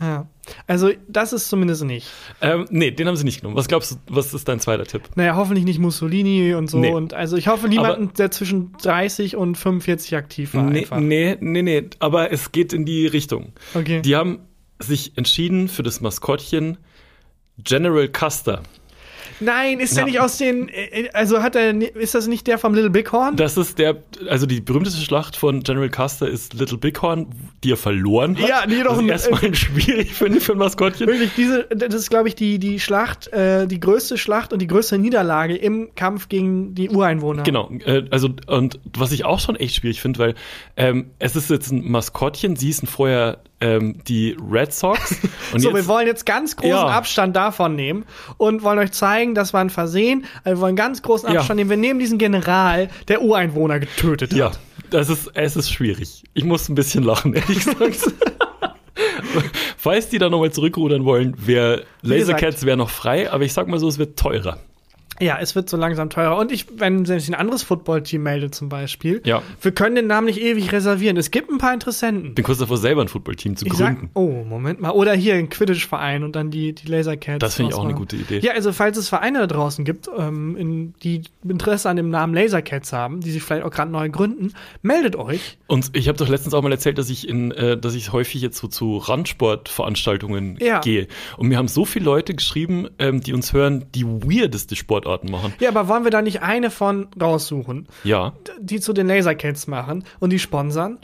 Ja. 0.00 0.28
Also, 0.68 0.90
das 1.08 1.32
ist 1.32 1.48
zumindest 1.48 1.82
nicht. 1.82 2.06
Ähm, 2.40 2.66
nee, 2.70 2.92
den 2.92 3.08
haben 3.08 3.16
sie 3.16 3.24
nicht 3.24 3.40
genommen. 3.40 3.56
Was 3.56 3.66
glaubst 3.66 3.90
du, 3.90 3.96
was 4.08 4.32
ist 4.32 4.46
dein 4.48 4.60
zweiter 4.60 4.84
Tipp? 4.84 5.02
Naja, 5.16 5.34
hoffentlich 5.34 5.64
nicht 5.64 5.80
Mussolini 5.80 6.54
und 6.54 6.70
so. 6.70 6.78
Nee. 6.78 6.92
Und 6.92 7.14
also 7.14 7.36
ich 7.36 7.48
hoffe 7.48 7.68
niemanden, 7.68 8.12
der 8.16 8.30
zwischen 8.30 8.72
30 8.80 9.34
und 9.34 9.56
45 9.58 10.14
aktiv 10.16 10.54
war. 10.54 10.62
Nee, 10.62 10.78
einfach. 10.82 11.00
nee, 11.00 11.36
nee, 11.40 11.62
nee, 11.62 11.90
aber 11.98 12.30
es 12.32 12.52
geht 12.52 12.72
in 12.72 12.84
die 12.84 13.08
Richtung. 13.08 13.52
Okay. 13.74 14.00
Die 14.00 14.14
haben 14.14 14.38
sich 14.78 15.16
entschieden 15.16 15.68
für 15.68 15.82
das 15.82 16.00
Maskottchen 16.00 16.78
General 17.62 18.08
Custer. 18.08 18.62
Nein, 19.40 19.78
ist 19.78 19.90
Ja. 19.92 19.96
der 19.98 20.04
nicht 20.06 20.20
aus 20.20 20.38
den. 20.38 20.68
äh, 20.68 21.10
Also 21.12 21.42
hat 21.42 21.54
er. 21.54 21.70
Ist 21.96 22.14
das 22.14 22.26
nicht 22.26 22.46
der 22.48 22.58
vom 22.58 22.74
Little 22.74 22.90
Bighorn? 22.90 23.36
Das 23.36 23.56
ist 23.56 23.78
der, 23.78 24.02
also 24.28 24.46
die 24.46 24.60
berühmteste 24.60 25.00
Schlacht 25.00 25.36
von 25.36 25.62
General 25.62 25.90
Custer 25.90 26.26
ist 26.28 26.54
Little 26.54 26.78
Bighorn, 26.78 27.26
die 27.62 27.70
er 27.72 27.76
verloren 27.76 28.36
hat. 28.36 28.48
Ja, 28.48 28.66
die 28.66 28.82
doch 28.82 28.98
ein- 28.98 29.04
ich 29.04 29.10
erstmal 29.10 29.54
schwierig 29.54 30.14
finde 30.14 30.40
für 30.40 30.52
ein 30.52 30.58
Maskottchen. 30.58 31.06
Wirklich, 31.06 31.30
diese, 31.36 31.64
das 31.66 31.94
ist, 31.94 32.10
glaube 32.10 32.28
ich, 32.28 32.34
die, 32.34 32.58
die 32.58 32.80
Schlacht, 32.80 33.28
äh, 33.28 33.66
die 33.68 33.78
größte 33.78 34.18
Schlacht 34.18 34.52
und 34.52 34.60
die 34.60 34.66
größte 34.66 34.98
Niederlage 34.98 35.54
im 35.56 35.94
Kampf 35.94 36.28
gegen 36.28 36.74
die 36.74 36.88
Ureinwohner. 36.88 37.42
Genau, 37.44 37.70
äh, 37.84 38.04
also 38.10 38.30
und 38.46 38.80
was 38.96 39.12
ich 39.12 39.24
auch 39.24 39.38
schon 39.40 39.54
echt 39.56 39.76
schwierig 39.76 40.00
finde, 40.00 40.18
weil 40.18 40.34
ähm, 40.76 41.10
es 41.20 41.36
ist 41.36 41.48
jetzt 41.50 41.70
ein 41.70 41.88
Maskottchen, 41.88 42.56
sie 42.56 42.66
hießen 42.66 42.88
vorher 42.88 43.38
ähm, 43.60 43.96
die 44.06 44.36
Red 44.50 44.72
Sox 44.72 45.16
und 45.52 45.60
So, 45.60 45.68
jetzt, 45.70 45.76
wir 45.76 45.86
wollen 45.88 46.06
jetzt 46.06 46.26
ganz 46.26 46.56
großen 46.56 46.70
Ja. 46.70 46.86
Abstand 46.86 47.34
davon 47.36 47.74
nehmen 47.74 48.04
und 48.36 48.62
wollen 48.62 48.78
euch 48.78 48.92
zeigen, 48.92 49.34
das 49.34 49.52
war 49.52 49.60
ein 49.60 49.70
Versehen. 49.70 50.24
Also 50.44 50.58
wir 50.58 50.62
wollen 50.62 50.76
ganz 50.76 51.02
großen 51.02 51.30
Ja. 51.32 51.40
Abstand 51.40 51.58
nehmen. 51.58 51.70
Wir 51.70 51.76
nehmen 51.76 51.98
diesen 52.00 52.18
General, 52.18 52.88
der 53.08 53.22
Ureinwohner 53.22 53.80
getötet 53.80 54.32
ja, 54.32 54.46
hat. 54.50 54.58
das 54.90 55.08
ist 55.10 55.30
es 55.34 55.56
ist 55.56 55.70
schwierig. 55.72 56.22
Ich 56.34 56.44
muss 56.44 56.68
ein 56.68 56.74
bisschen 56.74 57.02
lachen, 57.02 57.34
ehrlich 57.34 57.58
gesagt. 57.64 58.12
Falls 59.76 60.08
die 60.08 60.18
da 60.18 60.28
nochmal 60.28 60.50
zurückrudern 60.52 61.04
wollen, 61.04 61.34
wäre 61.38 61.84
Laser 62.02 62.18
gesagt. 62.34 62.40
Cats 62.40 62.66
wäre 62.66 62.76
noch 62.76 62.90
frei, 62.90 63.30
aber 63.30 63.44
ich 63.44 63.52
sag 63.52 63.68
mal 63.68 63.78
so, 63.78 63.88
es 63.88 63.98
wird 63.98 64.18
teurer. 64.18 64.58
Ja, 65.20 65.38
es 65.40 65.54
wird 65.54 65.68
so 65.68 65.76
langsam 65.76 66.10
teurer. 66.10 66.36
Und 66.38 66.52
ich, 66.52 66.66
wenn 66.76 67.04
sich 67.04 67.28
ein 67.28 67.34
anderes 67.34 67.62
Footballteam 67.62 68.22
meldet 68.22 68.54
zum 68.54 68.68
Beispiel, 68.68 69.20
Ja. 69.24 69.42
wir 69.60 69.72
können 69.72 69.96
den 69.96 70.06
Namen 70.06 70.26
nicht 70.26 70.40
ewig 70.40 70.70
reservieren. 70.72 71.16
Es 71.16 71.30
gibt 71.30 71.50
ein 71.50 71.58
paar 71.58 71.74
Interessenten. 71.74 72.34
Bin 72.34 72.44
kurz 72.44 72.58
davor, 72.58 72.76
selber 72.76 73.02
ein 73.02 73.08
Footballteam 73.08 73.56
zu 73.56 73.66
Ich 73.66 73.72
gründen. 73.72 74.02
sag, 74.02 74.10
oh, 74.14 74.44
Moment 74.44 74.80
mal. 74.80 74.90
Oder 74.90 75.14
hier 75.14 75.34
ein 75.34 75.48
Quidditch-Verein 75.48 76.22
und 76.24 76.36
dann 76.36 76.50
die, 76.50 76.72
die 76.72 76.86
Laser 76.86 77.16
Cats. 77.16 77.40
Das 77.40 77.54
finde 77.56 77.72
ich 77.72 77.76
auch 77.78 77.84
eine 77.84 77.94
gute 77.94 78.16
Idee. 78.16 78.38
Ja, 78.40 78.52
also 78.52 78.72
falls 78.72 78.96
es 78.96 79.08
Vereine 79.08 79.40
da 79.40 79.46
draußen 79.46 79.84
gibt, 79.84 80.08
ähm, 80.16 80.56
in, 80.56 80.94
die 81.02 81.22
Interesse 81.48 81.88
an 81.90 81.96
dem 81.96 82.10
Namen 82.10 82.32
Laser 82.34 82.62
Cats 82.62 82.92
haben, 82.92 83.20
die 83.20 83.30
sich 83.30 83.42
vielleicht 83.42 83.64
auch 83.64 83.70
gerade 83.70 83.90
neu 83.90 84.08
gründen, 84.10 84.52
meldet 84.82 85.16
euch. 85.16 85.58
Und 85.66 85.90
ich 85.96 86.08
habe 86.08 86.16
doch 86.18 86.28
letztens 86.28 86.54
auch 86.54 86.62
mal 86.62 86.70
erzählt, 86.72 86.98
dass 86.98 87.10
ich 87.10 87.28
in, 87.28 87.50
äh, 87.52 87.76
dass 87.76 87.94
ich 87.94 88.12
häufig 88.12 88.40
jetzt 88.42 88.58
so 88.58 88.68
zu 88.68 88.98
Randsportveranstaltungen 88.98 90.58
Ja. 90.60 90.80
gehe. 90.80 91.08
Und 91.36 91.48
mir 91.48 91.58
haben 91.58 91.68
so 91.68 91.84
viele 91.84 92.04
Leute 92.04 92.34
geschrieben, 92.34 92.88
ähm, 92.98 93.20
die 93.20 93.32
uns 93.32 93.52
hören, 93.52 93.86
die 93.94 94.04
weirdeste 94.06 94.76
Sportarten 95.08 95.30
machen. 95.30 95.54
Ja, 95.60 95.70
aber 95.70 95.88
wollen 95.88 96.04
wir 96.04 96.10
da 96.10 96.22
nicht 96.22 96.42
eine 96.42 96.70
von 96.70 97.08
raussuchen, 97.20 97.86
Ja, 98.04 98.34
die 98.60 98.80
zu 98.80 98.92
den 98.92 99.06
Laser 99.06 99.34
Cats 99.34 99.66
machen 99.66 100.04
und 100.20 100.30
die 100.30 100.38
sponsern? 100.38 100.98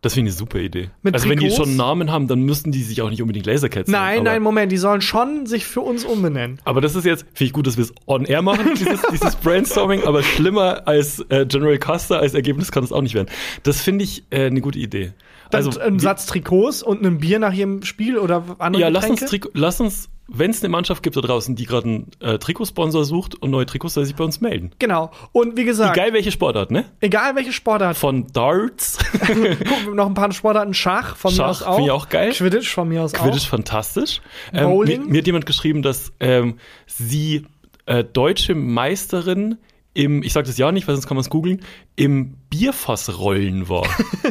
das 0.00 0.14
finde 0.14 0.28
ich 0.28 0.34
eine 0.34 0.38
super 0.38 0.60
Idee. 0.60 0.90
Mit 1.02 1.14
also 1.14 1.28
wenn 1.28 1.40
die 1.40 1.48
Trikots? 1.48 1.56
schon 1.56 1.68
einen 1.70 1.76
Namen 1.76 2.12
haben, 2.12 2.28
dann 2.28 2.42
müssen 2.42 2.70
die 2.70 2.84
sich 2.84 3.02
auch 3.02 3.10
nicht 3.10 3.20
unbedingt 3.20 3.46
Lasercats 3.46 3.90
nennen. 3.90 4.00
Nein, 4.00 4.22
nein, 4.22 4.42
Moment, 4.42 4.70
die 4.70 4.76
sollen 4.76 5.00
schon 5.00 5.46
sich 5.46 5.66
für 5.66 5.80
uns 5.80 6.04
umbenennen. 6.04 6.60
Aber 6.64 6.80
das 6.80 6.94
ist 6.94 7.04
jetzt, 7.04 7.22
finde 7.34 7.44
ich 7.46 7.52
gut, 7.52 7.66
dass 7.66 7.76
wir 7.76 7.82
es 7.82 7.92
on 8.06 8.24
air 8.24 8.40
machen, 8.42 8.74
dieses, 8.78 9.02
dieses 9.10 9.34
Brainstorming, 9.34 10.04
aber 10.04 10.22
schlimmer 10.22 10.86
als 10.86 11.18
äh, 11.30 11.46
General 11.46 11.78
Custer 11.78 12.20
als 12.20 12.34
Ergebnis 12.34 12.70
kann 12.70 12.84
es 12.84 12.92
auch 12.92 13.02
nicht 13.02 13.14
werden. 13.14 13.28
Das 13.64 13.80
finde 13.80 14.04
ich 14.04 14.22
äh, 14.30 14.46
eine 14.46 14.60
gute 14.60 14.78
Idee. 14.78 15.14
Dann 15.50 15.64
Also, 15.66 15.80
ein 15.80 15.94
wir- 15.94 16.00
Satz 16.00 16.26
Trikots 16.26 16.82
und 16.82 17.04
ein 17.04 17.18
Bier 17.18 17.38
nach 17.38 17.52
jedem 17.52 17.82
Spiel 17.82 18.18
oder 18.18 18.42
andere 18.58 18.82
Ja, 18.82 18.88
lass 18.88 19.08
uns, 19.08 19.24
lass 19.54 19.80
uns, 19.80 20.08
wenn 20.30 20.50
es 20.50 20.62
eine 20.62 20.68
Mannschaft 20.68 21.02
gibt 21.02 21.16
da 21.16 21.22
draußen, 21.22 21.56
die 21.56 21.64
gerade 21.64 21.86
einen 21.88 22.10
äh, 22.20 22.38
Trikotsponsor 22.38 23.04
sucht 23.06 23.34
und 23.40 23.50
neue 23.50 23.64
Trikots, 23.64 23.94
soll 23.94 24.04
sich 24.04 24.14
bei 24.14 24.24
uns 24.24 24.42
melden. 24.42 24.72
Genau. 24.78 25.10
Und 25.32 25.56
wie 25.56 25.64
gesagt, 25.64 25.96
Egal 25.96 26.12
welche 26.12 26.30
Sportart, 26.32 26.70
ne? 26.70 26.84
egal 27.00 27.34
welche 27.34 27.52
Sportart, 27.54 27.96
Von 27.96 28.26
Darts, 28.32 28.98
gucken, 29.20 29.94
noch 29.94 30.06
ein 30.06 30.12
paar 30.14 30.30
Sportarten, 30.32 30.74
Schach 30.74 31.16
von 31.16 31.30
mir 31.32 31.36
Schach 31.36 31.48
aus 31.48 31.62
auch. 31.62 31.74
finde 31.76 31.86
ich 31.88 31.92
auch 31.92 32.08
geil. 32.10 32.32
Quidditch 32.32 32.68
von 32.74 32.88
mir 32.88 33.02
aus 33.02 33.12
Quidditch 33.14 33.44
auch. 33.46 33.50
fantastisch. 33.50 34.20
Ähm, 34.52 34.68
Bowling? 34.68 35.04
mir, 35.04 35.12
mir 35.12 35.18
hat 35.20 35.26
jemand 35.26 35.46
geschrieben, 35.46 35.80
dass 35.82 36.12
ähm, 36.20 36.58
sie 36.86 37.46
äh, 37.86 38.04
deutsche 38.04 38.54
Meisterin 38.54 39.56
im, 39.98 40.22
ich 40.22 40.32
sag 40.32 40.44
das 40.44 40.56
ja 40.56 40.70
nicht, 40.70 40.86
weil 40.86 40.94
sonst 40.94 41.08
kann 41.08 41.16
man 41.16 41.22
es 41.22 41.28
googeln, 41.28 41.60
im 41.96 42.36
Bierfassrollen 42.50 43.68
war. 43.68 43.84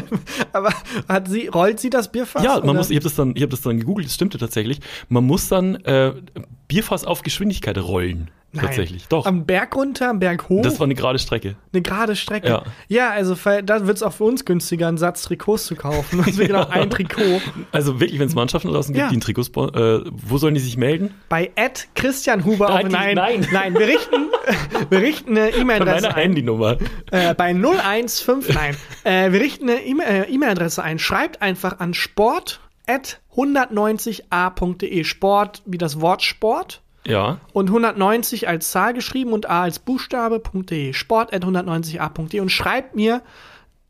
Aber 0.54 0.74
hat 1.10 1.28
sie, 1.28 1.48
rollt 1.48 1.82
sie 1.82 1.90
das 1.90 2.10
Bierfass? 2.10 2.42
ja, 2.42 2.54
man 2.54 2.70
oder? 2.70 2.74
muss, 2.76 2.90
ich 2.90 2.96
habe 2.96 3.04
das 3.04 3.16
dann, 3.16 3.36
ich 3.36 3.42
habe 3.42 3.52
das 3.52 3.62
dann 3.62 3.78
gegoogelt, 3.78 4.08
das 4.08 4.16
stimmte 4.16 4.38
tatsächlich. 4.38 4.80
Man 5.10 5.26
muss 5.26 5.50
dann 5.50 5.76
äh, 5.84 6.14
Bierfass 6.70 7.04
auf 7.04 7.22
Geschwindigkeit 7.22 7.78
rollen. 7.78 8.32
Nein. 8.58 8.66
Tatsächlich. 8.66 9.08
Doch. 9.08 9.26
Am 9.26 9.46
Berg 9.46 9.76
runter, 9.76 10.10
am 10.10 10.20
Berg 10.20 10.50
hoch. 10.50 10.62
das 10.62 10.80
war 10.80 10.86
eine 10.86 10.96
gerade 10.96 11.18
Strecke. 11.20 11.56
eine 11.74 11.82
gerade 11.82 12.16
Strecke. 12.16 12.48
Ja. 12.48 12.64
Ja, 12.88 13.10
also 13.12 13.36
da 13.64 13.88
wird 13.88 13.98
es 13.98 14.04
auch 14.04 14.14
für 14.14 14.24
uns 14.26 14.46
günstiger, 14.46 14.88
einen 14.88 14.98
Satz 14.98 15.24
Trikots 15.24 15.66
zu 15.68 15.76
kaufen. 15.76 16.22
Also 16.26 16.44
genau 16.44 16.68
ein 16.68 16.90
Trikot. 16.90 17.42
Also 17.72 18.00
wirklich, 18.00 18.20
wenn 18.20 18.28
es 18.28 18.36
Mannschaften 18.36 18.70
draußen 18.70 18.94
gibt, 18.94 19.04
Ja. 19.04 19.10
die 19.10 19.18
ein 19.18 19.22
Trikot 19.22 19.42
äh, 19.74 20.04
wo 20.12 20.38
sollen 20.38 20.54
die 20.56 20.60
sich 20.60 20.78
melden? 20.78 21.14
Bei 21.30 21.52
Ed 21.56 21.88
Christian 21.96 22.44
Huber 22.46 22.68
Nein, 22.70 22.88
nein, 22.88 23.16
nein. 23.16 23.48
nein, 23.52 23.74
wir 23.76 23.88
richten, 23.88 24.28
wir 24.90 25.00
richten 25.02 25.38
eine 25.38 25.50
E-Mail-Adresse 25.56 26.02
meiner 26.04 26.16
ein. 26.16 26.22
Handynummer. 26.24 26.78
Äh, 27.12 27.34
bei 27.36 27.54
015, 27.54 28.54
nein, 28.56 28.76
äh, 29.04 29.32
wir 29.32 29.40
richten 29.40 29.70
eine 29.70 29.80
äh, 29.84 30.30
E-Mail-Adresse 30.34 30.84
ein. 30.84 31.00
Schreibt 31.00 31.42
einfach 31.42 31.80
an 31.80 31.94
sport 31.94 32.60
at 32.88 33.20
190a.de. 33.36 35.04
Sport 35.04 35.62
wie 35.66 35.78
das 35.78 36.02
Wort 36.02 36.22
Sport 36.24 36.82
Ja. 37.08 37.40
und 37.54 37.68
190 37.70 38.48
als 38.48 38.72
Zahl 38.72 38.94
geschrieben 38.94 39.34
und 39.34 39.50
A 39.50 39.64
als 39.64 39.80
Buchstabe.de. 39.80 40.94
Sport 40.94 41.34
at 41.34 41.44
190a.de 41.46 42.40
und 42.40 42.50
schreibt 42.52 42.96
mir 42.96 43.22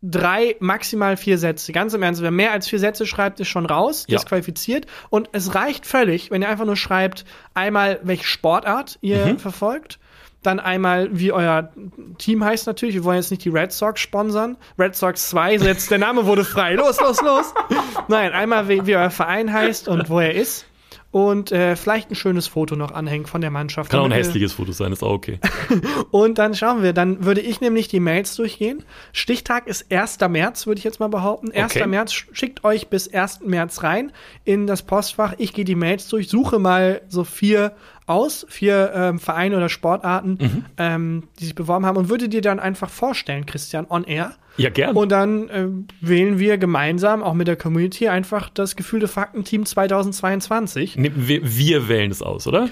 drei, 0.03 0.55
maximal 0.59 1.17
vier 1.17 1.37
Sätze. 1.37 1.71
Ganz 1.71 1.93
im 1.93 2.03
Ernst, 2.03 2.21
wer 2.21 2.31
mehr 2.31 2.51
als 2.51 2.67
vier 2.67 2.79
Sätze 2.79 3.05
schreibt, 3.07 3.39
ist 3.39 3.47
schon 3.47 3.65
raus, 3.65 4.05
Ja. 4.07 4.17
disqualifiziert. 4.17 4.85
Und 5.09 5.29
es 5.31 5.55
reicht 5.55 5.85
völlig, 5.87 6.29
wenn 6.29 6.41
ihr 6.43 6.49
einfach 6.49 6.65
nur 6.65 6.75
schreibt, 6.75 7.25
einmal, 7.55 7.99
welche 8.03 8.25
Sportart 8.25 8.99
ihr 9.01 9.25
Mhm. 9.25 9.39
verfolgt. 9.39 9.99
Dann 10.43 10.59
einmal, 10.59 11.09
wie 11.11 11.31
euer 11.31 11.73
Team 12.19 12.43
heißt 12.43 12.67
natürlich. 12.67 12.93
Wir 12.95 13.03
wollen 13.03 13.17
jetzt 13.17 13.31
nicht 13.31 13.43
die 13.43 13.49
Red 13.49 13.71
Sox 13.73 13.99
sponsern. 13.99 14.55
Red 14.77 14.95
Sox 14.95 15.29
2, 15.29 15.57
so 15.57 15.65
jetzt 15.65 15.89
der 15.89 15.97
Name 15.97 16.25
wurde 16.27 16.45
frei. 16.45 16.75
Los, 16.75 17.01
los, 17.01 17.19
los. 17.21 17.53
Nein, 18.07 18.31
einmal, 18.33 18.69
wie, 18.69 18.85
wie 18.85 18.95
euer 18.95 19.09
Verein 19.09 19.51
heißt 19.51 19.87
und 19.87 20.09
wo 20.09 20.19
er 20.19 20.35
ist. 20.35 20.65
Und 21.09 21.51
äh, 21.53 21.75
vielleicht 21.77 22.11
ein 22.11 22.15
schönes 22.15 22.47
Foto 22.47 22.75
noch 22.75 22.91
anhängen 22.91 23.25
von 23.25 23.39
der 23.41 23.49
Mannschaft. 23.49 23.89
Kann 23.89 24.01
auch 24.01 24.05
ein 24.05 24.11
wir- 24.11 24.17
hässliches 24.17 24.53
Foto 24.53 24.71
sein, 24.73 24.91
ist 24.91 25.03
auch 25.03 25.11
okay. 25.13 25.39
und 26.11 26.37
dann 26.37 26.53
schauen 26.53 26.83
wir, 26.83 26.91
dann 26.93 27.23
würde 27.23 27.39
ich 27.41 27.61
nämlich 27.61 27.87
die 27.87 28.01
Mails 28.01 28.35
durchgehen. 28.35 28.83
Stichtag 29.13 29.67
ist 29.67 29.91
1. 29.91 30.19
März, 30.29 30.67
würde 30.67 30.79
ich 30.79 30.83
jetzt 30.83 30.99
mal 30.99 31.07
behaupten. 31.07 31.51
1. 31.51 31.75
Okay. 31.75 31.87
März, 31.87 32.11
schickt 32.33 32.63
euch 32.65 32.89
bis 32.89 33.11
1. 33.11 33.39
März 33.45 33.83
rein 33.83 34.11
in 34.43 34.67
das 34.67 34.83
Postfach. 34.83 35.33
Ich 35.37 35.53
gehe 35.53 35.65
die 35.65 35.75
Mails 35.75 36.07
durch, 36.09 36.27
suche 36.27 36.59
mal 36.59 37.01
so 37.07 37.23
vier 37.23 37.71
aus, 38.05 38.45
vier 38.49 38.91
ähm, 38.93 39.19
Vereine 39.19 39.57
oder 39.57 39.69
Sportarten, 39.69 40.37
Mhm. 40.39 40.65
ähm, 40.77 41.23
die 41.39 41.45
sich 41.45 41.55
beworben 41.55 41.85
haben 41.85 41.97
und 41.97 42.09
würde 42.09 42.27
dir 42.29 42.41
dann 42.41 42.59
einfach 42.59 42.89
vorstellen, 42.89 43.45
Christian, 43.45 43.87
on 43.89 44.03
air. 44.03 44.33
Ja, 44.57 44.69
gern. 44.69 44.95
Und 44.95 45.09
dann 45.09 45.49
äh, 45.49 45.67
wählen 46.01 46.39
wir 46.39 46.57
gemeinsam, 46.57 47.23
auch 47.23 47.33
mit 47.33 47.47
der 47.47 47.55
Community, 47.55 48.07
einfach 48.07 48.49
das 48.49 48.75
gefühlte 48.75 49.07
Faktenteam 49.07 49.65
2022. 49.65 50.97
Nee, 50.97 51.11
wir, 51.15 51.41
wir 51.43 51.87
wählen 51.87 52.11
es 52.11 52.21
aus, 52.21 52.47
oder? 52.47 52.69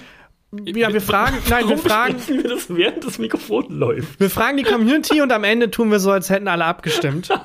Ja, 0.52 0.92
wir 0.92 1.00
fragen, 1.00 1.36
nein, 1.50 1.68
wir 1.68 1.76
fragen, 1.76 2.16
wir 2.28 2.44
das 2.44 2.74
während 2.74 3.04
das 3.04 3.18
Mikrofon 3.18 3.66
läuft? 3.68 4.20
Wir 4.20 4.30
fragen 4.30 4.56
die 4.56 4.62
Community 4.62 5.20
und 5.20 5.32
am 5.32 5.44
Ende 5.44 5.70
tun 5.70 5.90
wir 5.90 5.98
so, 5.98 6.12
als 6.12 6.30
hätten 6.30 6.48
alle 6.48 6.64
abgestimmt. 6.64 7.28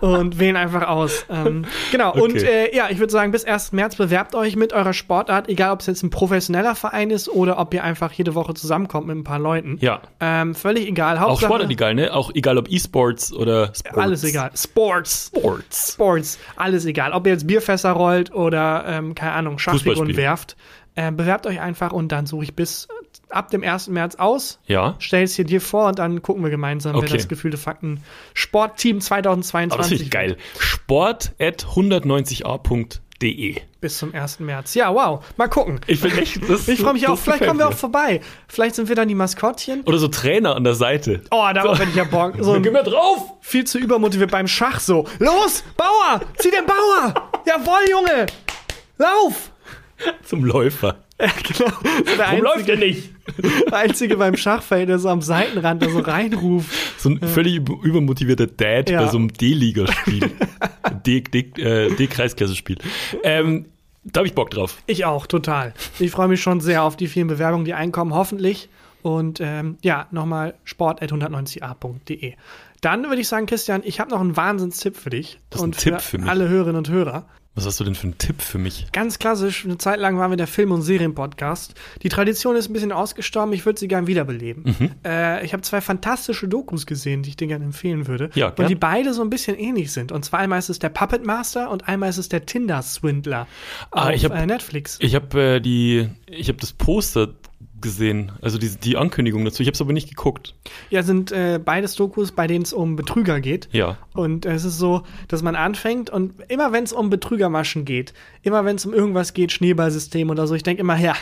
Und 0.00 0.40
wählen 0.40 0.56
einfach 0.56 0.88
aus. 0.88 1.26
Ähm, 1.30 1.64
genau, 1.92 2.12
und 2.12 2.32
Okay. 2.32 2.70
äh, 2.72 2.76
ja, 2.76 2.88
ich 2.90 2.98
würde 2.98 3.12
sagen, 3.12 3.30
bis 3.30 3.44
1. 3.44 3.70
März 3.70 3.94
bewerbt 3.94 4.34
euch 4.34 4.56
mit 4.56 4.72
eurer 4.72 4.94
Sportart, 4.94 5.48
egal 5.48 5.70
ob 5.70 5.78
es 5.78 5.86
jetzt 5.86 6.02
ein 6.02 6.10
professioneller 6.10 6.74
Verein 6.74 7.10
ist 7.10 7.28
oder 7.28 7.56
ob 7.60 7.72
ihr 7.72 7.84
einfach 7.84 8.10
jede 8.10 8.34
Woche 8.34 8.52
zusammenkommt 8.54 9.06
mit 9.06 9.16
ein 9.16 9.22
paar 9.22 9.38
Leuten. 9.38 9.76
Ja. 9.80 10.00
Ähm, 10.18 10.56
völlig 10.56 10.88
egal. 10.88 11.18
Auch 11.18 11.20
Hauptsache, 11.20 11.46
Sportart 11.46 11.70
egal, 11.70 11.94
ne? 11.94 12.12
Auch 12.12 12.32
egal 12.34 12.58
ob 12.58 12.68
E-Sports 12.68 13.32
oder 13.32 13.66
Sports. 13.66 13.96
Alles 13.96 14.24
egal. 14.24 14.50
Sports. 14.56 15.30
Sports. 15.36 15.92
Sports, 15.92 16.38
alles 16.56 16.84
egal. 16.84 17.12
Ob 17.12 17.24
ihr 17.28 17.34
jetzt 17.34 17.46
Bierfässer 17.46 17.92
rollt 17.92 18.34
oder, 18.34 18.84
ähm, 18.88 19.14
keine 19.14 19.34
Ahnung, 19.34 19.60
Schachfiguren 19.60 20.16
werft. 20.16 20.56
Äh, 20.94 21.10
bewerbt 21.10 21.46
euch 21.46 21.58
einfach 21.60 21.92
und 21.92 22.08
dann 22.12 22.26
suche 22.26 22.44
ich 22.44 22.54
bis 22.54 22.86
äh, 22.86 23.32
ab 23.32 23.50
dem 23.50 23.62
1. 23.64 23.88
März 23.88 24.16
aus. 24.16 24.58
Ja. 24.66 24.94
stell 24.98 25.22
es 25.24 25.34
hier 25.36 25.46
dir 25.46 25.60
vor 25.62 25.86
und 25.88 25.98
dann 25.98 26.20
gucken 26.22 26.42
wir 26.42 26.50
gemeinsam, 26.50 26.94
Okay. 26.96 27.06
wer 27.10 27.16
das 27.18 27.28
gefühlte 27.28 27.56
Fakten 27.56 28.02
Sportteam 28.34 28.96
Aber 28.96 28.98
das 28.98 29.06
2022 29.06 30.02
ich 30.02 30.10
geil. 30.10 30.36
Sport 30.58 31.32
at 31.40 31.64
190a.de. 31.64 33.56
bis 33.80 33.98
zum 33.98 34.14
1. 34.14 34.40
März. 34.40 34.74
Ja, 34.74 34.92
wow. 34.94 35.24
Mal 35.36 35.48
gucken. 35.48 35.80
Ich 35.86 36.00
bin 36.00 36.16
echt, 36.18 36.48
das, 36.48 36.68
Ich 36.68 36.80
freue 36.80 36.92
mich 36.94 37.08
auch. 37.08 37.18
Vielleicht 37.18 37.46
kommen 37.46 37.58
wir 37.58 37.68
auch 37.68 37.72
vorbei. 37.72 38.20
Vielleicht 38.48 38.74
sind 38.74 38.88
wir 38.88 38.96
dann 38.96 39.08
die 39.08 39.14
Maskottchen. 39.14 39.82
Oder 39.84 39.98
so 39.98 40.08
Trainer 40.08 40.56
an 40.56 40.64
der 40.64 40.74
Seite. 40.74 41.22
Oh, 41.30 41.48
darauf 41.54 41.78
hätte 41.78 41.90
ich 41.90 41.96
ja 41.96 42.04
Bock. 42.04 42.34
So 42.42 42.60
Geh 42.60 42.70
mir 42.70 42.82
drauf! 42.82 43.32
viel 43.40 43.64
zu 43.64 43.78
übermotiviert 43.78 44.30
beim 44.30 44.46
Schach 44.48 44.80
so. 44.80 45.06
Los, 45.18 45.64
Bauer! 45.76 46.20
Zieh 46.38 46.50
den 46.50 46.66
Bauer! 46.66 47.14
Jawohl, 47.46 47.88
Junge! 47.90 48.26
Lauf! 48.98 49.51
Zum 50.24 50.44
Läufer. 50.44 50.96
Ja, 51.20 51.28
genau. 51.46 51.70
Der 52.06 52.18
Warum 52.18 52.42
läuft 52.42 52.56
einzige, 52.58 52.76
der 52.78 52.86
nicht? 52.88 53.10
der 53.70 53.76
einzige 53.76 54.16
beim 54.16 54.36
Schachfeld, 54.36 54.88
der 54.88 54.98
so 54.98 55.08
am 55.08 55.22
Seitenrand 55.22 55.82
da 55.82 55.88
so 55.88 56.00
reinruft. 56.00 56.70
So 57.00 57.10
ein 57.10 57.20
völlig 57.20 57.56
über- 57.56 57.78
übermotivierter 57.82 58.46
Dad 58.48 58.90
Ja. 58.90 59.02
bei 59.04 59.08
so 59.10 59.18
einem 59.18 59.32
D-Liga-Spiel. 59.32 60.30
Äh, 61.04 61.90
D-Kreisklasse-Spiel. 61.96 62.78
Ähm, 63.24 63.66
da 64.04 64.18
habe 64.18 64.26
ich 64.28 64.34
Bock 64.34 64.50
drauf. 64.50 64.78
Ich 64.86 65.04
auch, 65.04 65.26
total. 65.26 65.74
Ich 65.98 66.10
freue 66.12 66.28
mich 66.28 66.40
schon 66.40 66.60
sehr 66.60 66.82
auf 66.84 66.96
die 66.96 67.08
vielen 67.08 67.26
Bewerbungen, 67.28 67.64
die 67.64 67.74
einkommen, 67.74 68.14
hoffentlich. 68.14 68.68
Und 69.02 69.40
ähm, 69.40 69.78
ja, 69.82 70.06
nochmal 70.12 70.54
sport.190a.de. 70.64 72.34
Dann 72.80 73.04
würde 73.04 73.20
ich 73.20 73.28
sagen, 73.28 73.46
Christian, 73.46 73.82
ich 73.84 74.00
habe 74.00 74.10
noch 74.10 74.20
einen 74.20 74.36
Wahnsinnstipp 74.36 74.96
für 74.96 75.10
dich. 75.10 75.38
Das 75.50 75.58
ist 75.60 75.62
ein 75.62 75.64
und 75.66 75.78
Tipp 75.78 76.00
für 76.00 76.18
mich. 76.18 76.28
alle 76.28 76.48
Hörerinnen 76.48 76.76
und 76.78 76.88
Hörer. 76.88 77.26
Was 77.54 77.66
hast 77.66 77.78
du 77.80 77.84
denn 77.84 77.94
für 77.94 78.04
einen 78.04 78.16
Tipp 78.16 78.40
für 78.40 78.56
mich? 78.56 78.86
Ganz 78.92 79.18
klassisch, 79.18 79.66
eine 79.66 79.76
Zeit 79.76 80.00
lang 80.00 80.16
waren 80.18 80.30
wir 80.30 80.38
der 80.38 80.46
Film- 80.46 80.72
und 80.72 80.80
Serienpodcast. 80.80 81.74
Die 82.02 82.08
Tradition 82.08 82.56
ist 82.56 82.70
ein 82.70 82.72
bisschen 82.72 82.92
ausgestorben, 82.92 83.52
ich 83.52 83.66
würde 83.66 83.78
sie 83.78 83.88
gern 83.88 84.06
wiederbeleben. 84.06 84.74
Mhm. 84.78 84.90
Äh, 85.04 85.44
ich 85.44 85.52
habe 85.52 85.62
zwei 85.62 85.82
fantastische 85.82 86.48
Dokus 86.48 86.86
gesehen, 86.86 87.22
die 87.22 87.28
ich 87.28 87.36
dir 87.36 87.48
gerne 87.48 87.66
empfehlen 87.66 88.06
würde. 88.06 88.30
Ja, 88.34 88.48
und 88.48 88.56
gern. 88.56 88.68
die 88.68 88.74
beide 88.74 89.12
so 89.12 89.20
ein 89.20 89.28
bisschen 89.28 89.58
ähnlich 89.58 89.92
sind. 89.92 90.12
Und 90.12 90.24
zwar 90.24 90.40
einmal 90.40 90.60
ist 90.60 90.70
es 90.70 90.78
der 90.78 90.88
Puppet 90.88 91.26
Master 91.26 91.70
und 91.70 91.88
einmal 91.88 92.08
ist 92.08 92.16
es 92.16 92.30
der 92.30 92.46
Tinder-Swindler 92.46 93.46
Ah, 93.90 94.08
auf 94.08 94.14
ich 94.14 94.24
hab- 94.24 94.32
äh, 94.34 94.46
Netflix. 94.46 94.96
Ich 95.02 95.14
habe 95.14 95.38
äh, 95.56 95.60
die, 95.60 96.08
ich 96.26 96.48
habe 96.48 96.58
das 96.58 96.72
Poster 96.72 97.34
gesehen, 97.82 98.32
also 98.40 98.58
die, 98.58 98.70
die 98.70 98.96
Ankündigung 98.96 99.44
dazu. 99.44 99.62
Ich 99.62 99.66
habe 99.66 99.74
es 99.74 99.80
aber 99.80 99.92
nicht 99.92 100.08
geguckt. 100.08 100.54
Ja, 100.90 101.02
sind 101.02 101.32
äh, 101.32 101.60
beides 101.62 101.94
Dokus, 101.96 102.32
bei 102.32 102.46
denen 102.46 102.62
es 102.62 102.72
um 102.72 102.96
Betrüger 102.96 103.40
geht. 103.40 103.68
Ja. 103.72 103.98
Und 104.14 104.46
es 104.46 104.64
ist 104.64 104.78
so, 104.78 105.02
dass 105.28 105.42
man 105.42 105.56
anfängt 105.56 106.08
und 106.08 106.34
immer 106.48 106.72
wenn 106.72 106.84
es 106.84 106.92
um 106.92 107.10
Betrügermaschen 107.10 107.84
geht, 107.84 108.14
immer 108.42 108.64
wenn 108.64 108.76
es 108.76 108.86
um 108.86 108.94
irgendwas 108.94 109.34
geht, 109.34 109.52
Schneeballsystem 109.52 110.30
oder 110.30 110.46
so, 110.46 110.54
ich 110.54 110.62
denke 110.62 110.80
immer, 110.80 110.96
ja, 110.98 111.14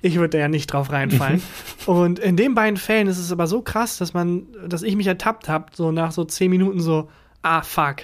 ich 0.00 0.16
würde 0.16 0.30
da 0.30 0.38
ja 0.38 0.48
nicht 0.48 0.72
drauf 0.72 0.90
reinfallen. 0.90 1.42
und 1.86 2.18
in 2.18 2.36
den 2.36 2.54
beiden 2.54 2.76
Fällen 2.76 3.08
ist 3.08 3.18
es 3.18 3.32
aber 3.32 3.46
so 3.46 3.60
krass, 3.60 3.98
dass 3.98 4.14
man, 4.14 4.46
dass 4.66 4.82
ich 4.82 4.96
mich 4.96 5.06
ertappt 5.06 5.48
habe, 5.48 5.66
so 5.74 5.92
nach 5.92 6.12
so 6.12 6.24
zehn 6.24 6.50
Minuten 6.50 6.80
so, 6.80 7.10
ah, 7.42 7.62
fuck. 7.62 7.96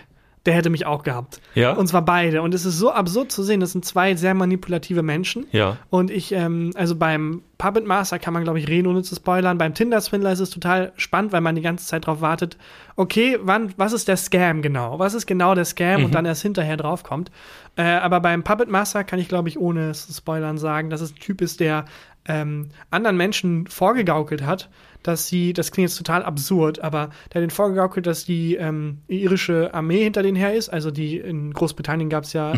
Der 0.44 0.54
hätte 0.54 0.70
mich 0.70 0.86
auch 0.86 1.04
gehabt. 1.04 1.40
Ja? 1.54 1.72
Und 1.72 1.86
zwar 1.86 2.04
beide. 2.04 2.42
Und 2.42 2.52
es 2.52 2.64
ist 2.64 2.78
so 2.78 2.90
absurd 2.90 3.30
zu 3.30 3.44
sehen, 3.44 3.60
das 3.60 3.72
sind 3.72 3.84
zwei 3.84 4.16
sehr 4.16 4.34
manipulative 4.34 5.02
Menschen. 5.02 5.46
Ja. 5.52 5.76
Und 5.88 6.10
ich, 6.10 6.32
ähm, 6.32 6.72
also 6.74 6.96
beim 6.96 7.42
Puppet 7.58 7.86
Master 7.86 8.18
kann 8.18 8.34
man, 8.34 8.42
glaube 8.42 8.58
ich, 8.58 8.66
reden, 8.66 8.88
ohne 8.88 9.02
zu 9.02 9.14
spoilern. 9.14 9.56
Beim 9.56 9.72
Tinder-Swindler 9.72 10.32
ist 10.32 10.40
es 10.40 10.50
total 10.50 10.92
spannend, 10.96 11.32
weil 11.32 11.42
man 11.42 11.54
die 11.54 11.62
ganze 11.62 11.86
Zeit 11.86 12.06
drauf 12.06 12.20
wartet, 12.20 12.58
okay, 12.96 13.38
wann, 13.40 13.72
was 13.76 13.92
ist 13.92 14.08
der 14.08 14.16
Scam 14.16 14.62
genau? 14.62 14.98
Was 14.98 15.14
ist 15.14 15.26
genau 15.26 15.54
der 15.54 15.64
Scam 15.64 16.04
und 16.04 16.14
dann 16.14 16.24
erst 16.24 16.42
hinterher 16.42 16.76
draufkommt. 16.76 17.30
Äh, 17.76 17.82
aber 17.84 18.20
beim 18.20 18.42
Puppet 18.42 18.68
Master 18.68 19.04
kann 19.04 19.18
ich, 19.18 19.28
glaube 19.28 19.48
ich, 19.48 19.58
ohne 19.58 19.92
zu 19.92 20.12
spoilern 20.12 20.58
sagen, 20.58 20.90
dass 20.90 21.00
es 21.00 21.12
ein 21.12 21.20
Typ 21.20 21.40
ist, 21.40 21.60
der 21.60 21.84
ähm, 22.26 22.68
anderen 22.90 23.16
Menschen 23.16 23.66
vorgegaukelt 23.66 24.44
hat, 24.44 24.70
dass 25.02 25.26
sie, 25.26 25.52
das 25.52 25.72
klingt 25.72 25.90
jetzt 25.90 25.98
total 25.98 26.22
absurd, 26.22 26.80
aber 26.80 27.10
der 27.32 27.40
hat 27.40 27.42
den 27.42 27.50
vorgegaukelt, 27.50 28.06
dass 28.06 28.24
die 28.24 28.54
ähm, 28.54 28.98
irische 29.08 29.74
Armee 29.74 30.04
hinter 30.04 30.22
denen 30.22 30.36
her 30.36 30.54
ist. 30.54 30.68
Also 30.68 30.90
die 30.90 31.16
in 31.18 31.52
Großbritannien 31.52 32.08
gab 32.08 32.24
es 32.24 32.32
ja 32.32 32.54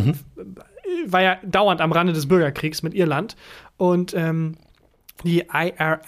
war 1.07 1.23
ja 1.23 1.39
dauernd 1.45 1.81
am 1.81 1.93
Rande 1.93 2.13
des 2.13 2.29
Bürgerkriegs 2.29 2.83
mit 2.83 2.95
Irland. 2.95 3.37
Und 3.77 4.15
ähm, 4.15 4.57
Die 5.23 5.45
IRA 5.53 6.01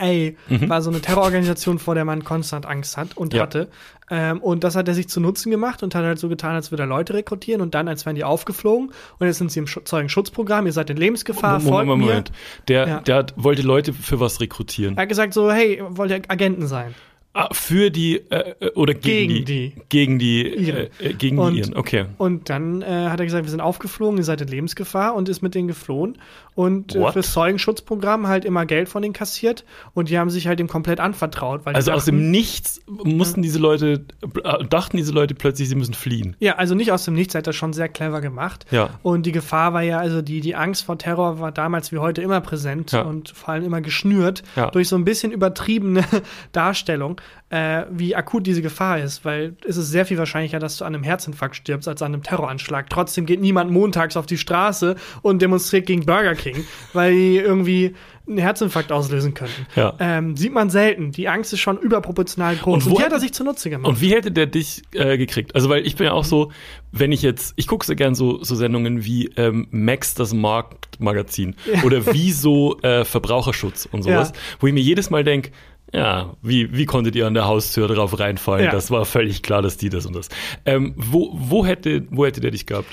war 0.68 0.82
so 0.82 0.90
eine 0.90 1.00
Terrororganisation, 1.00 1.78
vor 1.78 1.94
der 1.94 2.04
man 2.04 2.24
konstant 2.24 2.66
Angst 2.66 2.96
hat 2.96 3.16
und 3.16 3.32
Ja. 3.32 3.42
hatte. 3.42 3.68
Ähm, 4.10 4.40
und 4.40 4.62
das 4.62 4.76
hat 4.76 4.86
er 4.88 4.94
sich 4.94 5.08
zu 5.08 5.20
Nutzen 5.20 5.50
gemacht 5.50 5.82
und 5.82 5.94
hat 5.94 6.04
halt 6.04 6.18
so 6.18 6.28
getan, 6.28 6.54
als 6.54 6.70
würde 6.70 6.82
er 6.84 6.86
Leute 6.86 7.14
rekrutieren 7.14 7.60
und 7.60 7.74
dann, 7.74 7.88
als 7.88 8.04
wären 8.06 8.14
die 8.14 8.24
aufgeflogen 8.24 8.92
und 9.18 9.26
jetzt 9.26 9.38
sind 9.38 9.50
sie 9.50 9.58
im 9.60 9.66
Schu- 9.66 9.80
Zeugenschutzprogramm, 9.84 10.66
ihr 10.66 10.72
seid 10.72 10.90
in 10.90 10.96
Lebensgefahr, 10.96 11.60
folgt 11.60 11.86
Moment, 11.86 11.98
mir. 11.98 12.06
Moment. 12.08 12.32
Der, 12.68 12.86
Ja. 12.88 13.00
der 13.00 13.16
hat, 13.16 13.34
wollte 13.36 13.62
Leute 13.62 13.92
für 13.92 14.20
was 14.20 14.40
rekrutieren. 14.40 14.96
Er 14.96 15.02
hat 15.02 15.08
gesagt 15.08 15.34
so, 15.34 15.50
hey, 15.50 15.82
wollt 15.88 16.10
ihr 16.10 16.20
Agenten 16.28 16.66
sein? 16.68 16.94
Ah, 17.38 17.48
für 17.52 17.90
die 17.90 18.16
äh, 18.30 18.54
äh, 18.60 18.70
oder 18.76 18.94
gegen, 18.94 19.28
Gegen 19.34 19.44
die, 19.44 19.44
die. 19.44 19.82
gegen 19.90 20.18
die 20.18 20.46
Iren. 20.54 20.76
äh, 21.00 21.08
äh, 21.08 21.12
gegen 21.12 21.38
Und- 21.38 21.52
die 21.54 21.58
Iren. 21.60 21.76
Okay. 21.76 22.06
Und 22.16 22.48
dann 22.48 22.80
äh, 22.82 22.86
hat 23.10 23.20
er 23.20 23.26
gesagt, 23.26 23.44
wir 23.44 23.50
sind 23.50 23.60
aufgeflogen, 23.60 24.16
ihr 24.18 24.24
seid 24.24 24.40
in 24.40 24.48
Lebensgefahr 24.48 25.14
und 25.14 25.28
ist 25.28 25.42
mit 25.42 25.54
denen 25.54 25.68
geflohen 25.68 26.16
und 26.56 26.96
äh, 26.96 27.00
What? 27.00 27.12
fürs 27.12 27.32
Zeugenschutzprogramm 27.32 28.26
halt 28.26 28.44
immer 28.44 28.66
Geld 28.66 28.88
von 28.88 29.02
denen 29.02 29.14
kassiert 29.14 29.64
und 29.94 30.08
die 30.08 30.18
haben 30.18 30.30
sich 30.30 30.48
halt 30.48 30.58
ihm 30.58 30.66
komplett 30.66 30.98
anvertraut. 30.98 31.60
Also 31.66 31.92
aus 31.92 32.06
dachten- 32.06 32.16
dem 32.16 32.30
Nichts 32.32 32.80
mussten 32.88 33.42
diese 33.42 33.60
Leute 33.60 34.04
äh, 34.42 34.64
dachten 34.64 34.96
diese 34.96 35.12
Leute 35.12 35.34
plötzlich, 35.36 35.68
sie 35.68 35.74
müssen 35.76 35.94
fliehen. 35.94 36.34
Ja, 36.40 36.56
also 36.56 36.74
nicht 36.74 36.90
aus 36.90 37.04
dem 37.04 37.14
Nichts, 37.14 37.34
hat 37.36 37.46
das 37.46 37.54
schon 37.54 37.72
sehr 37.72 37.88
clever 37.88 38.20
gemacht. 38.20 38.66
Ja. 38.72 38.90
Und 39.04 39.26
die 39.26 39.32
Gefahr 39.32 39.72
war 39.74 39.82
ja, 39.82 39.98
also 39.98 40.20
die, 40.22 40.40
die 40.40 40.56
Angst 40.56 40.84
vor 40.84 40.98
Terror 40.98 41.38
war 41.38 41.52
damals 41.52 41.92
wie 41.92 41.98
heute 41.98 42.22
immer 42.22 42.40
präsent 42.40 42.90
Ja. 42.92 43.02
und 43.02 43.28
vor 43.30 43.50
allem 43.50 43.64
immer 43.64 43.82
geschnürt 43.82 44.42
Ja. 44.56 44.70
durch 44.70 44.88
so 44.88 44.96
ein 44.96 45.04
bisschen 45.04 45.30
übertriebene 45.32 46.02
Darstellung, 46.52 47.20
äh, 47.50 47.84
wie 47.90 48.16
akut 48.16 48.46
diese 48.46 48.62
Gefahr 48.62 48.98
ist. 49.00 49.24
Weil 49.24 49.54
es 49.66 49.76
ist 49.76 49.90
sehr 49.90 50.04
viel 50.06 50.18
wahrscheinlicher, 50.18 50.58
dass 50.58 50.78
du 50.78 50.84
an 50.84 50.94
einem 50.94 51.04
Herzinfarkt 51.04 51.56
stirbst, 51.56 51.88
als 51.88 52.02
an 52.02 52.12
einem 52.14 52.22
Terroranschlag. 52.22 52.90
Trotzdem 52.90 53.26
geht 53.26 53.40
niemand 53.40 53.70
montags 53.70 54.16
auf 54.16 54.26
die 54.26 54.38
Straße 54.38 54.96
und 55.22 55.42
demonstriert 55.42 55.86
gegen 55.86 56.04
Burger 56.06 56.34
King, 56.34 56.64
weil 56.92 57.12
die 57.14 57.36
irgendwie 57.38 57.94
einen 58.28 58.38
Herzinfarkt 58.38 58.90
auslösen 58.90 59.34
könnten. 59.34 59.66
Ja. 59.76 59.94
Ähm, 60.00 60.36
sieht 60.36 60.52
man 60.52 60.68
selten. 60.68 61.12
Die 61.12 61.28
Angst 61.28 61.52
ist 61.52 61.60
schon 61.60 61.78
überproportional 61.78 62.56
groß. 62.56 62.66
Und 62.74 62.86
Und, 62.86 62.90
wo 62.90 62.98
die 62.98 63.04
hat- 63.04 63.12
er 63.12 63.20
sich 63.20 63.32
zunutze 63.32 63.70
gemacht. 63.70 63.88
Und 63.88 64.00
wie 64.00 64.10
hätte 64.10 64.32
der 64.32 64.46
dich 64.46 64.82
äh, 64.94 65.16
gekriegt? 65.16 65.54
Also, 65.54 65.68
weil 65.68 65.86
ich 65.86 65.94
bin 65.94 66.06
ja 66.06 66.12
auch 66.12 66.24
so, 66.24 66.50
wenn 66.90 67.12
ich 67.12 67.22
jetzt, 67.22 67.52
ich 67.54 67.68
gucke 67.68 67.86
sehr 67.86 67.94
gern 67.94 68.16
so, 68.16 68.42
so 68.42 68.56
Sendungen 68.56 69.04
wie 69.04 69.30
ähm, 69.36 69.68
Max 69.70 70.14
das 70.14 70.34
Marktmagazin 70.34 71.54
oder 71.84 72.12
wie 72.12 72.32
so 72.32 72.80
äh, 72.80 73.04
Verbraucherschutz 73.04 73.88
und 73.92 74.02
sowas, 74.02 74.30
Ja. 74.34 74.40
wo 74.58 74.66
ich 74.66 74.72
mir 74.74 74.80
jedes 74.82 75.10
Mal 75.10 75.22
denke, 75.22 75.50
ja, 75.92 76.34
wie, 76.42 76.76
wie 76.76 76.86
konntet 76.86 77.14
ihr 77.14 77.26
an 77.26 77.34
der 77.34 77.46
Haustür 77.46 77.88
drauf 77.88 78.18
reinfallen? 78.18 78.66
Ja. 78.66 78.72
Das 78.72 78.90
war 78.90 79.04
völlig 79.04 79.42
klar, 79.42 79.62
dass 79.62 79.76
die 79.76 79.88
das 79.88 80.06
und 80.06 80.16
das. 80.16 80.28
Ähm, 80.64 80.94
wo, 80.96 81.30
wo, 81.34 81.64
hätte, 81.64 82.06
wo 82.10 82.26
hätte 82.26 82.40
der 82.40 82.50
dich 82.50 82.66
gehabt? 82.66 82.88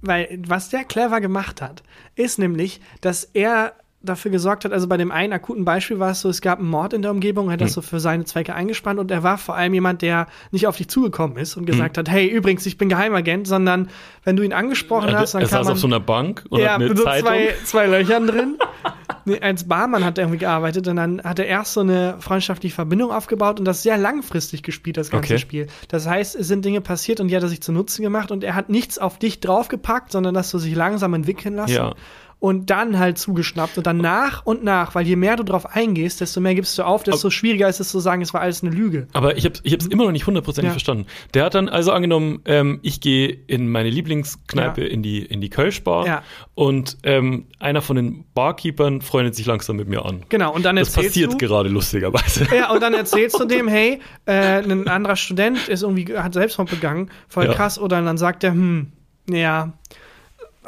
Weil 0.00 0.40
was 0.46 0.70
der 0.70 0.84
clever 0.84 1.20
gemacht 1.20 1.60
hat, 1.60 1.82
ist 2.14 2.38
nämlich, 2.38 2.80
dass 3.00 3.24
er 3.24 3.74
dafür 4.00 4.30
gesorgt 4.30 4.64
hat, 4.64 4.72
also 4.72 4.86
bei 4.86 4.96
dem 4.96 5.10
einen 5.10 5.32
akuten 5.32 5.64
Beispiel 5.64 5.98
war 5.98 6.12
es 6.12 6.20
so, 6.20 6.28
es 6.28 6.40
gab 6.40 6.60
einen 6.60 6.68
Mord 6.68 6.92
in 6.92 7.02
der 7.02 7.10
Umgebung, 7.10 7.48
er 7.48 7.54
hat 7.54 7.60
das 7.60 7.72
so 7.72 7.82
für 7.82 7.98
seine 7.98 8.24
Zwecke 8.24 8.54
eingespannt 8.54 9.00
und 9.00 9.10
er 9.10 9.24
war 9.24 9.38
vor 9.38 9.56
allem 9.56 9.74
jemand, 9.74 10.02
der 10.02 10.28
nicht 10.52 10.68
auf 10.68 10.76
dich 10.76 10.88
zugekommen 10.88 11.36
ist 11.36 11.56
und 11.56 11.66
gesagt 11.66 11.98
hat, 11.98 12.08
hey, 12.08 12.26
übrigens, 12.28 12.64
ich 12.66 12.78
bin 12.78 12.88
Geheimagent, 12.88 13.48
sondern 13.48 13.88
wenn 14.22 14.36
du 14.36 14.44
ihn 14.44 14.52
angesprochen 14.52 15.12
hast, 15.16 15.34
dann 15.34 15.42
er 15.42 15.48
kann 15.48 15.58
saß 15.58 15.66
man 15.66 15.72
auf 15.72 15.80
so 15.80 15.88
einer 15.88 16.00
Bank 16.00 16.44
und 16.48 16.60
ja, 16.60 16.74
hat 16.74 16.74
eine 16.76 16.88
mit 16.90 16.98
so 16.98 17.04
Zeitung. 17.04 17.28
zwei, 17.28 17.54
zwei 17.64 17.86
Löchern 17.86 18.26
drin. 18.26 18.58
Nee, 19.24 19.40
als 19.40 19.68
Barmann 19.68 20.06
hat 20.06 20.16
er 20.16 20.24
irgendwie 20.24 20.38
gearbeitet 20.38 20.88
und 20.88 20.96
dann 20.96 21.22
hat 21.22 21.38
er 21.38 21.44
erst 21.46 21.74
so 21.74 21.80
eine 21.80 22.16
freundschaftliche 22.18 22.74
Verbindung 22.74 23.10
aufgebaut 23.10 23.58
und 23.58 23.66
das 23.66 23.82
sehr 23.82 23.98
langfristig 23.98 24.62
gespielt, 24.62 24.96
das 24.96 25.10
ganze 25.10 25.34
Okay. 25.34 25.38
Spiel. 25.38 25.66
Das 25.88 26.06
heißt, 26.06 26.34
es 26.34 26.48
sind 26.48 26.64
Dinge 26.64 26.80
passiert 26.80 27.20
und 27.20 27.28
die 27.28 27.36
hat 27.36 27.42
er 27.42 27.48
sich 27.50 27.60
zunutze 27.60 28.00
gemacht 28.00 28.30
und 28.30 28.42
er 28.42 28.54
hat 28.54 28.70
nichts 28.70 28.98
auf 28.98 29.18
dich 29.18 29.40
draufgepackt, 29.40 30.12
sondern 30.12 30.32
das 30.34 30.48
so 30.48 30.58
sich 30.58 30.74
langsam 30.74 31.12
entwickeln 31.12 31.56
lassen. 31.56 31.74
Ja. 31.74 31.94
Und 32.40 32.70
dann 32.70 33.00
halt 33.00 33.18
zugeschnappt 33.18 33.78
und 33.78 33.86
dann 33.88 33.96
nach 33.96 34.46
und 34.46 34.62
nach, 34.62 34.94
weil 34.94 35.04
je 35.04 35.16
mehr 35.16 35.34
du 35.34 35.42
drauf 35.42 35.66
eingehst, 35.74 36.20
desto 36.20 36.40
mehr 36.40 36.54
gibst 36.54 36.78
du 36.78 36.84
auf, 36.84 37.02
desto 37.02 37.30
schwieriger 37.30 37.68
ist 37.68 37.80
es 37.80 37.88
zu 37.88 37.98
sagen, 37.98 38.22
es 38.22 38.32
war 38.32 38.40
alles 38.40 38.62
eine 38.62 38.70
Lüge. 38.70 39.08
Aber 39.12 39.36
ich 39.36 39.44
habe 39.44 39.56
ich 39.64 39.72
hab's 39.72 39.86
immer 39.86 40.04
noch 40.04 40.12
nicht 40.12 40.24
hundertprozentig 40.28 40.68
Ja. 40.68 40.72
verstanden. 40.74 41.06
Der 41.34 41.44
hat 41.44 41.54
dann 41.56 41.68
also 41.68 41.90
angenommen, 41.90 42.40
ähm, 42.44 42.78
ich 42.82 43.00
gehe 43.00 43.26
in 43.48 43.68
meine 43.68 43.90
Lieblingskneipe 43.90 44.82
Ja. 44.82 44.86
in 44.86 45.02
die 45.02 45.18
in 45.24 45.40
die 45.40 45.50
Kölschbar 45.50 46.06
Ja. 46.06 46.22
und 46.54 46.98
ähm, 47.02 47.46
einer 47.58 47.82
von 47.82 47.96
den 47.96 48.24
Barkeepern 48.34 49.00
freundet 49.02 49.34
sich 49.34 49.46
langsam 49.46 49.74
mit 49.74 49.88
mir 49.88 50.04
an. 50.06 50.22
Genau, 50.28 50.54
und 50.54 50.64
dann 50.64 50.76
Das 50.76 50.90
erzählst 50.90 51.08
passiert 51.14 51.32
du, 51.32 51.38
gerade 51.38 51.68
lustigerweise. 51.68 52.46
Ja, 52.54 52.70
und 52.70 52.80
dann 52.80 52.94
erzählst 52.94 53.40
du 53.40 53.44
dem, 53.46 53.66
hey, 53.66 53.98
äh, 54.26 54.62
ein 54.62 54.86
anderer 54.86 55.16
Student 55.16 55.66
ist 55.68 55.82
irgendwie, 55.82 56.16
hat 56.16 56.34
Selbstmord 56.34 56.70
begangen, 56.70 57.10
voll 57.28 57.48
krass, 57.48 57.80
oder 57.80 57.98
und 57.98 58.06
dann 58.06 58.16
sagt 58.18 58.44
er, 58.44 58.52
hm, 58.52 58.92
ja, 59.28 59.72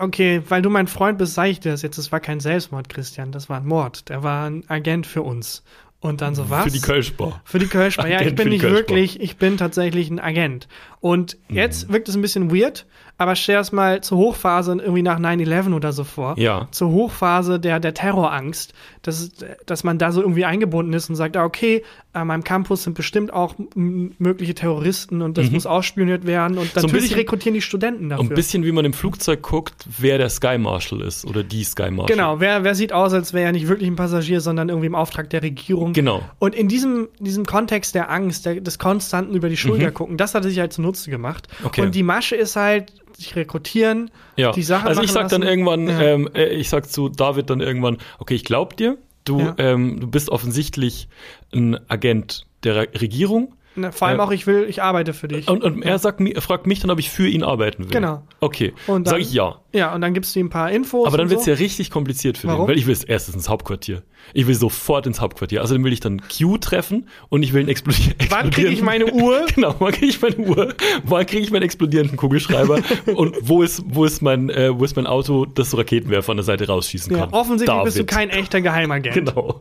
okay, 0.00 0.42
weil 0.48 0.62
du 0.62 0.70
mein 0.70 0.86
Freund 0.86 1.18
bist, 1.18 1.34
sag 1.34 1.46
ich 1.46 1.60
dir 1.60 1.72
das 1.72 1.82
jetzt, 1.82 1.98
das 1.98 2.10
war 2.12 2.20
kein 2.20 2.40
Selbstmord, 2.40 2.88
Christian, 2.88 3.32
das 3.32 3.48
war 3.48 3.58
ein 3.58 3.66
Mord, 3.66 4.08
der 4.08 4.22
war 4.22 4.48
ein 4.48 4.64
Agent 4.68 5.06
für 5.06 5.22
uns. 5.22 5.62
Und 6.02 6.22
dann 6.22 6.34
so, 6.34 6.48
was? 6.48 6.64
Für 6.64 6.70
die 6.70 6.80
Kölschbar. 6.80 7.42
Für 7.44 7.58
die 7.58 7.66
Kölschbar. 7.66 8.08
Ja, 8.08 8.22
ich 8.22 8.34
bin 8.34 8.48
nicht 8.48 8.62
wirklich, 8.62 9.20
ich 9.20 9.36
bin 9.36 9.58
tatsächlich 9.58 10.08
ein 10.10 10.18
Agent. 10.18 10.66
Und 11.02 11.36
jetzt 11.48 11.90
wirkt 11.92 12.08
es 12.08 12.14
ein 12.14 12.20
bisschen 12.22 12.54
weird, 12.54 12.86
aber 13.16 13.34
stell 13.36 13.56
das 13.56 13.70
mal 13.72 14.02
zur 14.02 14.16
Hochphase 14.18 14.72
irgendwie 14.72 15.02
nach 15.02 15.18
9-11 15.18 15.74
oder 15.74 15.92
so 15.92 16.04
vor. 16.04 16.38
Ja. 16.38 16.68
Zur 16.72 16.90
Hochphase 16.90 17.58
der, 17.60 17.80
der 17.80 17.92
Terrorangst, 17.94 18.72
dass, 19.02 19.30
dass 19.66 19.82
man 19.84 19.98
da 19.98 20.12
so 20.12 20.20
irgendwie 20.20 20.44
eingebunden 20.46 20.92
ist 20.94 21.08
und 21.10 21.16
sagt, 21.16 21.36
ah, 21.38 21.44
okay, 21.44 21.82
an 22.12 22.26
meinem 22.26 22.44
Campus 22.44 22.82
sind 22.84 22.94
bestimmt 22.94 23.32
auch 23.32 23.54
mögliche 23.74 24.54
Terroristen 24.54 25.22
und 25.22 25.38
das 25.38 25.50
muss 25.50 25.64
ausspioniert 25.66 26.26
werden. 26.26 26.58
Und 26.58 26.64
Mhm. 26.64 26.70
ein 26.70 26.82
natürlich 26.82 27.02
bisschen- 27.04 27.16
rekrutieren 27.18 27.54
die 27.54 27.62
Studenten 27.62 28.08
dafür. 28.10 28.20
Und 28.24 28.32
ein 28.32 28.34
bisschen 28.34 28.64
wie 28.64 28.72
man 28.72 28.84
im 28.84 28.92
Flugzeug 28.92 29.40
guckt, 29.42 29.86
wer 29.98 30.18
der 30.18 30.28
Sky 30.28 30.58
Marshal 30.58 31.00
ist 31.02 31.24
oder 31.26 31.42
die 31.42 31.64
Sky 31.64 31.90
Marshal. 31.90 32.14
Genau, 32.14 32.40
wer, 32.40 32.62
wer 32.64 32.74
sieht 32.74 32.92
aus, 32.92 33.12
als 33.14 33.32
wäre 33.32 33.46
er 33.46 33.52
nicht 33.52 33.68
wirklich 33.68 33.88
ein 33.88 33.96
Passagier, 33.96 34.40
sondern 34.42 34.68
irgendwie 34.68 34.86
im 34.86 34.94
Auftrag 34.94 35.30
der 35.30 35.42
Regierung. 35.42 35.89
Genau. 35.92 36.22
Und 36.38 36.55
in 36.55 36.68
diesem, 36.68 37.09
diesem 37.18 37.46
Kontext 37.46 37.94
der 37.94 38.11
Angst, 38.11 38.46
der, 38.46 38.61
des 38.61 38.79
konstanten 38.79 39.35
über 39.35 39.48
die 39.48 39.57
Schulter 39.57 39.88
Mhm. 39.88 39.94
gucken, 39.94 40.16
das 40.16 40.35
hat 40.35 40.44
er 40.44 40.50
sich 40.50 40.59
halt 40.61 40.72
zunutze 40.72 41.11
gemacht. 41.11 41.48
Okay. 41.64 41.83
Und 41.83 41.94
die 41.94 42.03
Masche 42.03 42.37
ist 42.37 42.57
halt, 42.57 42.92
sich 43.16 43.37
rekrutieren, 43.37 44.11
Ja. 44.37 44.53
die 44.53 44.62
Sache 44.62 44.87
also 44.87 45.03
ich 45.03 45.12
sag 45.12 45.29
dann 45.29 45.42
lassen. 45.42 45.50
irgendwann, 45.50 45.88
Ja. 45.88 46.00
ähm, 46.00 46.29
äh, 46.35 46.46
ich 46.55 46.68
sag 46.70 46.90
zu 46.90 47.09
David 47.11 47.50
dann 47.50 47.61
irgendwann, 47.61 47.98
okay, 48.18 48.35
ich 48.35 48.44
glaub 48.44 48.76
dir, 48.76 48.96
du, 49.24 49.40
Ja. 49.40 49.55
ähm, 49.59 50.00
du 50.00 50.07
bist 50.07 50.31
offensichtlich 50.31 51.09
ein 51.55 51.79
Agent 51.90 52.46
der 52.64 52.76
Re 52.76 52.88
Regierung. 53.00 53.55
Na, 53.76 53.92
Vor 53.92 54.09
allem 54.09 54.18
äh, 54.18 54.22
auch, 54.22 54.33
ich 54.33 54.46
will, 54.48 54.66
ich 54.68 54.83
arbeite 54.83 55.12
für 55.12 55.29
dich. 55.29 55.48
Und, 55.48 55.62
und 55.62 55.83
er 55.83 55.98
sagt, 56.00 56.20
fragt 56.42 56.66
mich 56.66 56.81
dann, 56.81 56.90
ob 56.90 56.98
ich 56.98 57.09
für 57.11 57.29
ihn 57.29 57.44
arbeiten 57.44 57.85
will. 57.85 57.90
Genau. 57.90 58.22
Okay. 58.40 58.72
Und 58.88 59.07
dann- 59.07 59.12
Sag 59.12 59.20
ich 59.20 59.33
ja. 59.33 59.61
Ja, 59.72 59.94
und 59.94 60.00
dann 60.00 60.14
gibst 60.14 60.35
du 60.35 60.40
ihm 60.40 60.46
ein 60.46 60.50
paar 60.50 60.70
Infos. 60.70 61.06
Aber 61.06 61.16
dann 61.16 61.26
und 61.26 61.30
wird's 61.30 61.44
so. 61.44 61.50
ja 61.50 61.56
richtig 61.56 61.90
kompliziert 61.90 62.38
für 62.38 62.48
Warum? 62.48 62.62
den, 62.66 62.68
weil 62.72 62.78
ich 62.78 62.87
will 62.87 62.94
als 62.94 63.04
erstes 63.04 63.35
ins 63.35 63.48
Hauptquartier. 63.48 64.02
Ich 64.35 64.46
will 64.46 64.54
sofort 64.54 65.06
ins 65.06 65.20
Hauptquartier. 65.20 65.62
Außerdem 65.62 65.83
will 65.85 65.92
ich 65.92 66.00
dann 66.00 66.20
Q 66.28 66.59
treffen 66.59 67.09
und 67.28 67.42
ich 67.42 67.52
will 67.52 67.61
einen 67.61 67.68
explodier 67.68 68.14
Wann 68.30 68.50
krieg 68.50 68.66
ich 68.70 68.83
meine 68.83 69.12
Uhr? 69.12 69.46
Genau, 69.54 69.74
wann 69.78 69.92
kriege 69.92 70.06
ich 70.06 70.20
meine 70.20 70.37
Uhr? 70.37 70.74
Wann 71.04 71.26
kriege 71.26 71.42
ich 71.42 71.50
meinen 71.50 71.62
explodierenden 71.62 72.16
Kugelschreiber? 72.16 72.80
und 73.14 73.37
wo 73.40 73.62
ist, 73.62 73.83
wo 73.87 74.04
ist 74.04 74.22
mein, 74.22 74.50
äh, 74.50 74.78
wo 74.78 74.85
ist 74.85 74.96
mein 74.96 75.06
Auto, 75.06 75.46
das 75.46 75.70
so 75.70 75.76
Raketenwerfer 75.76 76.30
an 76.33 76.37
der 76.38 76.44
Seite 76.44 76.66
rausschießen 76.66 77.12
Ja, 77.12 77.20
kann? 77.26 77.30
offensichtlich 77.35 77.83
bist 77.85 77.96
du 77.98 78.04
David. 78.04 78.11
kein 78.14 78.30
echter 78.30 78.61
Geheimagent. 78.61 79.14
Genau. 79.14 79.61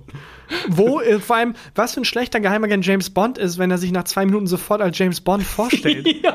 Wo, 0.67 0.99
äh, 0.99 1.19
vor 1.19 1.35
allem, 1.35 1.53
was 1.75 1.93
für 1.93 2.01
ein 2.01 2.05
schlechter 2.05 2.39
Geheimagent 2.39 2.85
James 2.85 3.09
Bond 3.11 3.37
ist, 3.37 3.57
wenn 3.59 3.69
er 3.71 3.77
sich 3.77 3.91
nach 3.91 4.05
zwei 4.05 4.25
Minuten 4.25 4.47
sofort 4.47 4.81
als 4.81 4.97
James 4.97 5.21
Bond 5.21 5.43
vorstellt. 5.43 6.07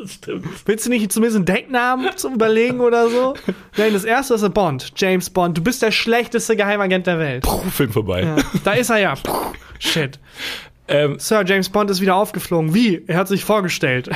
Das 0.00 0.14
stimmt. 0.14 0.46
Willst 0.64 0.86
du 0.86 0.90
nicht 0.90 1.12
zumindest 1.12 1.36
einen 1.36 1.44
Decknamen 1.44 2.16
zum 2.16 2.34
Überlegen 2.34 2.80
oder 2.80 3.10
so? 3.10 3.34
Nein, 3.76 3.92
das 3.92 4.04
erste 4.04 4.34
ist 4.34 4.54
Bond, 4.54 4.92
James 4.96 5.28
Bond. 5.28 5.58
Du 5.58 5.62
bist 5.62 5.82
der 5.82 5.90
schlechteste 5.90 6.56
Geheimagent 6.56 7.06
der 7.06 7.18
Welt. 7.18 7.42
Puh, 7.44 7.58
Film 7.70 7.92
vorbei. 7.92 8.22
Ja, 8.22 8.36
da 8.64 8.72
ist 8.72 8.88
er 8.88 8.96
ja. 8.96 9.14
Puh, 9.14 9.52
shit. 9.78 10.18
Ähm, 10.90 11.18
Sir 11.18 11.44
James 11.46 11.68
Bond 11.68 11.88
ist 11.90 12.00
wieder 12.00 12.16
aufgeflogen. 12.16 12.74
Wie? 12.74 13.02
Er 13.06 13.16
hat 13.16 13.28
sich 13.28 13.44
vorgestellt. 13.44 14.10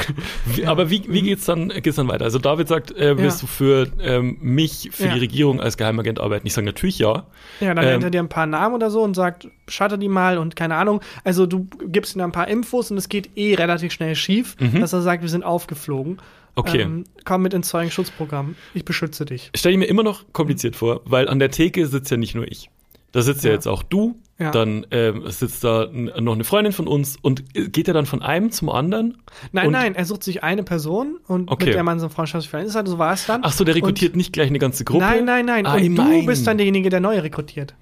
wie, 0.47 0.67
aber 0.67 0.91
wie, 0.91 1.05
wie 1.09 1.23
geht's 1.23 1.45
dann, 1.47 1.69
geht's 1.69 1.97
dann 1.97 2.09
weiter? 2.09 2.25
Also 2.25 2.39
David 2.39 2.69
sagt, 2.69 2.91
äh, 2.97 3.17
willst 3.17 3.43
Ja. 3.43 3.47
du 3.47 3.47
für 3.47 3.87
ähm, 4.01 4.37
mich, 4.41 4.91
für 4.93 5.05
Ja. 5.07 5.15
die 5.15 5.21
Regierung 5.21 5.61
als 5.61 5.77
Geheimagent 5.77 6.21
arbeiten? 6.21 6.47
Ich 6.47 6.53
sage 6.53 6.67
natürlich 6.67 6.99
ja. 6.99 7.27
Ja, 7.61 7.75
dann 7.75 7.85
Ähm, 7.85 7.91
nennt 7.93 8.05
er 8.05 8.11
dir 8.11 8.21
ein 8.21 8.29
paar 8.29 8.47
Namen 8.47 8.75
oder 8.75 8.91
so 8.91 9.03
und 9.03 9.15
sagt, 9.15 9.49
schatter 9.69 9.97
die 9.97 10.09
mal 10.09 10.37
und 10.39 10.57
keine 10.57 10.75
Ahnung. 10.77 11.01
Also 11.23 11.47
du 11.47 11.69
gibst 11.87 12.17
ihm 12.17 12.21
ein 12.23 12.33
paar 12.33 12.49
Infos 12.49 12.91
und 12.91 12.97
es 12.99 13.09
geht 13.09 13.31
eh 13.37 13.55
relativ 13.55 13.93
schnell 13.93 14.15
schief, 14.17 14.57
dass 14.81 14.93
er 14.93 15.03
sagt, 15.03 15.23
wir 15.23 15.29
sind 15.31 15.45
aufgeflogen. 15.45 16.15
Mhm. 16.15 16.19
Okay. 16.57 16.83
Ähm, 16.83 17.05
komm 17.25 17.43
mit 17.43 17.53
ins 17.53 17.69
Zeugenschutzprogramm. 17.69 18.55
Ich 18.75 18.85
beschütze 18.85 19.25
dich. 19.25 19.51
Stell 19.57 19.73
ich 19.73 19.79
mir 19.79 19.87
immer 19.87 20.05
noch 20.05 20.25
kompliziert 20.33 20.77
vor, 20.77 21.01
weil 21.05 21.29
an 21.29 21.39
der 21.41 21.51
Theke 21.51 21.87
sitzt 21.87 22.11
ja 22.13 22.17
nicht 22.17 22.35
nur 22.37 22.47
ich. 22.47 22.71
Da 23.15 23.23
sitzt 23.23 23.45
ja, 23.45 23.51
Ja. 23.51 23.55
jetzt 23.55 23.67
auch 23.69 23.83
du, 23.83 24.17
Ja. 24.39 24.51
dann 24.51 24.85
ähm, 24.91 25.23
sitzt 25.31 25.63
da 25.65 25.87
noch 25.93 26.35
eine 26.35 26.43
Freundin 26.45 26.73
von 26.73 26.89
uns 26.89 27.17
und 27.23 27.45
geht 27.55 27.87
er 27.89 27.95
dann 27.95 28.07
von 28.07 28.21
einem 28.23 28.51
zum 28.51 28.69
anderen? 28.69 29.17
Nein, 29.53 29.71
nein, 29.71 29.95
er 29.95 30.05
sucht 30.05 30.25
sich 30.25 30.43
eine 30.43 30.65
Person 30.65 31.19
und 31.29 31.51
Okay. 31.51 31.67
mit 31.67 31.75
der 31.75 31.85
man 31.85 32.01
so 32.01 32.07
ein 32.07 32.11
Freundschaftsverhältnis 32.11 32.75
hat. 32.77 32.89
So 32.89 32.99
war 32.99 33.13
es 33.13 33.25
dann. 33.27 33.41
Ach 33.45 33.53
so, 33.53 33.63
der 33.65 33.77
rekrutiert 33.77 34.13
Und- 34.15 34.17
nicht 34.19 34.33
gleich 34.33 34.49
eine 34.49 34.59
ganze 34.59 34.85
Gruppe? 34.85 35.05
Nein, 35.05 35.25
nein, 35.25 35.47
nein. 35.47 35.65
Ah, 35.65 35.75
und 35.77 35.85
immerhin. 35.85 36.21
du 36.21 36.27
bist 36.27 36.47
dann 36.47 36.59
derjenige, 36.59 36.91
der 36.91 36.99
neu 37.01 37.19
rekrutiert. 37.21 37.75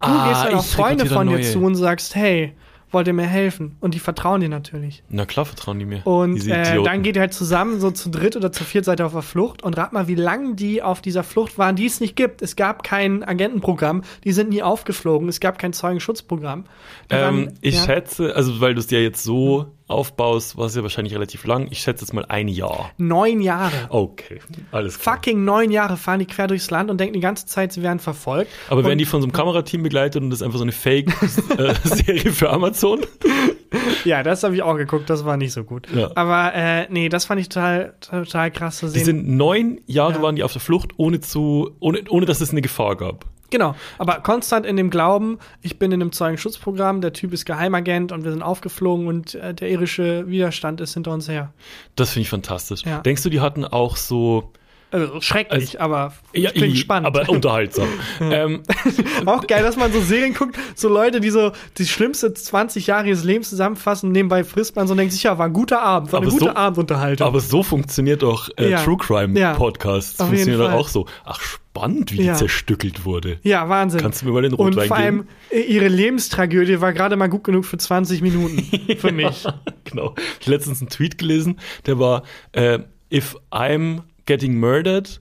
Du 0.00 0.06
Ah, 0.08 0.28
gehst 0.28 0.44
dann 0.44 0.54
auf 0.54 0.64
ich 0.64 0.72
Freunde 0.76 1.06
von 1.06 1.26
dir 1.26 1.34
neue. 1.34 1.42
zu 1.42 1.58
und 1.58 1.74
sagst, 1.74 2.14
hey, 2.14 2.52
wollt 2.90 3.06
ihr 3.06 3.12
mir 3.12 3.26
helfen? 3.26 3.76
Und 3.80 3.94
die 3.94 3.98
vertrauen 3.98 4.40
dir 4.40 4.48
natürlich. 4.48 5.02
Na 5.08 5.26
klar, 5.26 5.44
vertrauen 5.44 5.78
die 5.78 5.84
mir. 5.84 6.06
Und 6.06 6.46
äh, 6.46 6.82
dann 6.82 7.02
geht 7.02 7.16
ihr 7.16 7.20
halt 7.20 7.34
zusammen 7.34 7.80
so 7.80 7.90
zu 7.90 8.10
dritt 8.10 8.36
oder 8.36 8.52
zu 8.52 8.64
viert 8.64 8.84
seid 8.84 9.00
ihr 9.00 9.06
auf 9.06 9.12
der 9.12 9.22
Flucht 9.22 9.62
und 9.62 9.76
rat 9.76 9.92
mal, 9.92 10.08
wie 10.08 10.14
lange 10.14 10.54
die 10.54 10.82
auf 10.82 11.00
dieser 11.00 11.24
Flucht 11.24 11.58
waren, 11.58 11.76
die 11.76 11.86
es 11.86 12.00
nicht 12.00 12.16
gibt. 12.16 12.42
Es 12.42 12.56
gab 12.56 12.82
kein 12.82 13.22
Agentenprogramm, 13.22 14.02
die 14.24 14.32
sind 14.32 14.50
nie 14.50 14.62
aufgeflogen, 14.62 15.28
es 15.28 15.40
gab 15.40 15.58
kein 15.58 15.72
Zeugenschutzprogramm. 15.72 16.64
Ähm, 17.10 17.52
ich 17.60 17.76
ja, 17.76 17.84
schätze, 17.84 18.34
also 18.34 18.60
weil 18.60 18.74
du 18.74 18.80
es 18.80 18.90
ja 18.90 18.98
jetzt 18.98 19.22
so 19.22 19.66
aufbaust, 19.88 20.56
war 20.56 20.66
es 20.66 20.74
ja 20.76 20.82
wahrscheinlich 20.82 21.14
relativ 21.14 21.44
lang. 21.46 21.66
Ich 21.70 21.80
schätze 21.80 22.04
jetzt 22.04 22.12
mal 22.12 22.24
ein 22.28 22.46
Jahr. 22.48 22.90
neun 22.98 23.40
Jahre. 23.40 23.72
Okay, 23.88 24.40
alles 24.70 24.98
klar. 24.98 25.16
Fucking 25.16 25.44
neun 25.44 25.70
Jahre 25.70 25.96
fahren 25.96 26.20
die 26.20 26.26
quer 26.26 26.46
durchs 26.46 26.70
Land 26.70 26.90
und 26.90 26.98
denken 27.00 27.14
die 27.14 27.20
ganze 27.20 27.46
Zeit, 27.46 27.72
sie 27.72 27.82
werden 27.82 27.98
verfolgt. 27.98 28.50
Aber 28.68 28.84
werden 28.84 28.98
die 28.98 29.04
von 29.06 29.20
so 29.20 29.26
einem 29.26 29.32
Kamerateam 29.32 29.82
begleitet 29.82 30.22
und 30.22 30.30
das 30.30 30.40
ist 30.40 30.42
einfach 30.46 30.58
so 30.58 30.64
eine 30.64 30.72
Fake-Serie 30.72 32.32
für 32.32 32.50
Amazon? 32.50 33.00
Ja, 34.04 34.22
das 34.22 34.42
habe 34.44 34.54
ich 34.54 34.62
auch 34.62 34.76
geguckt, 34.76 35.10
das 35.10 35.24
war 35.24 35.36
nicht 35.36 35.52
so 35.52 35.64
gut. 35.64 35.86
Ja. 35.94 36.10
Aber 36.14 36.54
äh, 36.54 36.86
nee, 36.90 37.08
das 37.08 37.24
fand 37.26 37.40
ich 37.40 37.48
total, 37.48 37.94
total 38.00 38.50
krass 38.50 38.78
zu 38.78 38.86
Die 38.86 38.92
sehen. 38.92 39.04
sind 39.04 39.28
neun 39.28 39.80
Jahre 39.86 40.14
Ja. 40.14 40.22
waren 40.22 40.36
die 40.36 40.42
auf 40.42 40.52
der 40.52 40.60
Flucht, 40.60 40.92
ohne 40.96 41.20
zu, 41.20 41.70
ohne, 41.80 42.02
ohne 42.08 42.24
dass 42.26 42.40
es 42.40 42.50
eine 42.50 42.62
Gefahr 42.62 42.96
gab. 42.96 43.26
Genau, 43.50 43.74
aber 43.96 44.20
konstant 44.20 44.66
in 44.66 44.76
dem 44.76 44.90
Glauben, 44.90 45.38
ich 45.62 45.78
bin 45.78 45.90
in 45.90 46.02
einem 46.02 46.12
Zeugenschutzprogramm, 46.12 47.00
der 47.00 47.14
Typ 47.14 47.32
ist 47.32 47.46
Geheimagent 47.46 48.12
und 48.12 48.24
wir 48.24 48.30
sind 48.30 48.42
aufgeflogen 48.42 49.06
und 49.06 49.34
äh, 49.36 49.54
der 49.54 49.70
irische 49.70 50.28
Widerstand 50.28 50.80
ist 50.80 50.94
hinter 50.94 51.12
uns 51.12 51.28
her. 51.28 51.52
Das 51.96 52.10
finde 52.10 52.22
ich 52.22 52.28
fantastisch. 52.28 52.82
Ja. 52.84 53.00
Denkst 53.00 53.22
du, 53.22 53.30
die 53.30 53.40
hatten 53.40 53.64
auch 53.64 53.96
so, 53.96 54.52
Also 54.90 55.20
schrecklich, 55.20 55.80
aber 55.82 56.14
ja, 56.32 56.50
klingt 56.50 56.74
i- 56.74 56.78
spannend. 56.78 57.06
aber 57.06 57.28
unterhaltsam. 57.28 57.88
ähm, 58.20 58.62
auch 59.26 59.46
geil, 59.46 59.62
dass 59.62 59.76
man 59.76 59.92
so 59.92 60.00
Serien 60.00 60.32
guckt, 60.32 60.56
so 60.74 60.88
Leute, 60.88 61.20
die 61.20 61.28
so 61.28 61.52
die 61.76 61.86
schlimmste 61.86 62.32
20 62.32 62.86
Jahre 62.86 63.08
ihres 63.08 63.22
Lebens 63.22 63.50
zusammenfassen, 63.50 64.12
nebenbei 64.12 64.44
frisst 64.44 64.76
man 64.76 64.86
so 64.86 64.92
und 64.92 64.98
denkt 64.98 65.12
sich, 65.12 65.22
ja, 65.24 65.36
war 65.36 65.46
ein 65.46 65.52
guter 65.52 65.82
Abend, 65.82 66.12
war 66.12 66.20
eine 66.22 66.30
gute 66.30 66.46
so- 66.46 66.54
Abendunterhaltung. 66.54 67.26
aber 67.26 67.40
so 67.40 67.62
funktioniert 67.62 68.22
doch 68.22 68.48
äh, 68.56 68.70
Ja. 68.70 68.82
True 68.82 68.96
Crime 68.96 69.38
Ja. 69.38 69.52
Podcasts. 69.54 70.16
Funktioniert 70.16 70.60
doch 70.60 70.72
auch 70.72 70.88
so. 70.88 71.04
Ach, 71.24 71.38
spannend, 71.38 72.10
wie 72.12 72.16
die 72.16 72.32
zerstückelt 72.32 73.04
wurde. 73.04 73.38
ja, 73.42 73.68
Wahnsinn. 73.68 74.00
Kannst 74.00 74.22
du 74.22 74.26
mir 74.26 74.32
mal 74.32 74.42
den 74.42 74.54
und 74.54 74.68
Rotwein 74.68 74.88
vor 74.88 74.96
allem 74.96 75.28
äh, 75.50 75.60
ihre 75.60 75.88
Lebenstragödie 75.88 76.80
war 76.80 76.92
gerade 76.94 77.16
mal 77.16 77.28
gut 77.28 77.44
genug 77.44 77.66
für 77.66 77.76
20 77.76 78.22
Minuten 78.22 78.62
für 78.98 79.12
mich. 79.12 79.44
genau. 79.84 80.14
Ich 80.40 80.46
habe 80.46 80.56
letztens 80.56 80.80
einen 80.80 80.88
Tweet 80.88 81.18
gelesen, 81.18 81.58
der 81.86 81.98
war, 81.98 82.22
äh, 82.52 82.78
if 83.12 83.36
I'm 83.52 84.00
getting 84.28 84.54
murdered, 84.60 85.20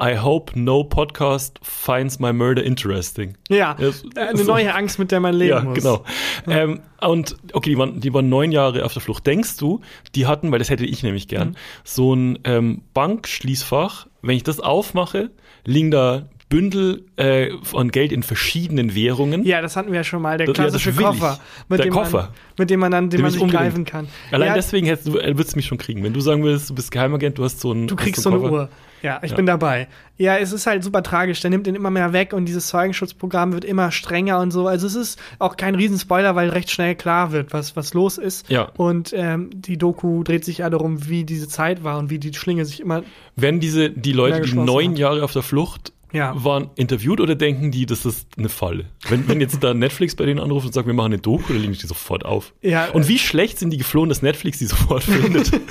I 0.00 0.16
hope 0.16 0.52
no 0.58 0.82
podcast 0.84 1.58
finds 1.62 2.18
my 2.18 2.32
murder 2.32 2.62
interesting. 2.62 3.36
Ja, 3.48 3.74
Das- 3.74 4.04
eine 4.16 4.36
so. 4.38 4.44
neue 4.52 4.74
Angst, 4.74 4.98
mit 4.98 5.10
der 5.12 5.20
man 5.20 5.34
leben 5.34 5.50
Ja, 5.50 5.60
muss. 5.62 5.74
genau. 5.78 6.04
Ähm, 6.48 6.80
und 7.00 7.36
okay, 7.52 7.70
die 7.70 7.78
waren, 7.78 8.00
die 8.00 8.12
waren 8.12 8.28
neun 8.28 8.50
Jahre 8.52 8.84
auf 8.84 8.92
der 8.94 9.02
Flucht. 9.02 9.26
Denkst 9.26 9.58
du, 9.58 9.80
die 10.14 10.26
hatten, 10.26 10.50
weil 10.50 10.58
das 10.58 10.70
hätte 10.70 10.84
ich 10.86 11.02
nämlich 11.02 11.28
gern, 11.28 11.50
Mhm. 11.50 11.54
so 11.84 12.14
ein 12.14 12.38
ähm, 12.44 12.82
Bankschließfach, 12.94 14.06
wenn 14.22 14.36
ich 14.36 14.42
das 14.42 14.60
aufmache, 14.60 15.30
liegen 15.64 15.90
da 15.90 16.28
Bündel 16.52 17.04
äh, 17.16 17.48
von 17.62 17.90
Geld 17.90 18.12
in 18.12 18.22
verschiedenen 18.22 18.94
Währungen. 18.94 19.42
Ja, 19.44 19.62
das 19.62 19.74
hatten 19.74 19.90
wir 19.90 19.96
ja 20.00 20.04
schon 20.04 20.20
mal, 20.20 20.36
der 20.36 20.48
Das- 20.48 20.56
ja, 20.58 20.64
klassische 20.64 20.94
will 20.98 21.04
Koffer, 21.06 21.38
mit 21.70 21.78
Der 21.78 21.86
dem 21.86 21.94
Koffer. 21.94 22.18
man, 22.18 22.28
mit 22.58 22.68
dem 22.70 22.80
man 22.80 22.92
dann, 22.92 23.04
den 23.08 23.16
Den 23.18 23.22
man 23.22 23.30
sich 23.30 23.40
unbedingt. 23.40 23.62
greifen 23.64 23.84
kann. 23.86 24.08
Allein 24.30 24.48
ja, 24.48 24.54
deswegen 24.54 24.86
hättest 24.86 25.08
du, 25.08 25.18
äh, 25.18 25.28
würdest 25.36 25.54
du 25.54 25.56
mich 25.58 25.66
schon 25.66 25.78
kriegen. 25.78 26.04
Wenn 26.04 26.12
du 26.12 26.20
sagen 26.20 26.42
würdest, 26.44 26.68
du 26.68 26.74
bist 26.74 26.90
Geheimagent, 26.90 27.38
du 27.38 27.44
hast 27.44 27.60
so 27.60 27.72
ein 27.72 27.88
du 27.88 27.96
kriegst 27.96 28.18
hast 28.18 28.24
so 28.24 28.30
eine. 28.30 28.38
Uhr. 28.50 28.68
Ja, 29.02 29.18
ich 29.24 29.30
Ja. 29.30 29.36
bin 29.36 29.46
dabei. 29.46 29.88
Ja, 30.16 30.36
es 30.36 30.52
ist 30.52 30.66
halt 30.68 30.84
super 30.84 31.02
tragisch. 31.02 31.40
Der 31.40 31.50
nimmt 31.50 31.66
den 31.66 31.74
immer 31.74 31.90
mehr 31.90 32.12
weg 32.12 32.32
und 32.34 32.44
dieses 32.44 32.68
Zeugenschutzprogramm 32.68 33.52
wird 33.52 33.64
immer 33.64 33.90
strenger 33.90 34.38
und 34.38 34.52
so. 34.52 34.68
Also 34.68 34.86
es 34.86 34.94
ist 34.94 35.18
auch 35.40 35.56
kein 35.56 35.74
Riesenspoiler, 35.74 36.36
weil 36.36 36.50
recht 36.50 36.70
schnell 36.70 36.94
klar 36.94 37.32
wird, 37.32 37.52
was, 37.52 37.74
was 37.74 37.94
los 37.94 38.18
ist. 38.18 38.48
Ja. 38.48 38.68
Und 38.76 39.12
ähm, 39.16 39.50
die 39.54 39.76
Doku 39.78 40.22
dreht 40.22 40.44
sich 40.44 40.58
ja 40.58 40.70
darum, 40.70 41.08
wie 41.08 41.24
diese 41.24 41.48
Zeit 41.48 41.82
war 41.82 41.98
und 41.98 42.10
wie 42.10 42.20
die 42.20 42.32
Schlinge 42.34 42.64
sich 42.64 42.78
immer. 42.78 43.02
Werden 43.34 43.58
diese, 43.58 43.90
die 43.90 44.12
Leute, 44.12 44.42
die 44.42 44.54
neun. 44.54 44.94
Jahre 44.94 45.24
auf 45.24 45.32
der 45.32 45.42
Flucht 45.42 45.92
Ja. 46.12 46.32
waren, 46.44 46.70
interviewt 46.76 47.20
oder 47.20 47.34
denken 47.34 47.70
die, 47.70 47.86
das 47.86 48.04
ist 48.04 48.26
eine 48.36 48.48
Falle? 48.48 48.86
Wenn, 49.08 49.28
wenn 49.28 49.40
jetzt 49.40 49.62
da 49.62 49.72
Netflix 49.74 50.14
bei 50.16 50.26
denen 50.26 50.40
anruft 50.40 50.66
und 50.66 50.72
sagt, 50.74 50.86
wir 50.86 50.94
machen 50.94 51.12
eine 51.12 51.18
Doku, 51.18 51.52
dann 51.52 51.62
legen 51.62 51.72
die 51.72 51.86
sofort 51.86 52.24
auf. 52.24 52.52
Ja, 52.62 52.86
Und 52.90 53.08
wie 53.08 53.18
schlecht 53.18 53.58
sind 53.58 53.70
die 53.70 53.78
geflohen, 53.78 54.08
dass 54.08 54.22
Netflix 54.22 54.58
die 54.58 54.66
sofort 54.66 55.02
findet? 55.04 55.50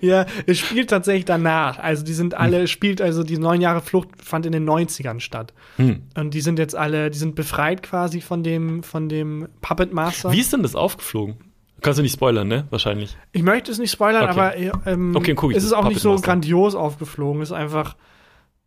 Ja, 0.00 0.26
es 0.46 0.58
spielt 0.58 0.90
tatsächlich 0.90 1.24
danach. 1.26 1.78
Also 1.78 2.04
die 2.04 2.12
sind 2.14 2.34
alle, 2.34 2.58
Hm. 2.58 2.64
es 2.64 2.70
spielt, 2.70 3.00
also 3.02 3.22
die 3.22 3.38
neun 3.38 3.60
Jahre 3.60 3.80
Flucht 3.82 4.08
fand 4.22 4.44
in 4.46 4.52
den 4.52 4.68
90ern 4.68 5.20
statt. 5.20 5.52
Hm. 5.76 6.02
Und 6.16 6.34
die 6.34 6.40
sind 6.40 6.58
jetzt 6.58 6.74
alle, 6.74 7.10
die 7.10 7.18
sind 7.18 7.34
befreit 7.34 7.82
quasi 7.82 8.20
von 8.20 8.42
dem, 8.42 8.82
von 8.82 9.08
dem 9.08 9.48
Puppet 9.60 9.92
Master. 9.92 10.32
Wie 10.32 10.40
ist 10.40 10.52
denn 10.52 10.62
das 10.62 10.74
aufgeflogen? 10.74 11.36
Kannst 11.82 11.98
du 11.98 12.02
nicht 12.02 12.14
spoilern, 12.14 12.48
ne? 12.48 12.66
Wahrscheinlich. 12.70 13.16
Ich 13.32 13.42
möchte 13.42 13.70
es 13.70 13.78
nicht 13.78 13.90
spoilern, 13.92 14.24
Okay. 14.30 14.30
aber 14.32 14.56
äh, 14.56 14.92
ähm, 14.92 15.14
Okay, 15.16 15.36
es 15.54 15.64
ist 15.64 15.72
auch 15.72 15.86
nicht 15.88 16.00
so 16.00 16.12
Master. 16.12 16.26
grandios 16.28 16.74
aufgeflogen. 16.74 17.42
Es 17.42 17.50
ist 17.50 17.56
einfach 17.56 17.96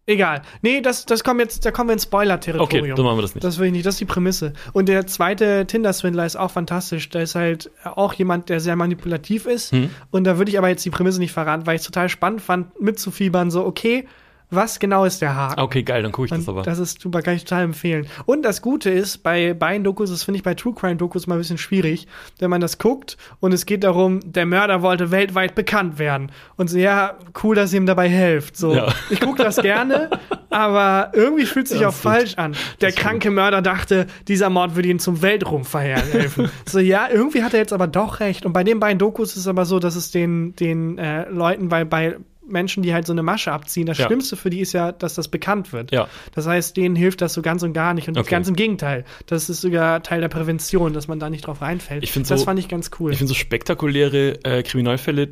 egal. 0.07 0.41
Nee, 0.61 0.81
das, 0.81 1.05
das 1.05 1.23
kommt 1.23 1.39
jetzt, 1.39 1.65
da 1.65 1.71
kommen 1.71 1.89
wir 1.89 1.93
ins 1.93 2.03
Spoiler-Territorium. 2.03 2.85
Okay, 2.85 2.93
dann 2.95 3.05
machen 3.05 3.17
wir 3.17 3.21
das 3.21 3.35
nicht. 3.35 3.43
Das 3.43 3.59
will 3.59 3.67
ich 3.67 3.73
nicht, 3.73 3.85
das 3.85 3.95
ist 3.95 3.99
die 3.99 4.05
Prämisse. 4.05 4.53
Und 4.73 4.89
der 4.89 5.05
zweite 5.05 5.67
Tinder-Swindler 5.67 6.25
ist 6.25 6.35
auch 6.35 6.51
fantastisch. 6.51 7.09
Da 7.09 7.19
ist 7.19 7.35
halt 7.35 7.69
auch 7.83 8.13
jemand, 8.13 8.49
der 8.49 8.59
sehr 8.59 8.75
manipulativ 8.75 9.45
ist. 9.45 9.71
Hm. 9.71 9.89
Und 10.09 10.23
da 10.23 10.37
würde 10.37 10.49
ich 10.49 10.57
aber 10.57 10.69
jetzt 10.69 10.83
die 10.83 10.89
Prämisse 10.89 11.19
nicht 11.19 11.31
verraten, 11.31 11.67
weil 11.67 11.75
ich 11.75 11.81
es 11.81 11.85
total 11.85 12.09
spannend 12.09 12.41
fand, 12.41 12.79
mitzufiebern, 12.81 13.51
so, 13.51 13.65
okay, 13.65 14.07
was 14.49 14.79
genau 14.79 15.03
ist 15.05 15.21
der 15.21 15.35
Haken? 15.35 15.59
Okay, 15.59 15.83
geil, 15.83 16.03
dann 16.03 16.11
gucke 16.11 16.25
ich 16.27 16.31
das 16.31 16.39
Und 16.47 16.49
aber. 16.49 16.61
das 16.63 16.79
ist 16.79 17.01
super, 17.01 17.21
kann 17.21 17.35
ich 17.35 17.43
total 17.43 17.63
empfehlen. 17.65 18.07
Und 18.25 18.43
das 18.43 18.61
Gute 18.61 18.89
ist, 18.89 19.17
bei 19.23 19.53
beiden 19.53 19.83
Dokus, 19.83 20.09
das 20.09 20.23
finde 20.23 20.37
ich 20.37 20.43
bei 20.43 20.53
True 20.53 20.73
Crime 20.73 20.95
Dokus 20.95 21.27
mal 21.27 21.35
ein 21.35 21.39
bisschen 21.39 21.57
schwierig, 21.57 22.07
wenn 22.39 22.49
man 22.49 22.61
das 22.61 22.77
guckt 22.77 23.17
und 23.41 23.53
es 23.53 23.65
geht 23.65 23.83
darum, 23.83 24.19
der 24.23 24.45
Mörder 24.45 24.81
wollte 24.81 25.11
weltweit 25.11 25.53
bekannt 25.55 25.99
werden. 25.99 26.31
Und 26.55 26.69
so, 26.69 26.77
ja, 26.77 27.15
cool, 27.43 27.55
dass 27.55 27.73
ihr 27.73 27.77
ihm 27.81 27.85
dabei 27.85 28.07
helft. 28.09 28.55
So, 28.55 28.73
Ja. 28.73 28.93
ich 29.09 29.19
gucke 29.19 29.43
das 29.43 29.57
gerne, 29.57 30.09
aber 30.49 31.11
irgendwie 31.13 31.45
fühlt 31.45 31.65
es 31.65 31.71
sich 31.73 31.81
Ja, 31.81 31.89
auch 31.89 31.93
falsch 31.93 32.35
an. 32.35 32.55
Der 32.81 32.91
kranke 32.93 33.31
Mörder 33.31 33.61
dachte, 33.61 34.07
dieser 34.27 34.49
Mord 34.49 34.75
würde 34.75 34.87
ihn 34.89 34.99
zum 34.99 35.21
Weltruhm 35.21 35.65
verhelfen. 35.65 36.49
so, 36.65 36.79
ja, 36.79 37.07
irgendwie 37.11 37.43
hat 37.43 37.53
er 37.53 37.59
jetzt 37.59 37.73
aber 37.73 37.87
doch 37.87 38.21
recht. 38.21 38.45
Und 38.45 38.53
bei 38.53 38.63
den 38.63 38.79
beiden 38.79 38.97
Dokus 38.99 39.31
ist 39.31 39.37
es 39.37 39.47
aber 39.47 39.65
so, 39.65 39.79
dass 39.79 39.95
es 39.95 40.11
den, 40.11 40.55
den 40.55 40.97
äh, 40.97 41.27
Leuten 41.29 41.67
bei, 41.67 41.83
bei 41.83 42.15
Menschen, 42.47 42.83
die 42.83 42.93
halt 42.93 43.05
so 43.05 43.13
eine 43.13 43.23
Masche 43.23 43.51
abziehen, 43.51 43.85
das 43.85 43.97
Ja. 43.97 44.05
Schlimmste 44.07 44.35
für 44.35 44.49
die 44.49 44.59
ist 44.61 44.73
ja, 44.73 44.91
dass 44.91 45.13
das 45.15 45.27
bekannt 45.27 45.73
wird. 45.73 45.91
Ja. 45.91 46.07
Das 46.33 46.47
heißt, 46.47 46.75
denen 46.77 46.95
hilft 46.95 47.21
das 47.21 47.33
so 47.33 47.41
ganz 47.41 47.63
und 47.63 47.73
gar 47.73 47.93
nicht. 47.93 48.07
Und 48.07 48.17
Okay. 48.17 48.29
ganz 48.29 48.47
im 48.47 48.55
Gegenteil. 48.55 49.05
Das 49.25 49.49
ist 49.49 49.61
sogar 49.61 50.01
Teil 50.03 50.21
der 50.21 50.29
Prävention, 50.29 50.93
dass 50.93 51.07
man 51.07 51.19
da 51.19 51.29
nicht 51.29 51.45
drauf 51.47 51.61
reinfällt. 51.61 52.03
Ich 52.03 52.11
das 52.13 52.27
so- 52.27 52.45
fand 52.45 52.59
ich 52.59 52.67
ganz 52.67 52.91
cool. 52.99 53.11
Ich 53.11 53.17
finde 53.17 53.29
so 53.29 53.35
spektakuläre 53.35 54.43
äh, 54.43 54.63
Kriminalfälle 54.63 55.29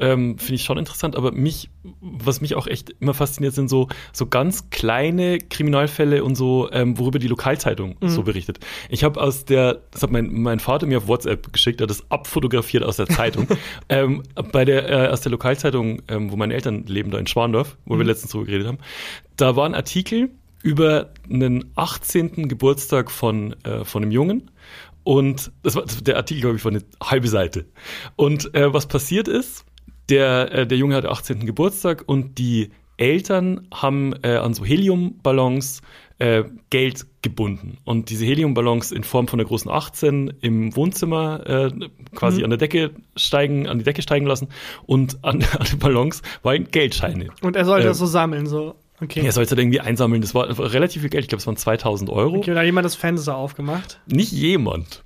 ähm, 0.00 0.38
finde 0.38 0.54
ich 0.54 0.64
schon 0.64 0.78
interessant, 0.78 1.16
aber 1.16 1.32
mich, 1.32 1.70
was 2.00 2.40
mich 2.40 2.54
auch 2.54 2.66
echt 2.66 2.90
immer 3.00 3.14
fasziniert, 3.14 3.54
sind 3.54 3.68
so, 3.68 3.88
so 4.12 4.26
ganz 4.26 4.70
kleine 4.70 5.38
Kriminalfälle 5.38 6.22
und 6.24 6.36
so, 6.36 6.70
ähm, 6.72 6.98
worüber 6.98 7.18
die 7.18 7.28
Lokalzeitung 7.28 7.96
Mhm. 8.00 8.08
so 8.08 8.22
berichtet. 8.22 8.60
Ich 8.90 9.02
habe 9.04 9.20
aus 9.20 9.44
der, 9.44 9.82
das 9.90 10.02
hat 10.02 10.10
mein, 10.10 10.32
mein 10.32 10.60
Vater 10.60 10.86
mir 10.86 10.98
auf 10.98 11.08
WhatsApp 11.08 11.52
geschickt, 11.52 11.80
er 11.80 11.84
hat 11.84 11.90
das 11.90 12.08
abfotografiert 12.10 12.84
aus 12.84 12.96
der 12.96 13.06
Zeitung. 13.08 13.46
ähm, 13.88 14.22
bei 14.52 14.64
der, 14.64 14.88
äh, 14.88 15.08
aus 15.08 15.20
der 15.22 15.32
Lokalzeitung, 15.32 16.02
ähm, 16.08 16.30
wo 16.30 16.36
meine 16.36 16.54
Eltern 16.54 16.84
leben, 16.86 17.10
da 17.10 17.18
in 17.18 17.26
Schwandorf, 17.26 17.76
wo 17.84 17.94
wir 17.94 18.04
Mhm. 18.04 18.08
letztens 18.08 18.32
drüber 18.32 18.44
geredet 18.46 18.66
haben, 18.68 18.78
da 19.36 19.56
war 19.56 19.66
ein 19.66 19.74
Artikel 19.74 20.30
über 20.62 21.10
einen 21.30 21.70
18. 21.76 22.48
Geburtstag 22.48 23.10
von, 23.10 23.54
äh, 23.64 23.84
von 23.84 24.02
einem 24.02 24.12
Jungen. 24.12 24.50
Und 25.04 25.52
das 25.62 25.74
war 25.76 25.84
der 25.86 26.16
Artikel, 26.16 26.42
glaube 26.42 26.56
ich, 26.56 26.64
war 26.64 26.72
eine 26.72 26.82
halbe 27.02 27.28
Seite. 27.28 27.64
Und 28.16 28.54
äh, 28.54 28.72
was 28.74 28.86
passiert 28.86 29.26
ist, 29.28 29.64
der, 30.08 30.52
äh, 30.52 30.66
der 30.66 30.78
Junge 30.78 30.94
hatte 30.96 31.10
18. 31.10 31.46
Geburtstag 31.46 32.04
und 32.06 32.38
die 32.38 32.70
Eltern 32.96 33.68
haben 33.72 34.12
äh, 34.22 34.36
an 34.36 34.54
so 34.54 34.64
Heliumballons 34.64 35.82
äh, 36.18 36.42
Geld 36.70 37.06
gebunden. 37.22 37.78
Und 37.84 38.10
diese 38.10 38.24
Heliumballons 38.24 38.90
in 38.90 39.04
Form 39.04 39.28
von 39.28 39.38
einer 39.38 39.46
großen 39.48 39.70
18 39.70 40.34
im 40.40 40.74
Wohnzimmer 40.74 41.46
äh, 41.46 41.70
quasi 42.16 42.38
Mhm. 42.38 42.44
an 42.44 42.50
der 42.50 42.58
Decke 42.58 42.90
steigen, 43.14 43.68
an 43.68 43.78
die 43.78 43.84
Decke 43.84 44.02
steigen 44.02 44.26
lassen. 44.26 44.48
Und 44.84 45.18
an, 45.22 45.44
an 45.58 45.66
den 45.70 45.78
Ballons 45.78 46.22
waren 46.42 46.68
Geldscheine. 46.72 47.28
und 47.42 47.54
er 47.54 47.64
sollte 47.64 47.82
ähm, 47.86 47.90
das 47.90 47.98
so 47.98 48.06
sammeln, 48.06 48.46
so. 48.46 48.74
Okay. 49.00 49.20
Er 49.24 49.30
sollte 49.30 49.54
irgendwie 49.54 49.78
einsammeln. 49.78 50.20
Das 50.22 50.34
war 50.34 50.48
relativ 50.72 51.02
viel 51.02 51.10
Geld. 51.10 51.22
Ich 51.22 51.28
glaube, 51.28 51.38
es 51.38 51.46
waren 51.46 51.56
2000 51.56 52.10
Euro 52.10 52.38
okay, 52.38 52.50
oder 52.50 52.60
hat 52.60 52.66
jemand 52.66 52.84
das 52.84 52.96
Fenster 52.96 53.36
aufgemacht? 53.36 54.00
nicht 54.06 54.32
jemand, 54.32 55.04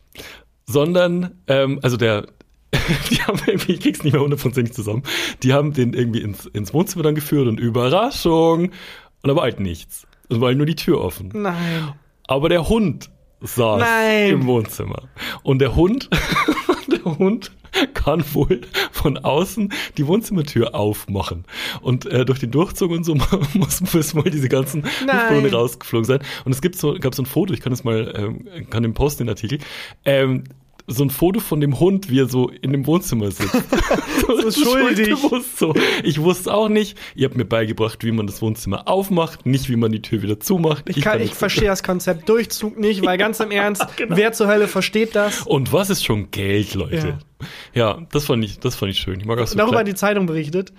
sondern, 0.64 1.32
ähm, 1.46 1.78
also 1.82 1.98
der, 1.98 2.26
die 3.10 3.22
haben 3.22 3.38
irgendwie, 3.46 3.72
ich 3.72 3.80
krieg's 3.80 4.02
nicht 4.02 4.12
mehr 4.12 4.22
hundertprozentig 4.22 4.74
zusammen, 4.74 5.02
die 5.42 5.52
haben 5.52 5.72
den 5.72 5.92
irgendwie 5.92 6.22
ins, 6.22 6.46
ins 6.46 6.72
Wohnzimmer 6.72 7.02
dann 7.02 7.14
geführt 7.14 7.48
und 7.48 7.60
Überraschung, 7.60 8.70
und 9.22 9.28
da 9.28 9.36
war 9.36 9.44
halt 9.44 9.60
nichts. 9.60 10.06
Es 10.28 10.40
war 10.40 10.48
halt 10.48 10.56
nur 10.56 10.66
die 10.66 10.74
Tür 10.74 11.00
offen. 11.00 11.30
Nein. 11.32 11.92
Aber 12.26 12.48
der 12.48 12.68
Hund 12.68 13.10
saß 13.40 13.80
Nein. 13.80 14.30
im 14.30 14.46
Wohnzimmer. 14.46 15.08
Und 15.42 15.60
der 15.60 15.76
Hund, 15.76 16.08
der 16.90 17.04
Hund 17.04 17.52
kann 17.94 18.22
wohl 18.34 18.60
von 18.90 19.18
außen 19.18 19.72
die 19.96 20.06
Wohnzimmertür 20.06 20.74
aufmachen. 20.74 21.44
Und 21.80 22.06
äh, 22.06 22.24
durch 22.24 22.38
den 22.38 22.50
Durchzug 22.50 22.90
und 22.90 23.04
so 23.04 23.14
muss, 23.54 23.80
müssen 23.92 24.24
wohl 24.24 24.30
diese 24.30 24.48
ganzen. 24.48 24.82
Luftballone 24.82 25.52
rausgeflogen 25.52 26.04
sein. 26.04 26.20
Und 26.44 26.52
es 26.52 26.60
gibt 26.60 26.76
so, 26.76 26.94
gab 26.94 27.14
so 27.14 27.22
ein 27.22 27.26
Foto, 27.26 27.52
ich 27.54 27.60
kann 27.60 27.70
das 27.70 27.84
mal, 27.84 28.12
ähm, 28.16 28.68
kann 28.70 28.82
den 28.82 28.94
posten, 28.94 29.24
den 29.24 29.30
Artikel. 29.30 29.58
Ähm, 30.04 30.44
so 30.86 31.04
ein 31.04 31.10
Foto 31.10 31.40
von 31.40 31.60
dem 31.60 31.78
Hund, 31.80 32.10
wie 32.10 32.20
er 32.20 32.28
so 32.28 32.48
in 32.48 32.72
dem 32.72 32.86
Wohnzimmer 32.86 33.30
sitzt. 33.30 33.54
So 34.22 34.50
schuldig. 34.50 35.14
so. 35.56 35.74
Ich 36.02 36.20
wusste 36.20 36.52
auch 36.54 36.68
nicht. 36.68 36.96
Ihr 37.14 37.26
habt 37.26 37.36
mir 37.36 37.44
beigebracht, 37.44 38.02
wie 38.04 38.12
man 38.12 38.26
das 38.26 38.40
Wohnzimmer 38.40 38.88
aufmacht, 38.88 39.44
nicht 39.46 39.68
wie 39.68 39.76
man 39.76 39.92
die 39.92 40.00
Tür 40.00 40.22
wieder 40.22 40.40
zumacht. 40.40 40.88
Ich, 40.88 41.00
kann, 41.00 41.18
ich 41.18 41.24
nicht- 41.30 41.34
verstehe 41.34 41.68
das 41.68 41.82
Konzept 41.82 42.28
Durchzug 42.28 42.78
nicht, 42.78 43.04
weil 43.04 43.18
ganz 43.18 43.40
im 43.40 43.50
Ernst, 43.50 43.84
genau. 43.96 44.16
wer 44.16 44.32
zur 44.32 44.46
Hölle 44.46 44.68
versteht 44.68 45.14
das? 45.14 45.42
Und 45.42 45.72
was 45.72 45.90
ist 45.90 46.04
schon 46.04 46.30
Geld, 46.30 46.74
Leute? 46.74 47.18
Ja, 47.74 47.98
das 48.12 48.26
fand 48.26 48.44
ich, 48.44 48.58
das 48.60 48.74
fand 48.76 48.92
ich 48.92 48.98
schön. 48.98 49.20
Ich 49.20 49.26
mag 49.26 49.38
auch 49.38 49.46
so 49.46 49.56
Darüber 49.58 49.80
hat 49.80 49.88
die 49.88 49.94
Zeitung 49.94 50.26
berichtet. 50.26 50.72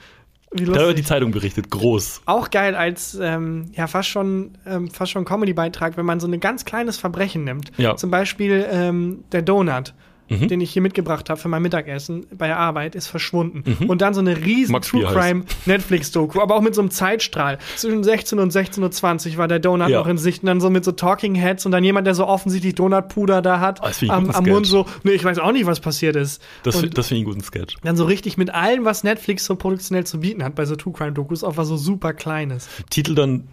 Darüber 0.53 0.73
hat 0.73 0.79
lustig. 0.81 0.95
die 0.95 1.03
Zeitung 1.03 1.31
berichtet, 1.31 1.69
groß. 1.69 2.21
Auch 2.25 2.49
geil 2.49 2.75
als 2.75 3.17
ähm, 3.19 3.71
ja 3.73 3.87
fast 3.87 4.09
schon 4.09 4.51
ähm, 4.65 4.89
fast 4.89 5.11
schon 5.11 5.25
Comedy-Beitrag, 5.25 5.97
wenn 5.97 6.05
man 6.05 6.19
so 6.19 6.27
ein 6.27 6.39
ganz 6.39 6.65
kleines 6.65 6.97
Verbrechen 6.97 7.43
nimmt. 7.43 7.71
Ja. 7.77 7.95
Zum 7.95 8.11
Beispiel 8.11 8.65
ähm, 8.69 9.23
der 9.31 9.41
Donut. 9.41 9.93
Mhm. 10.30 10.47
Den 10.47 10.61
ich 10.61 10.71
hier 10.71 10.82
mitgebracht 10.82 11.30
habe 11.30 11.39
für 11.39 11.49
mein 11.49 11.61
Mittagessen 11.61 12.26
bei 12.38 12.47
der 12.47 12.57
Arbeit, 12.57 12.95
ist 12.95 13.07
verschwunden. 13.07 13.86
Und 13.88 14.01
dann 14.01 14.13
so 14.13 14.21
eine 14.21 14.38
riesen 14.38 14.71
Mhm. 14.71 14.71
Max 14.74 14.88
True. 14.88 15.03
Crime 15.05 15.43
Netflix-Doku, 15.65 16.41
aber 16.41 16.55
auch 16.55 16.61
mit 16.61 16.74
so 16.76 16.82
einem 16.82 16.91
Zeitstrahl. 16.91 17.57
Zwischen 17.76 18.03
16 18.03 18.39
und 18.39 18.51
16.20 18.53 19.32
Uhr 19.34 19.38
war 19.38 19.47
der 19.47 19.59
Donut 19.59 19.89
Ja. 19.89 19.99
noch 19.99 20.07
in 20.07 20.17
Sicht 20.17 20.43
und 20.43 20.47
dann 20.47 20.61
so 20.61 20.69
mit 20.69 20.86
so 20.86 20.91
Talking 20.93 21.36
Heads 21.36 21.65
und 21.65 21.71
dann 21.74 21.84
jemand, 21.84 22.07
der 22.07 22.15
so 22.15 22.26
offensichtlich 22.26 22.76
Donutpuder 22.76 23.41
da 23.41 23.59
hat, 23.59 23.82
ich 24.01 24.09
am, 24.09 24.30
am. 24.30 24.45
Mund 24.45 24.65
so, 24.65 24.86
nee, 25.03 25.11
ich 25.11 25.24
weiß 25.24 25.39
auch 25.39 25.51
nicht, 25.51 25.65
was 25.65 25.80
passiert 25.80 26.15
ist. 26.15 26.41
Das, 26.63 26.76
und 26.82 26.97
das 26.97 27.07
finde 27.07 27.21
ich 27.21 27.26
einen 27.28 27.34
guten 27.36 27.43
Sketch. 27.45 27.76
dann 27.84 27.97
so 27.97 28.05
richtig 28.05 28.38
mit 28.38 28.53
allem, 28.53 28.86
was 28.86 29.03
Netflix 29.03 29.45
so 29.45 29.55
produktionell 29.55 30.05
zu 30.05 30.19
bieten 30.21 30.43
hat 30.43 30.55
bei 30.55 30.65
so 30.65 30.76
True 30.76 30.93
Crime 30.93 31.11
Dokus, 31.13 31.43
auch 31.43 31.57
was 31.57 31.67
so 31.67 31.78
super 31.78 32.13
kleines. 32.13 32.67
Titel 32.89 33.13
dann 33.15 33.47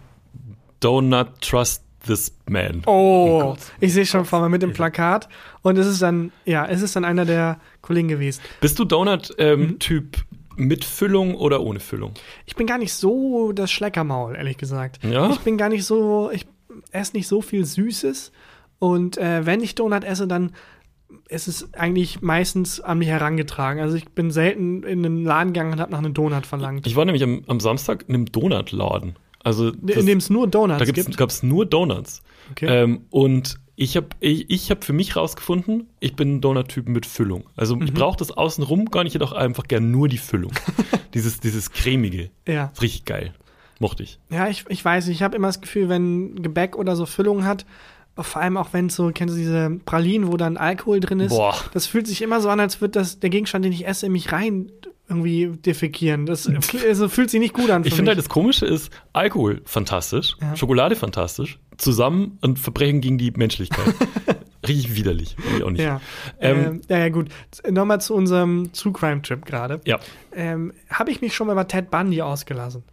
Do 0.79 1.01
not 1.01 1.41
trust 1.41 1.83
this 2.05 2.35
man. 2.49 2.83
Oh, 2.85 3.55
ich 3.79 3.93
sehe 3.93 4.05
schon 4.05 4.25
vor 4.25 4.41
mir 4.41 4.49
mit 4.49 4.61
dem 4.61 4.73
Plakat 4.73 5.29
und 5.61 5.77
es 5.77 5.87
ist 5.87 6.01
dann, 6.01 6.31
ja, 6.45 6.65
es 6.65 6.81
ist 6.81 6.95
dann 6.95 7.05
einer 7.05 7.25
der 7.25 7.59
Kollegen 7.81 8.07
gewesen. 8.07 8.41
Bist 8.59 8.79
du 8.79 8.83
Mhm. 8.83 8.87
Donut-Typ 8.89 10.17
mit 10.57 10.83
Füllung 10.83 11.35
oder 11.35 11.61
ohne 11.61 11.79
Füllung? 11.79 12.13
Ich 12.45 12.55
bin 12.55 12.67
gar 12.67 12.77
nicht 12.77 12.93
so 12.93 13.51
das 13.51 13.71
Schleckermaul, 13.71 14.35
ehrlich 14.35 14.57
gesagt. 14.57 15.03
Ja? 15.03 15.29
Ich 15.31 15.39
bin 15.39 15.57
gar 15.57 15.69
nicht 15.69 15.85
so, 15.85 16.29
ich 16.31 16.45
esse 16.91 17.15
nicht 17.15 17.27
so 17.27 17.41
viel 17.41 17.65
Süßes 17.65 18.31
und 18.79 19.17
äh, 19.17 19.45
wenn 19.45 19.61
ich 19.61 19.75
Donut 19.75 20.03
esse, 20.03 20.27
dann 20.27 20.51
ist 21.27 21.47
es 21.47 21.73
eigentlich 21.73 22.21
meistens 22.21 22.79
an 22.79 22.97
mich 22.99 23.09
herangetragen. 23.09 23.81
Also 23.81 23.95
ich 23.97 24.05
bin 24.09 24.31
selten 24.31 24.83
in 24.83 25.05
einen 25.05 25.23
Laden 25.25 25.53
gegangen 25.53 25.73
und 25.73 25.79
habe 25.79 25.91
nach 25.91 25.99
einem 25.99 26.13
Donut 26.13 26.45
verlangt. 26.45 26.87
Ich 26.87 26.95
war 26.95 27.05
nämlich 27.05 27.23
am, 27.23 27.43
am 27.47 27.59
Samstag 27.59 28.05
in 28.07 28.15
einem 28.15 28.25
Donutladen. 28.31 29.15
Also 29.43 29.69
in 29.69 30.05
dem 30.05 30.17
es 30.19 30.29
nur 30.29 30.47
Donuts 30.47 30.79
da 30.79 30.85
gibt. 30.85 31.17
gab 31.17 31.29
es 31.29 31.43
nur 31.43 31.65
Donuts. 31.65 32.21
Okay. 32.51 32.83
Ähm, 32.83 33.05
und 33.09 33.55
ich 33.75 33.97
habe 33.97 34.07
ich, 34.19 34.49
ich 34.49 34.69
hab 34.69 34.83
für 34.83 34.93
mich 34.93 35.15
rausgefunden, 35.15 35.87
ich 35.99 36.15
bin 36.15 36.35
ein 36.35 36.41
Donut-Typ 36.41 36.87
mit 36.87 37.05
Füllung. 37.05 37.45
Also 37.55 37.75
Mhm. 37.75 37.83
ich 37.83 37.93
brauche 37.93 38.17
das 38.17 38.31
außenrum 38.31 38.85
gar 38.91 39.03
nicht, 39.03 39.13
jedoch 39.13 39.31
einfach 39.31 39.63
gern 39.63 39.89
nur 39.91 40.07
die 40.07 40.17
Füllung. 40.19 40.51
dieses, 41.13 41.39
dieses 41.39 41.71
cremige. 41.71 42.29
ja. 42.47 42.65
Ist 42.73 42.81
richtig 42.81 43.05
geil. 43.05 43.33
Mochte 43.79 44.03
ich. 44.03 44.19
Ja, 44.29 44.47
ich, 44.47 44.65
ich 44.69 44.85
weiß, 44.85 45.07
ich 45.07 45.23
habe 45.23 45.35
immer 45.35 45.47
das 45.47 45.59
Gefühl, 45.61 45.89
wenn 45.89 46.35
Gebäck 46.43 46.75
oder 46.75 46.95
so 46.95 47.07
Füllung 47.07 47.45
hat, 47.45 47.65
vor 48.15 48.41
allem 48.41 48.57
auch 48.57 48.73
wenn 48.73 48.87
es 48.87 48.95
so, 48.95 49.09
kennst 49.11 49.33
du 49.33 49.39
diese 49.39 49.79
Pralinen, 49.85 50.31
wo 50.31 50.37
dann 50.37 50.57
Alkohol 50.57 50.99
drin 50.99 51.19
ist, 51.21 51.29
Boah. 51.29 51.55
das 51.73 51.87
fühlt 51.87 52.05
sich 52.05 52.21
immer 52.21 52.41
so 52.41 52.49
an, 52.49 52.59
als 52.59 52.79
würde 52.81 52.91
das 52.99 53.19
der 53.19 53.31
Gegenstand, 53.31 53.65
den 53.65 53.71
ich 53.71 53.87
esse, 53.87 54.05
in 54.05 54.11
mich 54.11 54.31
rein 54.31 54.71
irgendwie 55.11 55.47
defekieren. 55.47 56.25
Das 56.25 56.49
also 56.87 57.09
fühlt 57.09 57.29
sich 57.29 57.39
nicht 57.39 57.53
gut 57.53 57.69
an. 57.69 57.83
Ich 57.85 57.93
finde 57.93 58.09
halt, 58.09 58.17
das 58.19 58.29
Komische 58.29 58.65
ist, 58.65 58.91
Alkohol 59.13 59.61
fantastisch, 59.65 60.35
Ja. 60.41 60.55
Schokolade 60.55 60.95
fantastisch, 60.95 61.59
zusammen 61.77 62.37
und 62.41 62.57
Verbrechen 62.59 63.01
gegen 63.01 63.17
die 63.17 63.31
Menschlichkeit. 63.31 63.93
richtig 64.67 64.95
widerlich. 64.95 65.35
Ich 65.57 65.63
auch 65.63 65.69
nicht. 65.71 65.81
ja. 65.81 65.99
Ähm, 66.39 66.81
ja, 66.87 66.99
ja, 66.99 67.09
gut. 67.09 67.27
Nochmal 67.69 67.99
zu 68.01 68.13
unserem 68.15 68.71
True 68.73 68.93
Crime 68.93 69.21
Trip 69.21 69.45
gerade. 69.45 69.81
ja. 69.85 69.99
Ähm, 70.33 70.71
habe 70.89 71.11
ich 71.11 71.19
mich 71.19 71.35
schon 71.35 71.47
mal 71.47 71.53
über 71.53 71.67
Ted 71.67 71.91
Bundy 71.91 72.21
ausgelassen? 72.21 72.83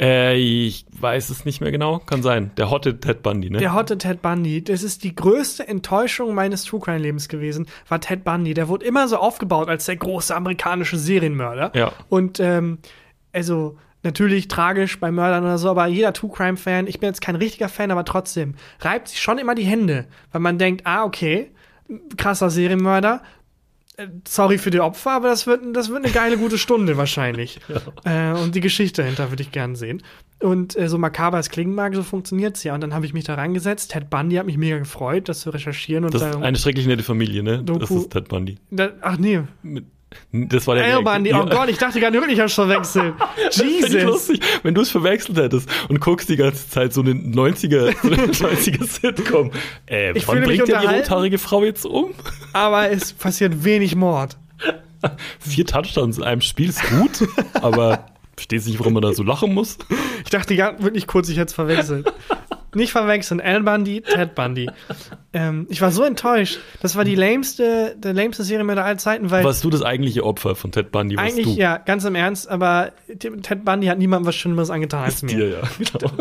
Äh, 0.00 0.36
ich 0.36 0.86
weiß 0.98 1.30
es 1.30 1.44
nicht 1.44 1.60
mehr 1.60 1.70
genau. 1.70 1.98
Kann 2.00 2.22
sein. 2.22 2.50
Der 2.56 2.70
hotte 2.70 3.00
Ted 3.00 3.22
Bundy, 3.22 3.50
ne? 3.50 3.58
Der 3.58 3.74
hotte 3.74 3.96
Ted 3.96 4.20
Bundy, 4.20 4.62
das 4.62 4.82
ist 4.82 5.04
die 5.04 5.14
größte 5.14 5.66
Enttäuschung 5.66 6.34
meines 6.34 6.64
True 6.64 6.80
Crime 6.80 6.98
Lebens 6.98 7.28
gewesen, 7.28 7.66
war 7.88 8.00
Ted 8.00 8.24
Bundy. 8.24 8.54
Der 8.54 8.68
wurde 8.68 8.84
immer 8.84 9.08
so 9.08 9.16
aufgebaut 9.16 9.68
als 9.68 9.86
der 9.86 9.96
große 9.96 10.34
amerikanische 10.34 10.98
Serienmörder. 10.98 11.72
Ja. 11.74 11.92
Und 12.08 12.40
ähm, 12.40 12.78
also 13.32 13.78
natürlich 14.02 14.48
tragisch 14.48 15.00
bei 15.00 15.10
Mördern 15.10 15.44
oder 15.44 15.58
so, 15.58 15.70
aber 15.70 15.86
jeder 15.86 16.12
True 16.12 16.30
Crime 16.32 16.56
Fan, 16.56 16.86
ich 16.86 17.00
bin 17.00 17.08
jetzt 17.08 17.20
kein 17.20 17.36
richtiger 17.36 17.68
Fan, 17.68 17.90
aber 17.90 18.04
trotzdem 18.04 18.54
reibt 18.80 19.08
sich 19.08 19.20
schon 19.20 19.38
immer 19.38 19.54
die 19.54 19.64
Hände, 19.64 20.06
weil 20.30 20.40
man 20.40 20.58
denkt, 20.58 20.86
ah 20.86 21.04
okay, 21.04 21.50
krasser 22.16 22.50
Serienmörder. 22.50 23.22
Äh, 23.96 24.08
Sorry 24.28 24.58
für 24.58 24.70
die 24.70 24.80
Opfer, 24.80 25.12
aber 25.12 25.28
das 25.28 25.46
wird, 25.46 25.62
das 25.74 25.88
wird 25.90 26.04
eine 26.04 26.12
geile, 26.12 26.36
gute 26.38 26.58
Stunde 26.58 26.96
wahrscheinlich. 26.96 27.60
Äh, 28.04 28.32
und 28.32 28.54
die 28.54 28.60
Geschichte 28.60 29.02
dahinter 29.02 29.30
würde 29.30 29.42
ich 29.42 29.50
gern 29.50 29.74
sehen. 29.74 30.02
Und 30.40 30.76
äh, 30.78 30.88
so 30.88 30.96
makaber 30.98 31.38
es 31.38 31.48
klingen 31.50 31.74
mag, 31.74 31.94
so 31.94 32.02
funktioniert's 32.04 32.62
ja. 32.62 32.74
Und 32.74 32.82
dann 32.82 32.94
habe 32.94 33.04
ich 33.06 33.12
mich 33.14 33.24
da 33.24 33.34
reingesetzt. 33.34 33.90
Ted 33.92 34.10
Bundy 34.10 34.36
hat 34.36 34.46
mich 34.46 34.58
mega 34.58 34.78
gefreut, 34.78 35.28
das 35.28 35.40
zu 35.40 35.50
recherchieren. 35.50 36.04
Und 36.04 36.14
Das 36.14 36.22
ist 36.22 36.36
eine 36.36 36.56
schrecklich 36.58 36.86
nette 36.86 37.02
Familie, 37.02 37.42
ne? 37.42 37.64
Das 37.64 37.76
Doku- 37.88 38.00
ist 38.02 38.10
Ted 38.10 38.28
Bundy. 38.28 38.58
da, 38.70 38.90
ach 39.00 39.18
nee, 39.18 39.42
Mit, 39.62 39.86
das 40.32 40.66
war 40.66 40.74
der 40.76 40.84
Al 40.96 41.02
Bundy. 41.02 41.32
Oh 41.34 41.46
Gott, 41.46 41.68
ich 41.68 41.78
dachte 41.78 42.00
gerade 42.00 42.18
wirklich, 42.20 42.38
ich 42.44 42.52
verwechselt. 42.54 43.14
Jesus. 43.52 44.02
lustig, 44.02 44.40
wenn 44.62 44.74
du 44.74 44.80
es 44.82 44.90
verwechselt 44.90 45.38
hättest 45.38 45.68
und 45.88 46.00
guckst 46.00 46.28
die 46.28 46.36
ganze 46.36 46.68
Zeit 46.68 46.92
so 46.92 47.00
eine 47.00 47.12
90er, 47.12 47.94
so 48.02 48.08
eine 48.08 48.56
90er 48.56 48.84
Sitcom. 48.86 49.50
Äh, 49.86 50.16
Ich 50.16 50.26
wann 50.28 50.42
bringt 50.42 50.68
der 50.68 50.80
die 50.80 50.86
rothaarige 50.86 51.38
Frau 51.38 51.64
jetzt 51.64 51.84
um? 51.84 52.14
Aber 52.52 52.90
es 52.90 53.12
passiert 53.12 53.64
wenig 53.64 53.96
Mord. 53.96 54.36
Vier 55.40 55.66
Touchdowns 55.66 56.18
in 56.18 56.24
einem 56.24 56.40
Spiel 56.40 56.70
ist 56.70 56.82
gut, 56.88 57.28
aber 57.54 58.06
verstehst 58.34 58.66
nicht, 58.66 58.78
warum 58.78 58.94
man 58.94 59.02
da 59.02 59.12
so 59.12 59.22
lachen 59.22 59.54
muss? 59.54 59.78
Ich 60.24 60.30
dachte 60.30 60.54
ja, 60.54 60.74
wirklich 60.82 61.06
kurz, 61.06 61.28
ich 61.28 61.36
hätte 61.36 61.46
es 61.48 61.54
verwechselt. 61.54 62.12
Nicht 62.76 62.92
verwechseln, 62.92 63.40
Al 63.40 63.62
Bundy, 63.62 64.02
Ted 64.02 64.34
Bundy. 64.34 64.68
Ähm, 65.32 65.66
ich 65.70 65.80
war 65.82 65.90
so 65.90 66.02
enttäuscht. 66.04 66.58
Das 66.82 66.94
war 66.96 67.04
die 67.04 67.14
lämste, 67.14 67.96
der 67.98 68.12
lämste 68.12 68.42
Serienmörder 68.44 68.84
aller 68.84 68.98
Zeiten, 68.98 69.30
weil 69.30 69.44
Warst 69.44 69.64
du 69.64 69.70
das 69.70 69.82
eigentliche 69.82 70.24
Opfer 70.24 70.54
von 70.54 70.72
Ted 70.72 70.92
Bundy? 70.92 71.16
Warst 71.16 71.30
eigentlich, 71.38 71.56
du? 71.56 71.60
ja, 71.60 71.78
ganz 71.78 72.04
im 72.04 72.14
Ernst, 72.14 72.48
aber 72.48 72.92
Ted 73.18 73.64
Bundy 73.64 73.86
hat 73.86 73.98
niemandem 73.98 74.26
was 74.26 74.34
Schlimmeres 74.36 74.70
angetan 74.70 75.04
als 75.04 75.22
mir. 75.22 75.28
Dir, 75.36 75.48
ja. 75.48 75.62
Genau. 75.78 76.12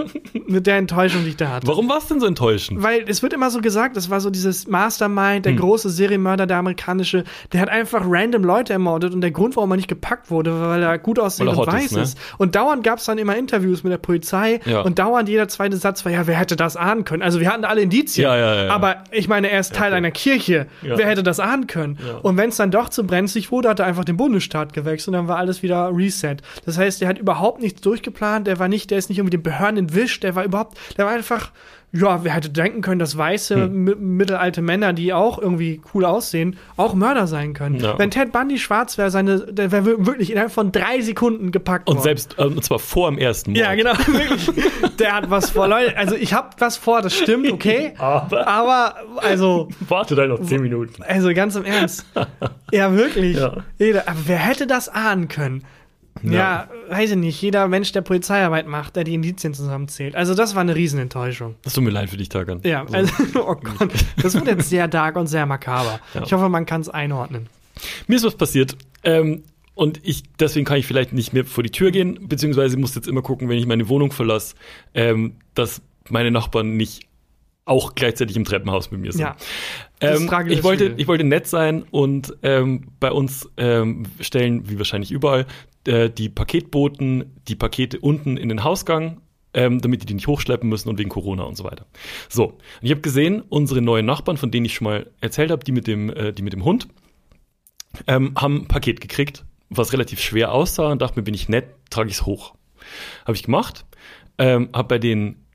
Mit 0.48 0.68
der 0.68 0.78
Enttäuschung, 0.78 1.24
die 1.24 1.30
ich 1.30 1.38
da 1.38 1.50
hatte. 1.50 1.68
Warum 1.68 1.90
war 1.90 1.98
es 1.98 2.08
denn 2.08 2.20
so 2.20 2.26
enttäuschend? 2.26 2.82
Weil 2.84 3.04
es 3.08 3.22
wird 3.22 3.34
immer 3.34 3.50
so 3.52 3.60
gesagt, 3.62 3.98
das 3.98 4.10
war 4.10 4.22
so 4.22 4.30
dieses 4.30 4.68
Mastermind, 4.68 5.46
der 5.46 5.54
Hm. 5.54 5.60
große 5.60 5.90
Serienmörder, 5.90 6.46
der 6.48 6.58
amerikanische, 6.58 7.24
der 7.52 7.62
hat 7.62 7.70
einfach 7.70 8.04
random 8.06 8.44
Leute 8.44 8.74
ermordet 8.74 9.14
und 9.14 9.22
der 9.22 9.32
Grund, 9.32 9.56
warum 9.56 9.72
er 9.72 9.78
nicht 9.78 9.88
gepackt 9.88 10.30
wurde, 10.32 10.54
war, 10.60 10.70
weil 10.70 10.84
er 10.84 10.98
gut 11.00 11.18
er 11.18 11.24
und 11.26 11.32
weiß 11.68 11.92
ist, 11.94 12.18
ne? 12.18 12.24
Und 12.38 12.56
dauernd 12.56 12.84
gab 12.84 13.00
es 13.00 13.06
dann 13.06 13.18
immer 13.18 13.36
Interviews 13.36 13.84
mit 13.84 13.92
der 13.92 13.98
Polizei 13.98 14.60
Ja. 14.66 14.82
und 14.82 15.00
dauernd 15.00 15.28
jeder 15.30 15.48
zweite 15.48 15.78
Satz 15.78 16.06
war, 16.06 16.12
ja, 16.12 16.28
wer 16.28 16.38
hätte 16.46 16.56
das 16.56 16.78
ahnen 16.78 17.04
können? 17.04 17.24
Also 17.24 17.40
wir 17.40 17.52
hatten 17.52 17.66
alle 17.66 17.82
Indizien. 17.82 18.24
Ja, 18.24 18.38
ja, 18.38 18.66
ja. 18.66 18.70
Aber 18.72 19.04
ich 19.12 19.28
meine, 19.28 19.50
er 19.50 19.60
ist 19.60 19.74
Teil 19.74 19.94
einer 19.94 20.12
Kirche. 20.12 20.68
Wer 20.82 21.08
hätte 21.08 21.24
das 21.24 21.40
ahnen 21.40 21.68
können? 21.68 21.98
Und 22.22 22.38
wenn 22.38 22.50
es 22.50 22.58
dann 22.58 22.72
doch 22.72 22.90
zu 22.90 23.06
brenzlig 23.06 23.52
wurde, 23.52 23.70
hat 23.70 23.80
er 23.80 23.86
einfach 23.86 24.06
den 24.06 24.18
Bundesstaat 24.18 24.74
gewechselt 24.74 25.10
und 25.10 25.14
dann 25.14 25.28
war 25.28 25.38
alles 25.38 25.64
wieder 25.64 25.92
reset. 25.94 26.38
Das 26.66 26.78
heißt, 26.78 27.02
er 27.02 27.08
hat 27.10 27.18
überhaupt 27.18 27.62
nichts 27.62 27.82
durchgeplant, 27.82 28.48
der 28.48 28.60
war 28.60 28.68
nicht, 28.68 28.92
der 28.92 28.98
ist 28.98 29.10
nicht 29.10 29.18
irgendwie 29.18 29.38
den 29.38 29.44
Behörden 29.44 29.78
entwischt, 29.78 30.24
der 30.24 30.36
war 30.36 30.44
überhaupt, 30.44 30.78
der 30.98 31.06
war 31.06 31.14
einfach, 31.14 31.52
ja, 31.96 32.24
wer 32.24 32.34
hätte 32.34 32.50
denken 32.50 32.82
können, 32.82 33.00
dass 33.00 33.18
weiße 33.18 33.56
Hm. 33.56 33.84
mi- 33.86 33.96
mittelalte 33.96 34.62
Männer, 34.62 34.94
die 34.94 35.14
auch 35.14 35.40
irgendwie 35.40 35.82
cool 35.94 36.06
aussehen, 36.06 36.58
auch 36.78 36.94
Mörder 36.94 37.28
sein 37.28 37.54
können. 37.54 37.76
Ja. 37.80 37.98
Wenn 37.98 38.12
Ted 38.12 38.32
Bundy 38.32 38.58
schwarz 38.60 38.98
wäre, 38.98 39.10
seine, 39.12 39.40
der 39.40 39.72
wäre 39.72 40.06
wirklich 40.06 40.32
innerhalb 40.32 40.52
von 40.52 40.72
drei 40.72 41.02
Sekunden 41.02 41.52
gepackt 41.52 41.88
Und 41.90 41.96
worden. 41.98 42.04
selbst, 42.04 42.36
ähm, 42.38 42.54
und 42.54 42.64
zwar 42.64 42.80
vor 42.80 43.10
dem 43.10 43.18
ersten 43.18 43.52
Mord. 43.52 43.60
Ja, 43.64 43.76
genau, 43.76 43.92
wirklich. 44.08 44.50
Der 45.00 45.14
hat 45.16 45.30
was 45.30 45.52
vor, 45.52 45.68
Leute. 45.68 45.96
Also 45.98 46.16
ich 46.16 46.34
habe 46.34 46.50
was 46.60 46.78
vor, 46.78 47.02
das 47.02 47.16
stimmt, 47.16 47.52
okay. 47.52 47.94
Aber- 47.98 48.48
Aber 48.48 48.96
also, 49.18 49.70
Warte 49.88 50.16
da 50.16 50.26
noch 50.28 50.42
zehn 50.42 50.62
Minuten. 50.62 51.02
also 51.04 51.34
ganz 51.34 51.56
im 51.56 51.66
Ernst. 51.66 52.06
Ja, 52.72 52.94
wirklich. 52.94 53.38
Ja. 53.38 53.58
Jeder, 53.78 54.08
aber 54.08 54.20
wer 54.26 54.38
hätte 54.38 54.68
das 54.68 54.90
ahnen 54.90 55.28
können? 55.28 55.64
Ja. 56.24 56.70
weiß 56.90 57.12
ich 57.12 57.18
nicht. 57.18 57.42
Jeder 57.42 57.68
Mensch, 57.68 57.92
der 57.92 58.02
Polizeiarbeit 58.02 58.68
macht, 58.68 58.96
der 58.96 59.04
die 59.04 59.14
Indizien 59.14 59.54
zusammenzählt. 59.54 60.16
Also 60.16 60.34
das 60.34 60.56
war 60.56 60.62
eine 60.62 60.76
Riesenenttäuschung. 60.76 61.56
Das 61.64 61.74
tut 61.74 61.84
mir 61.84 61.90
leid 61.92 62.10
für 62.10 62.18
dich, 62.18 62.30
Tagan. 62.30 62.62
Ja, 62.64 62.86
So. 62.88 62.94
also, 62.96 63.14
oh 63.48 63.56
Gott. 63.56 63.92
Das 64.22 64.34
wird 64.34 64.48
jetzt 64.48 64.70
sehr 64.70 64.88
dark 64.88 65.16
und 65.18 65.28
sehr 65.28 65.46
makaber. 65.46 66.00
Ja. 66.14 66.24
Ich 66.24 66.34
hoffe, 66.34 66.50
man 66.50 66.66
kann 66.66 66.82
es 66.82 66.90
einordnen. 66.90 67.48
Mir 68.08 68.16
ist 68.16 68.24
was 68.24 68.36
passiert. 68.36 68.78
Ähm, 69.04 69.44
und 69.74 70.00
ich, 70.04 70.24
deswegen 70.40 70.66
kann 70.66 70.78
ich 70.78 70.88
vielleicht 70.88 71.12
nicht 71.12 71.34
mehr 71.34 71.44
vor 71.46 71.64
die 71.64 71.70
Tür 71.70 71.92
gehen, 71.92 72.28
beziehungsweise 72.28 72.78
muss 72.78 72.96
jetzt 72.96 73.08
immer 73.10 73.22
gucken, 73.22 73.50
wenn 73.50 73.58
ich 73.58 73.68
meine 73.68 73.90
Wohnung 73.90 74.12
verlasse, 74.14 74.56
ähm, 74.94 75.36
dass 75.54 75.82
meine 76.10 76.32
Nachbarn 76.32 76.78
nicht 76.78 77.08
auch 77.66 77.96
gleichzeitig 77.96 78.38
im 78.38 78.46
Treppenhaus 78.46 78.92
mit 78.92 79.02
mir 79.02 79.12
sind. 79.12 79.22
Ja. 79.22 79.36
Ähm, 80.00 80.30
ich, 80.48 80.64
wollte, 80.64 80.94
ich 80.98 81.08
wollte 81.08 81.24
nett 81.24 81.48
sein 81.48 81.84
und 81.92 82.34
ähm, 82.44 82.88
bei 83.00 83.12
uns 83.12 83.50
ähm, 83.58 84.04
stellen, 84.22 84.70
wie 84.70 84.78
wahrscheinlich 84.78 85.12
überall, 85.12 85.46
äh, 85.86 86.10
die 86.10 86.30
Paketboten 86.30 87.36
die 87.48 87.56
Pakete 87.56 88.00
unten 88.00 88.38
in 88.38 88.50
den 88.50 88.64
Hausgang 88.64 89.22
ähm, 89.56 89.82
damit 89.82 90.02
die 90.02 90.06
die 90.06 90.14
nicht 90.14 90.28
hochschleppen 90.28 90.70
müssen 90.70 90.90
und 90.90 91.00
wegen 91.00 91.10
Corona 91.10 91.44
und 91.44 91.56
so 91.56 91.64
weiter. 91.64 91.86
So, 92.30 92.48
und 92.48 92.62
ich 92.82 92.92
habe 92.92 93.02
gesehen, 93.02 93.42
unsere 93.48 93.82
neuen 93.82 94.06
Nachbarn, 94.06 94.38
von 94.38 94.52
denen 94.52 94.66
ich 94.66 94.76
schon 94.76 94.86
mal 94.86 95.10
erzählt 95.22 95.50
habe, 95.50 95.64
die 95.64 95.72
mit 95.72 95.88
dem, 95.88 96.10
äh, 96.10 96.34
die 96.34 96.42
mit 96.42 96.54
dem 96.54 96.66
Hund, 96.66 96.88
ähm, 98.08 98.34
haben 98.36 98.64
ein 98.64 98.68
Paket 98.68 99.00
gekriegt, 99.00 99.46
was 99.70 99.94
relativ 99.94 100.20
schwer 100.20 100.52
aussah 100.52 100.92
und 100.92 101.02
dachte 101.02 101.18
mir, 101.18 101.24
bin 101.24 101.34
ich 101.34 101.48
nett, 101.48 101.68
trage 101.90 102.10
ich 102.10 102.16
es 102.16 102.26
hoch. 102.26 102.56
Habe 103.24 103.36
ich 103.36 103.44
gemacht, 103.44 103.86
ähm, 104.38 104.70
habe 104.74 104.90
bei 104.90 105.00
denen 105.00 105.46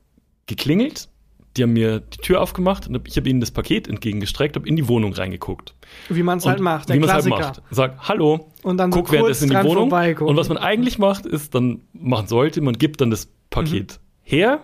geklingelt, 0.46 1.09
die 1.56 1.62
haben 1.64 1.72
mir 1.72 2.00
die 2.00 2.18
Tür 2.18 2.40
aufgemacht 2.40 2.86
und 2.88 3.00
ich 3.08 3.16
habe 3.16 3.28
ihnen 3.28 3.40
das 3.40 3.50
Paket 3.50 3.88
entgegengestreckt, 3.88 4.56
habe 4.56 4.68
in 4.68 4.76
die 4.76 4.86
Wohnung 4.88 5.12
reingeguckt. 5.12 5.74
Wie 6.08 6.22
man 6.22 6.38
es 6.38 6.46
halt 6.46 6.60
macht, 6.60 6.88
der 6.88 6.96
wie 6.96 7.00
man's 7.00 7.10
Klassiker. 7.12 7.36
Halt 7.36 7.56
macht. 7.58 7.62
Sag 7.70 8.08
Hallo, 8.08 8.50
Und 8.62 8.76
dann 8.76 8.92
so 8.92 8.98
guck 9.00 9.12
währenddessen 9.12 9.50
in 9.50 9.58
die 9.58 9.64
Wohnung. 9.64 9.90
Und 9.92 10.36
was 10.36 10.48
man 10.48 10.58
eigentlich 10.58 10.98
macht, 10.98 11.26
ist 11.26 11.54
dann 11.54 11.80
machen 11.92 12.28
sollte, 12.28 12.60
man 12.60 12.74
gibt 12.74 13.00
dann 13.00 13.10
das 13.10 13.28
Paket 13.50 13.94
Mhm. 13.94 13.98
her, 14.22 14.60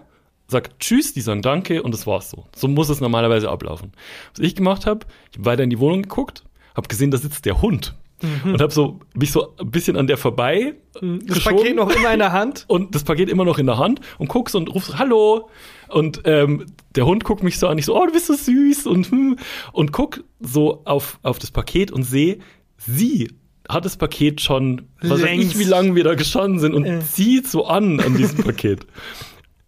sagt 0.48 0.78
Tschüss, 0.78 1.12
die 1.12 1.20
sagen 1.22 1.42
Danke 1.42 1.82
und 1.82 1.92
das 1.92 2.06
war's 2.06 2.30
so. 2.30 2.46
So 2.54 2.68
muss 2.68 2.88
es 2.88 3.00
normalerweise 3.00 3.50
ablaufen. 3.50 3.92
Was 4.34 4.44
ich 4.46 4.54
gemacht 4.54 4.86
habe, 4.86 5.06
ich 5.32 5.38
habe 5.38 5.46
weiter 5.46 5.64
in 5.64 5.70
die 5.70 5.80
Wohnung 5.80 6.02
geguckt, 6.02 6.44
habe 6.76 6.86
gesehen, 6.86 7.10
da 7.10 7.18
sitzt 7.18 7.44
der 7.46 7.60
Hund 7.62 7.96
und 8.44 8.60
habe 8.62 8.72
so 8.72 8.98
mich 9.14 9.30
so 9.30 9.54
ein 9.58 9.70
bisschen 9.70 9.96
an 9.96 10.06
der 10.06 10.16
vorbei 10.16 10.74
Mhm. 11.02 11.18
Das 11.26 11.36
geschoben. 11.36 11.58
Paket 11.58 11.76
noch 11.76 11.90
immer 11.94 12.12
in 12.14 12.18
der 12.20 12.32
Hand. 12.32 12.64
und 12.68 12.94
das 12.94 13.04
Paket 13.04 13.28
immer 13.28 13.44
noch 13.44 13.58
in 13.58 13.66
der 13.66 13.76
Hand 13.76 14.00
und 14.18 14.28
guckst 14.28 14.54
und 14.54 14.68
rufst 14.74 14.98
Hallo. 14.98 15.50
Und 15.88 16.22
ähm, 16.24 16.64
der 16.94 17.04
Hund 17.04 17.22
guckt 17.24 17.42
mich 17.42 17.58
so 17.58 17.68
an, 17.68 17.76
ich 17.76 17.84
so 17.84 17.94
oh 17.94 18.06
du 18.06 18.12
bist 18.12 18.26
so 18.28 18.32
süß 18.34 18.86
und 18.86 19.10
hm, 19.10 19.36
und 19.72 19.92
guck 19.92 20.24
so 20.40 20.80
auf 20.86 21.18
auf 21.22 21.38
das 21.38 21.50
Paket 21.50 21.92
und 21.92 22.02
sehe 22.04 22.38
sie 22.78 23.28
hat 23.68 23.84
das 23.84 23.96
Paket 23.98 24.40
schon 24.40 24.86
was 25.02 25.20
weiß 25.22 25.38
ich 25.38 25.58
wie 25.58 25.64
lange 25.64 25.94
wir 25.94 26.04
da 26.04 26.14
gestanden 26.14 26.60
sind 26.60 26.72
und 26.74 26.84
Äh. 26.86 27.00
zieht 27.00 27.46
so 27.46 27.66
an 27.66 28.00
an 28.00 28.16
diesem 28.16 28.38
Paket. 28.44 28.86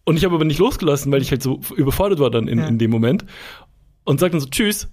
Und 0.04 0.16
ich 0.16 0.24
habe 0.24 0.34
aber 0.36 0.46
nicht 0.46 0.58
losgelassen, 0.58 1.12
weil 1.12 1.20
ich 1.20 1.30
halt 1.30 1.42
so 1.42 1.60
überfordert 1.76 2.18
war 2.20 2.30
dann 2.30 2.48
in, 2.48 2.58
Ja. 2.60 2.66
in 2.68 2.78
dem 2.78 2.90
Moment. 2.90 3.26
Und 4.04 4.18
sagt 4.20 4.32
dann 4.32 4.40
so 4.40 4.48
Tschüss 4.48 4.88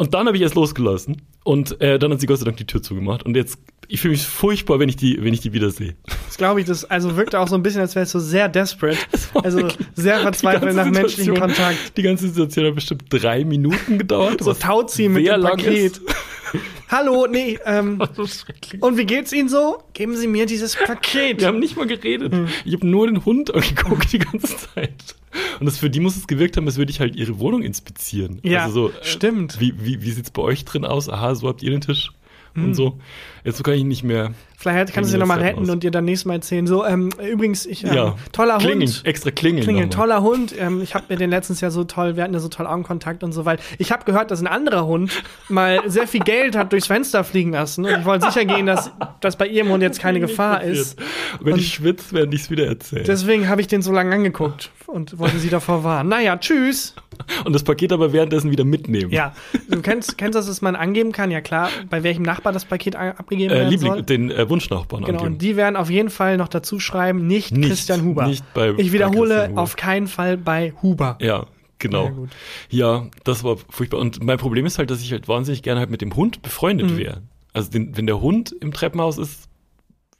und 0.00 0.14
dann 0.14 0.26
habe 0.26 0.36
ich 0.38 0.42
erst 0.42 0.54
losgelassen 0.54 1.20
und 1.44 1.78
äh, 1.82 1.98
dann 1.98 2.10
hat 2.10 2.20
sie 2.20 2.26
Gott 2.26 2.38
sei 2.38 2.46
Dank 2.46 2.56
die 2.56 2.64
Tür 2.64 2.82
zugemacht 2.82 3.22
und 3.22 3.36
jetzt 3.36 3.58
ich 3.86 4.00
fühle 4.00 4.12
mich 4.12 4.24
furchtbar, 4.24 4.78
wenn 4.78 4.88
ich 4.88 4.96
die 4.96 5.22
wenn 5.22 5.34
ich 5.34 5.40
die 5.40 5.52
wiedersehe. 5.52 5.94
Das 6.30 6.36
glaube 6.36 6.60
ich, 6.60 6.66
das 6.66 6.84
also 6.84 7.16
wirkte 7.16 7.40
auch 7.40 7.48
so 7.48 7.56
ein 7.56 7.62
bisschen, 7.64 7.80
als 7.80 7.96
wärst 7.96 8.14
du 8.14 8.20
sehr 8.20 8.48
desperate. 8.48 8.98
Also 9.42 9.66
sehr 9.94 10.20
verzweifelt 10.20 10.76
nach 10.76 10.88
menschlichem 10.88 11.36
Kontakt. 11.36 11.96
Die 11.96 12.02
ganze 12.02 12.28
Situation 12.28 12.66
hat 12.66 12.74
bestimmt 12.76 13.04
drei 13.08 13.44
Minuten 13.44 13.98
gedauert. 13.98 14.40
So 14.40 14.54
Tauziehen 14.54 15.12
mit 15.12 15.26
dem 15.26 15.40
Paket. 15.40 16.00
Hallo, 16.88 17.26
nee, 17.28 17.58
ähm, 17.64 18.00
So 18.14 18.26
und 18.80 18.96
wie 18.96 19.06
geht's 19.06 19.32
Ihnen 19.32 19.48
so? 19.48 19.82
Geben 19.92 20.16
Sie 20.16 20.28
mir 20.28 20.46
dieses 20.46 20.76
Paket. 20.76 21.40
Wir 21.40 21.48
haben 21.48 21.58
nicht 21.58 21.76
mal 21.76 21.86
geredet. 21.88 22.32
Hm. 22.32 22.46
Ich 22.64 22.74
habe 22.74 22.86
nur 22.86 23.08
den 23.08 23.24
Hund 23.24 23.52
angeguckt 23.52 24.12
die 24.12 24.18
ganze 24.20 24.56
Zeit. 24.56 25.16
Und 25.58 25.66
das 25.66 25.78
für 25.78 25.90
die 25.90 25.98
muss 25.98 26.16
es 26.16 26.28
gewirkt 26.28 26.56
haben, 26.56 26.66
als 26.66 26.76
würde 26.76 26.92
ich 26.92 27.00
halt 27.00 27.16
ihre 27.16 27.40
Wohnung 27.40 27.62
inspizieren. 27.62 28.38
Ja, 28.44 28.64
also 28.64 28.88
so, 28.88 28.94
äh, 28.94 29.04
stimmt. 29.04 29.58
Wie, 29.58 29.74
wie, 29.78 30.02
wie 30.02 30.10
sieht's 30.12 30.30
bei 30.30 30.42
euch 30.42 30.64
drin 30.64 30.84
aus? 30.84 31.08
Aha, 31.08 31.34
so 31.34 31.48
habt 31.48 31.64
ihr 31.64 31.70
den 31.70 31.80
Tisch 31.80 32.12
Hm. 32.54 32.64
und 32.64 32.74
so. 32.74 32.98
Jetzt 33.44 33.62
kann 33.64 33.74
ich 33.74 33.84
nicht 33.84 34.02
mehr. 34.04 34.32
Vielleicht 34.56 34.92
kannst 34.92 35.08
du 35.08 35.12
sie 35.12 35.18
nochmal 35.18 35.38
retten 35.38 35.62
aus. 35.62 35.70
und 35.70 35.82
dir 35.82 35.90
dann 35.90 36.04
nächstes 36.04 36.26
Mal 36.26 36.34
erzählen. 36.34 36.66
So, 36.66 36.84
ähm, 36.84 37.08
übrigens, 37.32 37.64
ich, 37.64 37.82
ähm, 37.84 37.94
ja. 37.94 38.16
toller 38.32 38.58
klingeln, 38.58 38.82
Hund. 38.90 39.02
Extra 39.06 39.30
klingeln. 39.30 39.64
Klingeln, 39.64 39.88
toller 39.90 40.20
Hund. 40.22 40.54
Ähm, 40.58 40.82
ich 40.82 40.94
habe 40.94 41.06
mir 41.08 41.16
den 41.16 41.30
letztens 41.30 41.62
ja 41.62 41.70
so 41.70 41.84
toll, 41.84 42.16
wir 42.16 42.24
hatten 42.24 42.34
ja 42.34 42.40
so 42.40 42.48
toll 42.48 42.66
Augenkontakt 42.66 43.24
und 43.24 43.32
so, 43.32 43.46
weil 43.46 43.56
ich 43.78 43.90
habe 43.90 44.04
gehört, 44.04 44.30
dass 44.30 44.40
ein 44.42 44.46
anderer 44.46 44.84
Hund 44.84 45.22
mal 45.48 45.80
sehr 45.86 46.06
viel 46.06 46.20
Geld 46.20 46.56
hat 46.56 46.72
durchs 46.72 46.88
Fenster 46.88 47.24
fliegen 47.24 47.52
lassen. 47.52 47.86
Und 47.86 48.00
ich 48.00 48.04
wollte 48.04 48.26
sicher 48.30 48.44
gehen, 48.44 48.66
dass, 48.66 48.90
dass 49.20 49.36
bei 49.36 49.46
ihrem 49.46 49.70
Hund 49.70 49.82
jetzt 49.82 49.98
keine 49.98 50.20
Gefahr 50.20 50.62
ist. 50.62 51.00
Oh 51.00 51.44
Gott, 51.44 51.54
Und- 51.54 51.58
ich 51.60 51.72
schwitze, 51.72 52.04
während 52.14 52.34
ich 52.34 52.42
es 52.42 52.50
wieder 52.50 52.66
erzähle. 52.66 53.04
Deswegen 53.04 53.48
habe 53.48 53.62
ich 53.62 53.66
den 53.66 53.80
so 53.80 53.92
lange 53.92 54.14
angeguckt 54.14 54.70
und 54.86 55.18
wollte 55.18 55.38
sie 55.38 55.48
davor 55.48 55.84
warnen. 55.84 56.10
Naja, 56.10 56.36
tschüss. 56.36 56.94
Und 57.44 57.54
das 57.54 57.62
Paket 57.62 57.92
aber 57.92 58.12
währenddessen 58.12 58.50
wieder 58.50 58.64
mitnehmen. 58.64 59.10
Ja, 59.10 59.34
du 59.68 59.80
kennst, 59.82 60.16
kennst 60.18 60.36
das, 60.36 60.46
dass 60.46 60.60
man 60.62 60.74
angeben 60.76 61.12
kann? 61.12 61.30
Ja 61.30 61.40
klar, 61.40 61.70
bei 61.88 62.02
welchem 62.02 62.22
Nachbar 62.22 62.52
das 62.52 62.64
Paket 62.64 62.96
a- 62.96 63.14
abgegeben 63.30 63.50
Äh, 63.52 63.56
werden 63.56 63.70
Liebling, 63.70 63.92
soll. 63.92 64.02
den 64.02 64.30
äh, 64.30 64.48
Wunschnachbarn 64.48 65.04
Genau, 65.04 65.18
angeben. 65.18 65.34
und 65.34 65.42
die 65.42 65.56
werden 65.56 65.76
auf 65.76 65.88
jeden 65.90 66.10
Fall 66.10 66.36
noch 66.36 66.48
dazu 66.48 66.80
schreiben, 66.80 67.26
nicht, 67.26 67.52
Nicht, 67.52 67.68
Christian 67.68 68.04
Huber. 68.04 68.26
nicht 68.26 68.44
bei- 68.54 68.70
ich 68.70 68.88
bei 68.88 68.92
wiederhole, 68.92 69.48
Huber. 69.48 69.60
auf 69.62 69.76
keinen 69.76 70.08
Fall 70.08 70.36
bei 70.36 70.72
Huber. 70.82 71.16
Ja, 71.20 71.46
genau. 71.78 72.28
Ja. 72.70 72.98
Ja, 73.02 73.06
das 73.24 73.44
war 73.44 73.56
furchtbar. 73.68 73.98
Und 73.98 74.22
mein 74.24 74.38
Problem 74.38 74.66
ist 74.66 74.78
halt, 74.78 74.90
dass 74.90 75.00
ich 75.02 75.12
halt 75.12 75.28
wahnsinnig 75.28 75.62
gerne 75.62 75.80
halt 75.80 75.90
mit 75.90 76.00
dem 76.00 76.14
Hund 76.16 76.42
befreundet 76.42 76.90
Mhm. 76.90 76.96
wäre. 76.98 77.22
Also 77.52 77.70
den, 77.70 77.96
wenn 77.96 78.06
der 78.06 78.20
Hund 78.20 78.54
im 78.60 78.72
Treppenhaus 78.72 79.18
ist, 79.18 79.48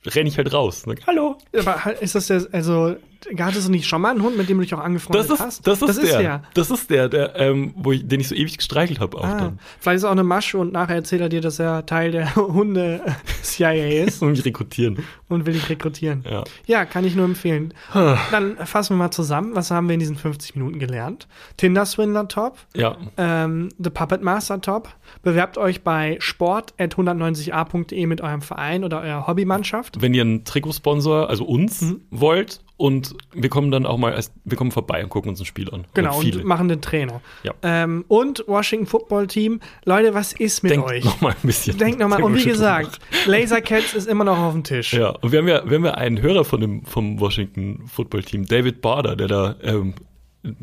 renne 0.07 0.29
ich 0.29 0.37
halt 0.39 0.53
raus. 0.53 0.83
Sag, 0.87 1.07
Hallo. 1.07 1.37
Aber 1.59 2.01
ist 2.01 2.15
das 2.15 2.27
der, 2.29 2.47
also, 2.53 2.97
hattest 3.39 3.69
du 3.69 3.71
nicht 3.71 3.87
schon 3.87 4.01
mal 4.03 4.11
einen 4.11 4.23
Hund, 4.23 4.37
mit 4.37 4.49
dem 4.49 4.59
du 4.59 4.63
dich 4.63 4.75
auch 4.75 4.79
angefreundet 4.81 5.31
Das 5.31 5.39
ist, 5.39 5.45
hast? 5.45 5.67
das 5.67 5.83
ist, 5.83 6.03
der. 6.03 6.19
der. 6.19 6.43
Das 6.55 6.71
ist 6.71 6.91
der, 6.91 7.09
der 7.09 7.37
ähm, 7.37 7.73
wo 7.77 7.93
ich, 7.93 8.07
den 8.07 8.21
ich 8.21 8.29
so 8.29 8.35
ewig 8.35 8.57
gestreichelt 8.57 9.01
habe 9.01 9.17
auch 9.19 9.25
Ah, 9.25 9.39
dann. 9.39 9.59
vielleicht 9.79 9.99
ist 9.99 10.05
auch 10.05 10.11
eine 10.13 10.25
Masche 10.25 10.59
und 10.59 10.73
nachher 10.73 10.97
erzählt 10.97 11.21
er 11.21 11.29
dir, 11.29 11.41
dass 11.41 11.59
er 11.59 11.85
Teil 11.87 12.11
der 12.13 12.35
Hunde-CIA 12.37 14.05
ist 14.05 14.23
Und 14.23 14.33
mich 14.33 14.45
rekrutieren. 14.45 15.05
und 15.29 15.47
will 15.47 15.55
dich 15.55 15.69
rekrutieren. 15.69 16.25
Ja. 16.31 16.45
Ja, 16.67 16.85
kann 16.85 17.05
ich 17.05 17.15
nur 17.15 17.25
empfehlen. 17.25 17.75
Dann 17.93 18.57
fassen 18.65 18.95
wir 18.95 18.99
mal 19.05 19.11
zusammen. 19.11 19.55
Was 19.55 19.71
haben 19.71 19.89
wir 19.89 19.95
in 19.95 20.01
diesen 20.01 20.17
50 20.17 20.57
Minuten 20.57 20.79
gelernt? 20.79 21.29
Tinder-Swindler 21.57 22.29
top, 22.29 22.59
Ja. 22.77 22.97
ähm, 23.17 23.69
The 23.79 23.91
Puppet 23.91 24.23
Master 24.23 24.61
top. 24.61 24.89
Bewerbt 25.23 25.59
euch 25.59 25.83
bei 25.83 26.17
sport.190a.de 26.21 28.07
mit 28.07 28.21
eurem 28.21 28.43
Verein 28.43 28.85
oder 28.85 29.01
eurer 29.03 29.27
Hobbymannschaft. 29.27 30.01
Wenn 30.01 30.15
ihr 30.15 30.23
einen 30.23 30.45
Trikotsponsor, 30.45 31.29
also 31.29 31.45
uns, 31.45 31.81
Mhm. 31.83 32.01
wollt 32.11 32.61
und 32.81 33.15
wir 33.35 33.51
kommen 33.51 33.71
dann 33.71 33.85
auch 33.85 33.99
mal 33.99 34.15
erst, 34.15 34.33
wir 34.45 34.57
kommen 34.57 34.71
vorbei 34.71 35.05
und 35.05 35.11
gucken 35.11 35.29
uns 35.29 35.39
ein 35.39 35.45
Spiel 35.45 35.69
an. 35.71 35.85
Genau, 35.93 36.19
und 36.19 36.45
machen 36.45 36.69
den 36.69 36.81
Trainer. 36.81 37.21
Ja. 37.43 37.53
Ähm, 37.63 38.07
und 38.09 38.43
Washington 38.47 38.87
Football 38.87 39.27
Team. 39.27 39.61
Leute, 39.85 40.15
was 40.15 40.33
ist 40.33 40.63
mit 40.63 40.73
Denkt 40.73 40.89
euch? 40.89 41.05
noch 41.05 41.21
mal 41.21 41.33
ein 41.33 41.47
bisschen. 41.47 41.77
Denkt 41.77 42.01
nochmal. 42.01 42.23
Und 42.23 42.33
wie 42.33 42.39
Denkt 42.39 42.53
gesagt, 42.53 42.99
Laser 43.27 43.61
Cats 43.61 43.93
ist 43.93 44.09
immer 44.09 44.25
noch 44.25 44.39
auf 44.39 44.55
dem 44.55 44.65
Tisch. 44.65 44.95
Ja, 44.95 45.11
und 45.11 45.31
wir 45.31 45.41
haben 45.41 45.49
ja, 45.49 45.63
wir 45.69 45.77
haben 45.77 45.85
ja 45.85 45.93
einen 45.93 46.23
Hörer 46.23 46.47
von 46.47 46.63
dem, 46.63 46.87
vom 46.87 47.21
Washington 47.21 47.85
Football 47.87 48.23
Team, 48.23 48.47
David 48.47 48.81
Bader, 48.81 49.15
der 49.15 49.29
da 49.29 49.57
ähm, 49.63 49.93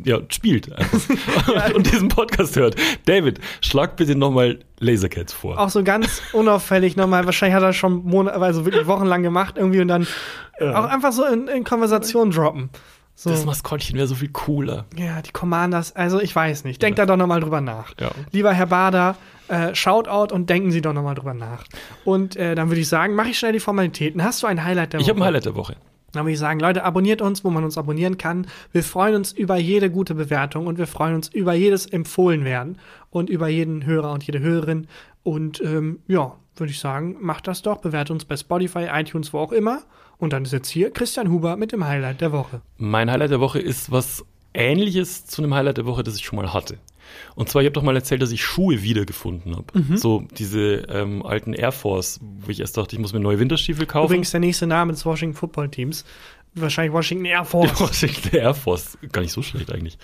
ja, 0.04 0.20
spielt 0.30 0.72
einfach. 0.74 1.74
und 1.76 1.92
diesen 1.92 2.10
Podcast 2.10 2.56
hört. 2.56 2.76
David, 3.06 3.40
schlag 3.62 3.96
bitte 3.96 4.16
nochmal 4.16 4.60
Lasercats 4.80 5.34
vor. 5.34 5.60
Auch 5.60 5.70
so 5.70 5.84
ganz 5.84 6.22
unauffällig 6.34 6.96
nochmal. 6.96 7.26
Wahrscheinlich 7.26 7.56
hat 7.56 7.64
er 7.64 7.74
schon 7.74 8.04
Monate, 8.06 8.40
also 8.40 8.66
wirklich 8.66 8.88
wochenlang 8.88 9.24
gemacht 9.24 9.56
irgendwie 9.58 9.82
und 9.82 9.88
dann 9.88 10.08
auch 10.60 10.86
einfach 10.86 11.12
so 11.12 11.24
in, 11.24 11.48
in 11.48 11.64
Konversation 11.64 12.32
droppen. 12.32 12.72
So. 13.20 13.32
Das 13.32 13.46
Maskottchen 13.46 13.98
wäre 13.98 14.06
so 14.06 14.14
viel 14.14 14.30
cooler. 14.30 14.86
Ja, 14.96 15.24
die 15.24 15.32
Commanders, 15.32 15.96
also 15.96 16.22
ich 16.22 16.36
weiß 16.36 16.66
nicht. 16.66 16.84
Denkt 16.84 17.00
da 17.00 17.08
doch 17.08 17.18
nochmal 17.18 17.40
drüber 17.40 17.62
nach. 17.62 17.94
Ja. 18.00 18.12
Lieber 18.32 18.54
Herr 18.54 18.68
Bader, 18.68 19.16
äh, 19.48 19.74
Shoutout 19.74 20.32
und 20.32 20.52
denken 20.52 20.70
Sie 20.70 20.82
doch 20.82 20.94
nochmal 20.94 21.16
drüber 21.16 21.34
nach. 21.34 21.64
Und 22.06 22.36
äh, 22.36 22.54
dann 22.54 22.70
würde 22.70 22.80
ich 22.80 22.88
sagen, 22.88 23.16
mache 23.16 23.30
ich 23.30 23.40
schnell 23.40 23.54
die 23.54 23.60
Formalitäten. 23.60 24.24
Hast 24.24 24.44
du 24.44 24.48
ein 24.48 24.64
Highlight 24.64 24.94
der 24.94 25.00
Ich 25.00 25.10
habe 25.10 25.18
ein 25.18 25.22
Woche? 25.22 25.28
Highlight 25.28 25.46
der 25.46 25.56
Woche. 25.56 25.76
Dann 26.14 26.24
würde 26.24 26.34
ich 26.34 26.40
sagen, 26.40 26.60
Leute, 26.60 26.84
abonniert 26.84 27.22
uns, 27.22 27.44
wo 27.44 27.50
man 27.50 27.64
uns 27.64 27.78
abonnieren 27.78 28.18
kann. 28.18 28.48
Wir 28.72 28.84
freuen 28.84 29.16
uns 29.16 29.32
über 29.34 29.58
jede 29.58 29.92
gute 29.92 30.16
Bewertung 30.16 30.68
und 30.68 30.78
wir 30.78 30.88
freuen 30.88 31.16
uns 31.16 31.28
über 31.28 31.54
jedes 31.54 31.86
Empfohlenwerden 31.86 32.78
und 33.10 33.30
über 33.30 33.48
jeden 33.50 33.86
Hörer 33.86 34.14
und 34.14 34.24
jede 34.24 34.40
Hörerin. 34.40 34.88
Und 35.24 35.62
ähm, 35.62 36.00
ja, 36.08 36.36
würde 36.56 36.72
ich 36.72 36.80
sagen, 36.80 37.18
macht 37.20 37.48
das 37.48 37.62
doch. 37.62 37.80
Bewertet 37.80 38.12
uns 38.12 38.26
bei 38.26 38.38
Spotify, 38.38 38.88
iTunes, 38.92 39.34
wo 39.34 39.40
auch 39.40 39.52
immer. 39.52 39.82
Und 40.18 40.34
dann 40.34 40.44
ist 40.44 40.54
jetzt 40.54 40.70
hier 40.70 40.92
Christian 40.92 41.30
Huber 41.30 41.58
mit 41.58 41.72
dem 41.72 41.86
Highlight 41.86 42.22
der 42.22 42.32
Woche. 42.32 42.62
Mein 42.78 43.12
Highlight 43.12 43.32
der 43.32 43.40
Woche 43.40 43.60
ist 43.60 43.92
was 43.92 44.26
ähnliches 44.54 45.26
zu 45.26 45.44
einem 45.44 45.54
Highlight 45.54 45.78
der 45.78 45.86
Woche, 45.86 46.04
das 46.04 46.16
ich 46.16 46.26
schon 46.26 46.38
mal 46.38 46.54
hatte. 46.54 46.78
Und 47.36 47.50
zwar, 47.50 47.62
ich 47.62 47.66
habe 47.66 47.74
doch 47.74 47.84
mal 47.84 47.96
erzählt, 47.96 48.22
dass 48.22 48.32
ich 48.32 48.44
Schuhe 48.44 48.82
wiedergefunden 48.82 49.56
habe. 49.56 49.80
Mhm. 49.80 49.98
So 49.98 50.28
diese 50.38 50.86
ähm, 50.90 51.26
alten 51.26 51.54
Air 51.54 51.72
Force, 51.72 52.20
wo 52.22 52.50
ich 52.50 52.60
erst 52.60 52.78
dachte, 52.78 52.96
ich 52.96 53.02
muss 53.02 53.14
mir 53.14 53.20
neue 53.20 53.40
Winterstiefel 53.40 53.86
kaufen. 53.86 54.08
Übrigens 54.08 54.32
der 54.32 54.40
nächste 54.40 54.68
Name 54.68 54.94
des 54.94 55.06
Washington 55.06 55.36
Football 55.36 55.70
Teams. 55.70 56.06
Wahrscheinlich 56.56 56.94
Washington 56.94 57.26
Air 57.26 57.46
Force. 57.46 57.80
Washington 57.80 58.36
Air 58.36 58.54
Force, 58.54 58.98
gar 59.12 59.22
nicht 59.22 59.34
so 59.34 59.42
schlecht 59.42 59.72
eigentlich. 59.72 59.98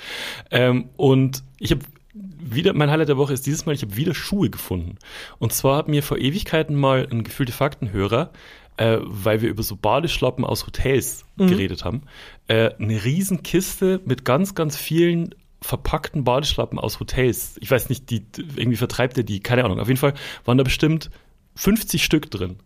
Ähm, 0.51 0.89
und 0.97 1.43
ich 1.60 1.72
habe 1.72 1.82
wieder, 2.14 2.74
mein 2.74 2.91
Highlight 2.91 3.10
der 3.10 3.18
Woche 3.18 3.34
ist 3.34 3.45
dieses 3.45 3.66
Mal, 3.66 3.74
ich 3.74 3.82
habe 3.82 3.95
wieder 3.95 4.14
Schuhe 4.14 4.49
gefunden. 4.49 4.97
Und 5.39 5.54
zwar 5.54 5.78
hat 5.78 5.88
mir 5.88 6.04
vor 6.04 6.18
Ewigkeiten 6.18 6.76
mal 6.76 7.08
ein 7.10 7.24
gefühlte 7.24 7.51
Faktenhörer, 7.51 8.32
äh, 8.78 8.97
weil 9.01 9.41
wir 9.41 9.49
über 9.49 9.64
so 9.64 9.76
Badeschlappen 9.76 10.45
aus 10.45 10.66
Hotels 10.66 11.26
geredet 11.38 11.84
haben, 11.84 12.04
äh, 12.47 12.72
eine 12.80 13.04
Riesenkiste 13.04 14.01
mit 14.06 14.26
ganz, 14.26 14.56
ganz 14.56 14.78
vielen 14.78 15.34
verpackten 15.64 16.24
Badeschlappen 16.24 16.78
aus 16.78 16.99
Hotels. 16.99 17.57
Ich 17.61 17.72
weiß 17.72 17.89
nicht, 17.89 18.09
die 18.09 18.26
irgendwie 18.55 18.78
vertreibt 18.78 19.18
er 19.18 19.24
die, 19.24 19.39
keine 19.39 19.64
Ahnung. 19.64 19.80
Auf 19.80 19.88
jeden 19.88 19.99
Fall 19.99 20.14
waren 20.45 20.57
da 20.57 20.64
bestimmt 20.64 21.09
50 21.55 22.03
Stück 22.03 22.30
drin. 22.30 22.57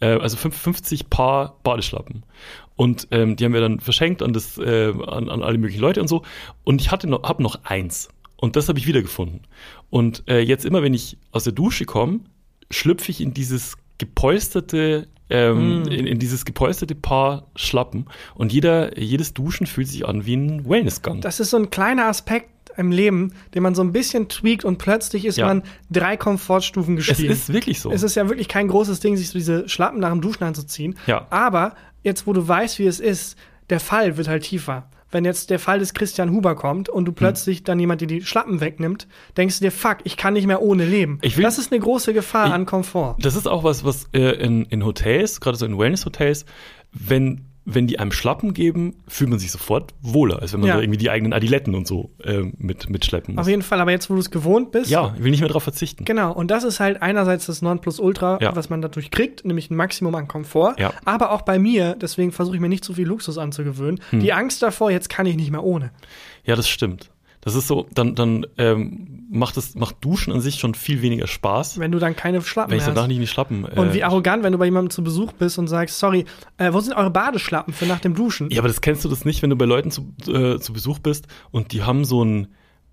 Äh, 0.00 0.18
also 0.18 0.36
fünf- 0.36 0.56
50 0.56 1.08
Paar 1.08 1.58
Badeschlappen. 1.62 2.24
Und 2.74 3.08
ähm, 3.10 3.36
die 3.36 3.44
haben 3.44 3.52
wir 3.52 3.60
dann 3.60 3.80
verschenkt 3.80 4.22
an, 4.22 4.32
das, 4.32 4.58
äh, 4.58 4.92
an, 5.06 5.28
an 5.28 5.42
alle 5.42 5.58
möglichen 5.58 5.80
Leute 5.80 6.00
und 6.00 6.08
so. 6.08 6.22
Und 6.64 6.80
ich 6.80 6.90
hatte 6.90 7.08
noch, 7.08 7.22
hab 7.22 7.40
noch 7.40 7.64
eins. 7.64 8.08
Und 8.36 8.56
das 8.56 8.68
habe 8.68 8.78
ich 8.78 8.86
wiedergefunden. 8.88 9.42
Und 9.88 10.24
äh, 10.26 10.40
jetzt 10.40 10.64
immer, 10.64 10.82
wenn 10.82 10.94
ich 10.94 11.16
aus 11.30 11.44
der 11.44 11.52
Dusche 11.52 11.84
komme, 11.84 12.20
schlüpfe 12.70 13.10
ich 13.12 13.20
in 13.20 13.34
dieses 13.34 13.76
gepolsterte 13.98 15.06
ähm, 15.32 15.82
Mm. 15.82 15.88
in, 15.88 16.06
in 16.06 16.18
dieses 16.18 16.44
gepolsterte 16.44 16.94
Paar 16.94 17.46
schlappen 17.56 18.06
und 18.34 18.52
jeder, 18.52 18.98
jedes 18.98 19.34
Duschen 19.34 19.66
fühlt 19.66 19.88
sich 19.88 20.06
an 20.06 20.26
wie 20.26 20.34
ein 20.36 20.68
Wellnessgang. 20.68 21.20
Das 21.20 21.40
ist 21.40 21.50
so 21.50 21.56
ein 21.56 21.70
kleiner 21.70 22.06
Aspekt 22.06 22.48
im 22.76 22.90
Leben, 22.90 23.32
den 23.54 23.62
man 23.62 23.74
so 23.74 23.82
ein 23.82 23.92
bisschen 23.92 24.28
tweakt 24.28 24.64
und 24.64 24.78
plötzlich 24.78 25.24
ist 25.26 25.36
Ja. 25.36 25.46
man 25.46 25.62
drei 25.90 26.16
Komfortstufen 26.16 26.96
es 26.96 27.06
gestiegen. 27.06 27.30
ist 27.32 27.52
wirklich 27.52 27.80
so. 27.80 27.90
Es 27.92 28.02
ist 28.02 28.14
ja 28.14 28.28
wirklich 28.28 28.48
kein 28.48 28.68
großes 28.68 29.00
Ding, 29.00 29.16
sich 29.16 29.28
so 29.28 29.38
diese 29.38 29.68
Schlappen 29.68 30.00
nach 30.00 30.10
dem 30.10 30.20
Duschen 30.22 30.44
anzuziehen. 30.44 30.96
Ja. 31.06 31.26
Aber 31.30 31.74
jetzt, 32.02 32.26
wo 32.26 32.32
du 32.32 32.46
weißt, 32.48 32.78
wie 32.78 32.86
es 32.86 32.98
ist, 33.00 33.36
der 33.68 33.78
Fall 33.80 34.16
wird 34.16 34.28
halt 34.28 34.44
tiefer. 34.44 34.88
Wenn 35.12 35.24
jetzt 35.24 35.50
der 35.50 35.58
Fall 35.60 35.78
des 35.78 35.94
Christian 35.94 36.30
Huber 36.32 36.56
kommt 36.56 36.88
und 36.88 37.00
Hm. 37.00 37.04
du 37.04 37.12
plötzlich 37.12 37.62
dann 37.62 37.78
jemand 37.78 38.00
dir 38.00 38.06
die 38.08 38.22
Schlappen 38.22 38.60
wegnimmt, 38.60 39.06
denkst 39.36 39.58
du 39.60 39.64
dir, 39.66 39.70
fuck, 39.70 39.98
ich 40.04 40.16
kann 40.16 40.32
nicht 40.34 40.46
mehr 40.48 40.60
ohne 40.62 40.84
leben. 40.84 41.18
Ich 41.22 41.36
will- 41.36 41.44
das 41.44 41.58
ist 41.58 41.70
eine 41.70 41.80
große 41.80 42.12
Gefar 42.12 42.48
Ich- 42.48 42.52
an 42.52 42.66
Komfort. 42.66 43.16
Das 43.20 43.36
ist 43.36 43.46
auch 43.46 43.62
was, 43.62 43.84
was 43.84 44.08
äh, 44.12 44.32
in, 44.42 44.64
in 44.64 44.84
Hotels, 44.84 45.40
gerade 45.40 45.56
so 45.56 45.66
in 45.66 45.78
Wellness-Hotels, 45.78 46.44
wenn, 46.92 47.46
wenn 47.64 47.86
die 47.86 48.00
einem 48.00 48.10
Schlappen 48.10 48.54
geben, 48.54 48.96
fühlt 49.06 49.30
man 49.30 49.38
sich 49.38 49.52
sofort 49.52 49.94
wohler, 50.00 50.42
als 50.42 50.52
wenn 50.52 50.58
man 50.60 50.68
Ja. 50.68 50.74
da 50.76 50.80
irgendwie 50.82 50.98
die 50.98 51.10
eigenen 51.10 51.32
Adiletten 51.32 51.76
und 51.76 51.86
so 51.86 52.10
ähm, 52.24 52.54
mit, 52.58 52.90
mitschleppen 52.90 53.34
muss. 53.36 53.42
Auf 53.42 53.48
jeden 53.48 53.62
Fall, 53.62 53.80
aber 53.80 53.92
jetzt, 53.92 54.10
wo 54.10 54.14
du 54.14 54.20
es 54.20 54.32
gewohnt 54.32 54.72
bist, 54.72 54.90
Ja, 54.90 55.14
ich 55.16 55.22
will 55.22 55.30
nicht 55.30 55.38
mehr 55.40 55.48
darauf 55.48 55.62
verzichten. 55.62 56.04
Genau, 56.04 56.32
und 56.32 56.50
das 56.50 56.64
ist 56.64 56.80
halt 56.80 57.00
einerseits 57.02 57.46
das 57.46 57.62
Nonplusultra, 57.62 58.38
Ja. 58.40 58.56
was 58.56 58.68
man 58.68 58.82
dadurch 58.82 59.12
kriegt, 59.12 59.44
nämlich 59.44 59.70
ein 59.70 59.76
Maximum 59.76 60.12
an 60.16 60.26
Komfort. 60.26 60.74
Ja. 60.80 60.92
Aber 61.04 61.30
auch 61.30 61.42
bei 61.42 61.60
mir, 61.60 61.94
deswegen 61.94 62.32
versuche 62.32 62.56
ich 62.56 62.60
mir 62.60 62.68
nicht 62.68 62.84
zu 62.84 62.94
viel 62.94 63.06
Luxus 63.06 63.38
anzugewöhnen, 63.38 64.00
Hm. 64.10 64.18
die 64.18 64.32
Angst 64.32 64.60
davor, 64.62 64.90
jetzt 64.90 65.08
kann 65.08 65.26
ich 65.26 65.36
nicht 65.36 65.52
mehr 65.52 65.62
ohne. 65.62 65.92
Ja, 66.44 66.56
das 66.56 66.68
stimmt. 66.68 67.11
Das 67.44 67.56
ist 67.56 67.66
so, 67.66 67.86
dann, 67.92 68.14
dann 68.14 68.46
ähm, 68.56 69.26
macht 69.30 69.56
es 69.56 69.74
macht 69.74 69.96
Duschen 70.04 70.32
an 70.32 70.40
sich 70.40 70.60
schon 70.60 70.74
viel 70.74 71.02
weniger 71.02 71.26
Spaß, 71.26 71.78
Wenn 71.80 71.90
du 71.90 71.98
dann 71.98 72.14
keine 72.14 72.40
Schlappen 72.40 72.70
wenn 72.70 72.78
ich 72.78 72.84
danach 72.84 73.02
hast. 73.02 73.08
nicht 73.08 73.16
in 73.16 73.22
die 73.22 73.26
Schlappen. 73.26 73.64
Äh, 73.66 73.78
Und 73.80 73.94
wie 73.94 74.04
arrogant, 74.04 74.44
wenn 74.44 74.52
du 74.52 74.58
bei 74.58 74.66
jemandem 74.66 74.90
zu 74.90 75.02
Besuch 75.02 75.32
bist 75.32 75.58
und 75.58 75.66
sagst, 75.66 75.98
sorry, 75.98 76.24
äh, 76.58 76.72
wo 76.72 76.78
sind 76.80 76.94
eure 76.94 77.10
Badeschlappen 77.10 77.74
für 77.74 77.86
nach 77.86 77.98
dem 77.98 78.14
Duschen? 78.14 78.48
Ja, 78.50 78.60
aber 78.60 78.68
das 78.68 78.80
kennst 78.80 79.04
du 79.04 79.08
das 79.08 79.24
nicht, 79.24 79.42
wenn 79.42 79.50
du 79.50 79.56
bei 79.56 79.64
Leuten 79.64 79.90
zu, 79.90 80.14
äh, 80.28 80.58
zu 80.60 80.72
Besuch 80.72 81.00
bist 81.00 81.26
und 81.50 81.72
die 81.72 81.82
haben 81.82 82.04
so 82.04 82.24
ein, 82.24 82.46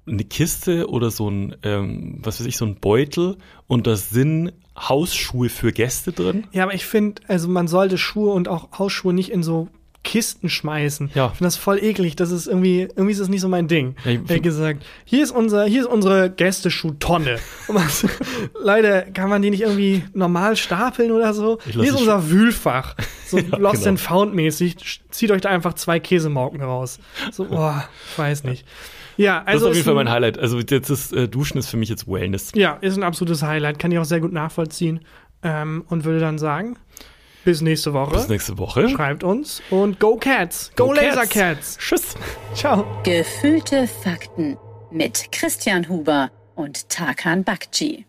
eine 0.08 0.24
Kiste 0.24 0.89
oder 0.89 1.12
so 1.12 1.30
ein, 1.30 1.56
ähm, 1.62 2.18
was 2.24 2.39
weiß 2.39 2.47
ich, 2.47 2.58
so 2.58 2.66
ein 2.66 2.80
Beutel 2.80 3.38
und 3.68 3.86
da 3.86 3.95
sind 3.95 4.54
Hausschuhe 4.76 5.50
für 5.50 5.72
Gäste 5.72 6.12
drin. 6.12 6.47
Ja, 6.54 6.64
aber 6.64 6.74
ich 6.74 6.86
finde, 6.86 7.22
also 7.28 7.47
man 7.50 7.68
sollte 7.68 7.97
Schuhe 8.00 8.32
und 8.34 8.47
auch 8.47 8.70
Hausschuhe 8.80 9.14
nicht 9.14 9.30
in 9.32 9.43
so 9.43 9.68
Kisten 10.10 10.49
schmeißen. 10.49 11.12
Ja. 11.14 11.28
Ich 11.28 11.32
finde 11.34 11.43
das 11.45 11.55
voll 11.55 11.78
eklig. 11.84 12.16
Das 12.16 12.32
ist 12.32 12.47
irgendwie, 12.47 12.82
irgendwie 12.95 13.12
ist 13.12 13.22
das 13.22 13.30
nicht 13.30 13.41
so 13.41 13.47
mein 13.47 13.68
Ding. 13.68 13.95
Ja, 14.03 14.12
ich 14.12 14.22
find- 14.26 14.41
gesagt, 14.41 14.84
hier 15.05 15.22
ist 15.22 15.30
unser, 15.30 15.66
hier 15.66 15.82
ist 15.82 15.88
unsere 15.88 16.32
Gästeschuhtonne. 16.32 17.38
Man- 17.72 17.84
Leute, 18.60 19.05
kann 19.14 19.30
man 19.30 19.43
die 19.43 19.51
nicht 19.51 19.62
irgendwie 19.62 20.03
normal 20.14 20.55
stapeln 20.55 21.12
oder 21.12 21.34
so? 21.36 21.60
Ich 21.68 21.74
Hier 21.76 21.84
ist 21.84 21.99
unser 21.99 22.32
Wühlfach. 22.32 22.95
So 23.28 23.38
Lost 23.57 23.76
genau. 23.84 23.89
and 23.89 23.99
Found 23.99 24.34
mäßig. 24.34 25.01
Zieht 25.12 25.30
euch 25.30 25.41
da 25.41 25.49
einfach 25.49 25.76
zwei 25.76 25.99
Käsemauken 25.99 26.62
raus. 26.62 26.99
So, 27.32 27.45
boah, 27.45 27.88
ich 28.12 28.18
weiß 28.18 28.43
nicht. 28.45 28.66
Ja, 29.18 29.39
Das 29.41 29.47
also 29.47 29.66
ist 29.66 29.70
auf 29.70 29.76
jeden 29.76 29.86
Fall 29.86 29.93
ein- 29.93 30.05
mein 30.05 30.10
Highlight. 30.12 30.39
Also 30.39 30.57
jetzt 30.60 30.89
ist 30.89 31.14
äh, 31.14 31.28
Duschen 31.28 31.60
ist 31.60 31.70
für 31.70 31.78
mich 31.78 31.89
jetzt 31.89 32.07
Wellness. 32.07 32.51
ja, 32.55 32.78
ist 32.82 32.97
ein 32.97 33.03
absolutes 33.03 33.43
Highlight. 33.43 33.78
Kann 33.78 33.91
ich 33.91 33.99
auch 33.99 34.05
sehr 34.05 34.22
gut 34.22 34.34
nachvollziehen. 34.34 35.01
Ähm, 35.43 35.84
und 35.88 36.03
würde 36.03 36.20
dann 36.20 36.38
sagen, 36.39 36.78
bis 37.46 37.62
nächste 37.62 37.94
Woche. 37.94 38.16
Bis 38.16 38.28
nächste 38.28 38.58
Woche. 38.58 38.90
Schreibt 38.90 39.24
uns 39.24 39.62
und 39.70 40.00
Go 40.00 40.18
Cats! 40.18 40.72
Go, 40.76 40.94
Laser 40.94 41.26
Cats! 41.26 41.78
Tschüss. 41.78 42.16
Ciao! 42.54 42.86
Gefühlte 43.04 43.88
Fakten 43.88 44.58
mit 44.92 45.32
Christian 45.32 45.88
Huber 45.90 46.32
und 46.56 46.90
Tarkan 46.90 47.44
Bakci. 47.44 48.06